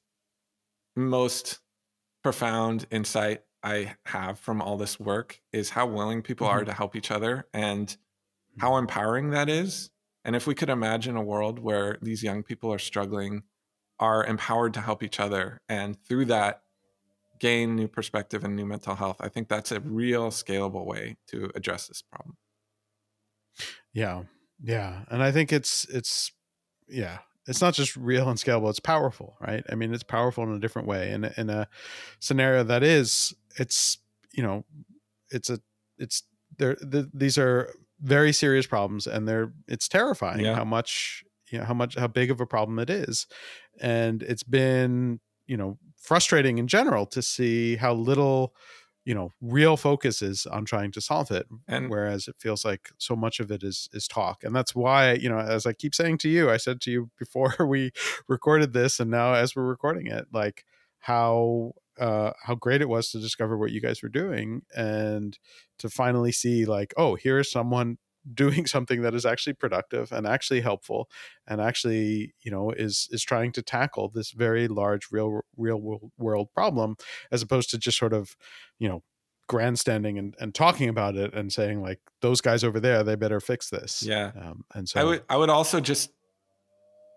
most 0.98 1.60
profound 2.22 2.86
insight 2.92 3.44
I 3.64 3.96
have 4.06 4.40
from 4.40 4.62
all 4.62 4.78
this 4.78 5.00
work 5.00 5.42
is 5.52 5.72
how 5.72 5.86
willing 5.86 6.22
people 6.22 6.48
mm-hmm. 6.48 6.60
are 6.60 6.66
to 6.66 6.74
help 6.74 6.96
each 6.96 7.12
other 7.12 7.48
and 7.54 7.96
how 8.60 8.72
mm-hmm. 8.72 8.84
empowering 8.84 9.30
that 9.32 9.50
is. 9.50 9.90
And 10.24 10.36
if 10.36 10.46
we 10.46 10.56
could 10.56 10.70
imagine 10.70 11.16
a 11.16 11.24
world 11.24 11.60
where 11.60 11.98
these 12.02 12.24
young 12.24 12.44
people 12.44 12.72
are 12.72 12.80
struggling, 12.80 13.44
are 14.00 14.26
empowered 14.26 14.74
to 14.76 14.82
help 14.82 15.04
each 15.04 15.20
other, 15.20 15.62
and 15.68 15.98
through 16.06 16.26
that, 16.26 16.62
gain 17.40 17.76
new 17.76 17.88
perspective 17.88 18.44
and 18.44 18.56
new 18.56 18.68
mental 18.68 18.94
health, 18.94 19.18
I 19.20 19.28
think 19.28 19.50
that's 19.50 19.72
a 19.72 19.80
real 19.80 20.30
scalable 20.30 20.86
way 20.86 21.18
to 21.28 21.50
address 21.56 21.88
this 21.88 22.04
problem. 22.04 22.38
Yeah. 23.94 24.24
Yeah. 24.64 25.06
And 25.10 25.24
I 25.24 25.32
think 25.32 25.52
it's, 25.52 25.86
it's, 25.86 26.32
yeah, 26.88 27.18
it's 27.48 27.62
not 27.62 27.74
just 27.74 27.96
real 27.96 28.30
and 28.30 28.38
scalable 28.38 28.70
it's 28.70 28.80
powerful 28.80 29.36
right 29.42 29.64
i 29.70 29.76
mean 29.76 29.94
it's 29.94 30.04
powerful 30.04 30.44
in 30.44 30.52
a 30.52 30.60
different 30.60 30.88
way 30.88 31.12
and 31.12 31.34
in 31.38 31.50
a 31.50 31.68
scenario 32.20 32.64
that 32.64 32.84
is 32.84 33.34
it's 33.58 33.98
you 34.34 34.44
know 34.44 34.66
it's 35.30 35.50
a 35.50 35.60
it's 35.98 36.24
there 36.58 36.76
the, 36.82 37.10
these 37.14 37.38
are 37.38 37.74
very 38.02 38.34
serious 38.34 38.66
problems 38.66 39.08
and 39.08 39.28
they're 39.28 39.54
it's 39.68 39.88
terrifying 39.88 40.46
yeah. 40.46 40.56
how 40.56 40.64
much 40.64 41.24
you 41.52 41.60
know 41.60 41.66
how 41.66 41.74
much 41.74 41.96
how 41.96 42.08
big 42.08 42.32
of 42.32 42.42
a 42.42 42.46
problem 42.46 42.80
it 42.80 42.90
is 42.90 43.28
and 43.80 44.24
it's 44.24 44.44
been 44.44 45.20
you 45.48 45.58
know 45.58 45.78
frustrating 45.98 46.58
in 46.58 46.68
general 46.68 47.06
to 47.06 47.22
see 47.22 47.76
how 47.76 47.94
little 47.94 48.54
you 49.06 49.14
know 49.14 49.32
real 49.42 49.78
focus 49.78 50.22
is 50.22 50.46
on 50.46 50.66
trying 50.66 50.92
to 50.92 51.02
solve 51.02 51.32
it 51.32 51.48
and 51.68 51.90
whereas 51.90 52.28
it 52.28 52.36
feels 52.40 52.64
like 52.64 52.90
so 52.98 53.16
much 53.16 53.40
of 53.40 53.52
it 53.52 53.64
is 53.64 53.90
is 53.94 54.08
talk 54.08 54.44
and 54.44 54.56
that's 54.56 54.76
why 54.76 55.14
you 55.14 55.30
know 55.30 55.40
as 55.40 55.66
i 55.66 55.74
keep 55.74 55.94
saying 55.94 56.18
to 56.18 56.30
you 56.30 56.50
i 56.50 56.58
said 56.58 56.80
to 56.80 56.92
you 56.92 57.10
before 57.18 57.56
we 57.68 57.92
recorded 58.28 58.74
this 58.74 59.00
and 59.00 59.10
now 59.10 59.34
as 59.34 59.56
we're 59.56 59.64
recording 59.64 60.08
it 60.08 60.28
like 60.32 60.66
how 61.00 61.74
uh 62.00 62.32
how 62.44 62.56
great 62.56 62.82
it 62.82 62.90
was 62.90 63.12
to 63.12 63.20
discover 63.20 63.58
what 63.58 63.72
you 63.72 63.82
guys 63.82 64.02
were 64.02 64.10
doing 64.10 64.62
and 64.76 65.38
to 65.78 65.90
finally 65.90 66.32
see 66.32 66.66
like 66.66 66.94
oh 66.98 67.16
here's 67.16 67.52
someone 67.52 67.98
doing 68.34 68.66
something 68.66 69.02
that 69.02 69.16
is 69.16 69.26
actually 69.26 69.54
productive 69.54 70.12
and 70.12 70.28
actually 70.28 70.62
helpful 70.62 71.10
and 71.48 71.60
actually 71.60 72.34
you 72.42 72.52
know 72.52 72.72
is 72.72 73.08
is 73.12 73.24
trying 73.24 73.52
to 73.52 73.62
tackle 73.62 74.10
this 74.10 74.32
very 74.32 74.68
large 74.68 75.08
real 75.12 75.42
real 75.58 76.12
world 76.18 76.48
problem 76.54 76.96
as 77.32 77.42
opposed 77.42 77.70
to 77.70 77.78
just 77.78 77.98
sort 77.98 78.14
of 78.14 78.36
you 78.78 78.88
know 78.88 79.02
grandstanding 79.48 80.18
and, 80.18 80.36
and 80.40 80.56
talking 80.56 80.88
about 80.88 81.18
it 81.18 81.34
and 81.34 81.52
saying 81.52 81.82
like 81.82 82.00
those 82.22 82.40
guys 82.40 82.64
over 82.64 82.80
there 82.80 83.04
they 83.04 83.16
better 83.16 83.40
fix 83.40 83.70
this 83.70 84.04
yeah 84.04 84.32
um, 84.40 84.64
and 84.76 84.88
so 84.88 85.02
i 85.02 85.04
would 85.04 85.24
i 85.30 85.36
would 85.36 85.50
also 85.50 85.82
just 85.82 86.12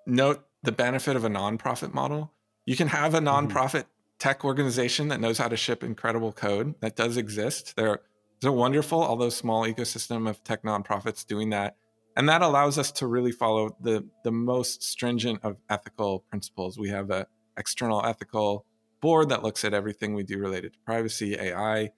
note 0.06 0.44
the 0.62 0.72
benefit 0.72 1.16
of 1.16 1.24
a 1.24 1.28
nonprofit 1.28 1.92
model 1.94 2.32
you 2.66 2.76
can 2.76 2.88
have 2.88 3.14
a 3.14 3.20
mm-hmm. 3.20 3.28
nonprofit 3.28 3.80
mm-hmm. 3.82 3.93
Tech 4.24 4.44
organization 4.44 5.08
that 5.08 5.20
knows 5.20 5.38
how 5.38 5.48
to 5.48 5.56
ship 5.56 5.84
incredible 5.84 6.32
code 6.32 6.74
that 6.80 6.96
does 6.96 7.16
exist 7.16 7.76
there 7.76 8.00
they're 8.44 8.52
wonderful, 8.52 9.02
although 9.02 9.30
small 9.30 9.64
ecosystem 9.64 10.28
of 10.28 10.44
tech 10.44 10.62
nonprofits 10.62 11.26
doing 11.26 11.48
that. 11.50 11.76
And 12.14 12.28
that 12.28 12.42
allows 12.42 12.78
us 12.78 12.92
to 12.92 13.06
really 13.06 13.32
follow 13.32 13.74
the, 13.80 14.06
the 14.22 14.30
most 14.30 14.82
stringent 14.82 15.40
of 15.42 15.56
ethical 15.70 16.20
principles. 16.28 16.78
We 16.78 16.90
have 16.90 17.10
an 17.10 17.24
external 17.56 18.04
ethical 18.04 18.66
board 19.00 19.30
that 19.30 19.42
looks 19.42 19.64
at 19.64 19.72
everything 19.72 20.12
we 20.12 20.24
do 20.24 20.38
related 20.38 20.74
to 20.74 20.78
privacy, 20.80 21.36
AI. 21.40 21.90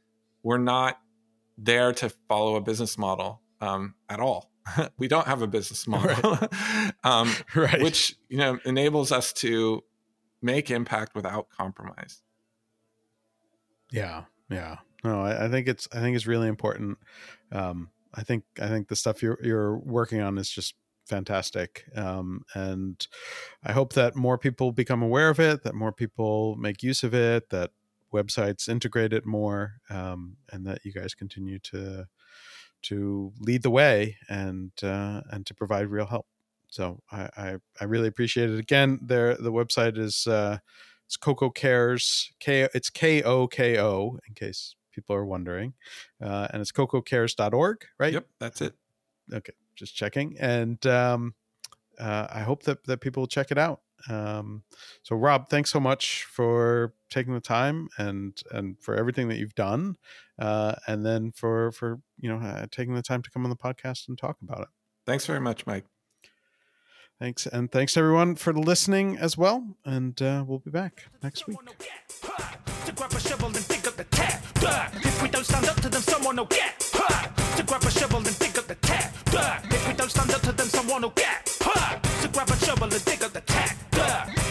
We're 0.44 0.58
not 0.58 1.00
there 1.58 1.92
to 1.94 2.10
follow 2.28 2.54
a 2.54 2.60
business 2.60 2.96
model 2.96 3.42
um, 3.60 3.96
at 4.08 4.20
all. 4.20 4.52
we 4.98 5.08
don't 5.08 5.26
have 5.26 5.42
a 5.42 5.48
business 5.48 5.88
model, 5.88 6.38
right. 6.40 6.92
um, 7.04 7.32
right. 7.56 7.82
which 7.82 8.16
you 8.28 8.38
know 8.38 8.58
enables 8.64 9.10
us 9.10 9.32
to 9.32 9.82
make 10.42 10.70
impact 10.70 11.14
without 11.14 11.48
compromise. 11.50 12.22
Yeah, 13.90 14.24
yeah. 14.50 14.76
No 15.04 15.20
I, 15.20 15.46
I, 15.46 15.48
think 15.48 15.68
it's 15.68 15.86
i 15.92 16.00
think 16.00 16.16
it's 16.16 16.26
really 16.26 16.48
important. 16.48 16.98
Um, 17.52 17.90
i 18.14 18.22
think 18.22 18.44
i 18.60 18.68
think 18.68 18.88
the 18.88 18.96
stuff 18.96 19.22
you're 19.22 19.38
you're 19.42 19.76
working 19.76 20.20
on 20.20 20.38
is 20.38 20.50
just 20.50 20.74
fantastic. 21.06 21.84
Um, 21.94 22.42
and 22.54 23.06
i 23.64 23.72
hope 23.72 23.92
that 23.92 24.16
more 24.16 24.38
people 24.38 24.72
become 24.72 25.02
aware 25.02 25.30
of 25.30 25.38
it 25.38 25.62
that 25.62 25.74
more 25.74 25.92
people 25.92 26.56
make 26.56 26.82
use 26.82 27.02
of 27.04 27.14
it 27.14 27.50
that 27.50 27.70
websites 28.12 28.68
integrate 28.68 29.12
it 29.12 29.26
more 29.26 29.74
um, 29.90 30.36
and 30.52 30.66
that 30.66 30.84
you 30.84 30.92
guys 30.92 31.14
continue 31.14 31.58
to 31.58 32.06
to 32.82 33.32
lead 33.40 33.62
the 33.62 33.70
way 33.70 34.16
and 34.28 34.72
uh, 34.82 35.20
and 35.30 35.46
to 35.46 35.54
provide 35.54 35.88
real 35.88 36.06
help 36.06 36.26
so 36.76 37.00
I, 37.10 37.28
I, 37.36 37.56
I 37.80 37.84
really 37.84 38.08
appreciate 38.08 38.50
it 38.50 38.58
again 38.58 38.98
there 39.02 39.34
the 39.34 39.52
website 39.52 39.98
is 39.98 40.26
uh, 40.26 40.58
it's 41.06 41.16
Koko 41.16 41.50
Cares 41.50 42.30
K 42.40 42.68
it's 42.74 42.90
K 42.90 43.22
O 43.22 43.46
K 43.46 43.78
O 43.80 44.18
in 44.28 44.34
case 44.34 44.76
people 44.96 45.14
are 45.14 45.24
wondering. 45.24 45.74
Uh, 46.20 46.48
and 46.50 46.60
it's 46.60 46.72
kokocares.org, 46.72 47.84
right? 48.00 48.14
Yep, 48.14 48.26
that's 48.40 48.60
it. 48.60 48.74
Okay, 49.32 49.52
just 49.76 49.94
checking. 49.94 50.36
And 50.40 50.84
um, 50.86 51.34
uh, 52.00 52.26
I 52.30 52.40
hope 52.40 52.64
that, 52.64 52.82
that 52.84 53.00
people 53.00 53.20
will 53.20 53.28
check 53.28 53.52
it 53.52 53.58
out. 53.58 53.82
Um, 54.08 54.64
so, 55.02 55.14
Rob, 55.14 55.48
thanks 55.48 55.70
so 55.70 55.78
much 55.78 56.24
for 56.24 56.94
taking 57.10 57.32
the 57.32 57.40
time 57.40 57.88
and 57.96 58.38
and 58.50 58.78
for 58.78 58.94
everything 58.94 59.28
that 59.28 59.38
you've 59.38 59.54
done, 59.54 59.96
uh, 60.38 60.74
and 60.86 61.04
then 61.04 61.32
for 61.32 61.72
for 61.72 61.98
you 62.20 62.28
know 62.28 62.36
uh, 62.36 62.66
taking 62.70 62.94
the 62.94 63.02
time 63.02 63.22
to 63.22 63.30
come 63.30 63.44
on 63.44 63.50
the 63.50 63.56
podcast 63.56 64.08
and 64.08 64.18
talk 64.18 64.36
about 64.42 64.60
it. 64.60 64.68
Thanks 65.06 65.24
very 65.24 65.40
much, 65.40 65.66
Mike. 65.66 65.86
Thanks, 67.18 67.46
and 67.46 67.72
thanks 67.72 67.96
everyone 67.96 68.34
for 68.34 68.52
listening 68.52 69.16
as 69.16 69.38
well. 69.38 69.66
And 69.86 70.20
uh, 70.20 70.44
we'll 70.46 70.58
be 70.58 70.70
back 70.70 71.04
next 71.22 71.46
week. 71.46 71.56
If 75.02 75.22
we 75.22 75.28
don't 75.28 75.44
stand 75.44 75.66
up 75.66 75.80
to 75.80 75.88
them, 75.88 76.02
someone 76.02 76.36
will 76.36 76.44
get. 76.44 76.78
To 77.56 77.62
grab 77.62 77.82
a 77.82 77.90
shovel 77.90 78.18
and 78.18 78.38
dig 78.38 78.58
up 78.58 78.66
the 78.66 78.74
tap. 78.76 79.14
If 79.72 79.88
we 79.88 79.94
don't 79.94 80.10
stand 80.10 80.30
up 80.30 80.42
to 80.42 80.52
them, 80.52 80.66
someone 80.66 81.02
will 81.02 81.10
get. 81.10 81.46
To 81.46 82.28
grab 82.28 82.50
a 82.50 82.56
shovel 82.56 82.92
and 82.92 83.04
dig 83.04 83.22
up 83.24 83.32
the 83.32 83.40
tap. 83.40 84.45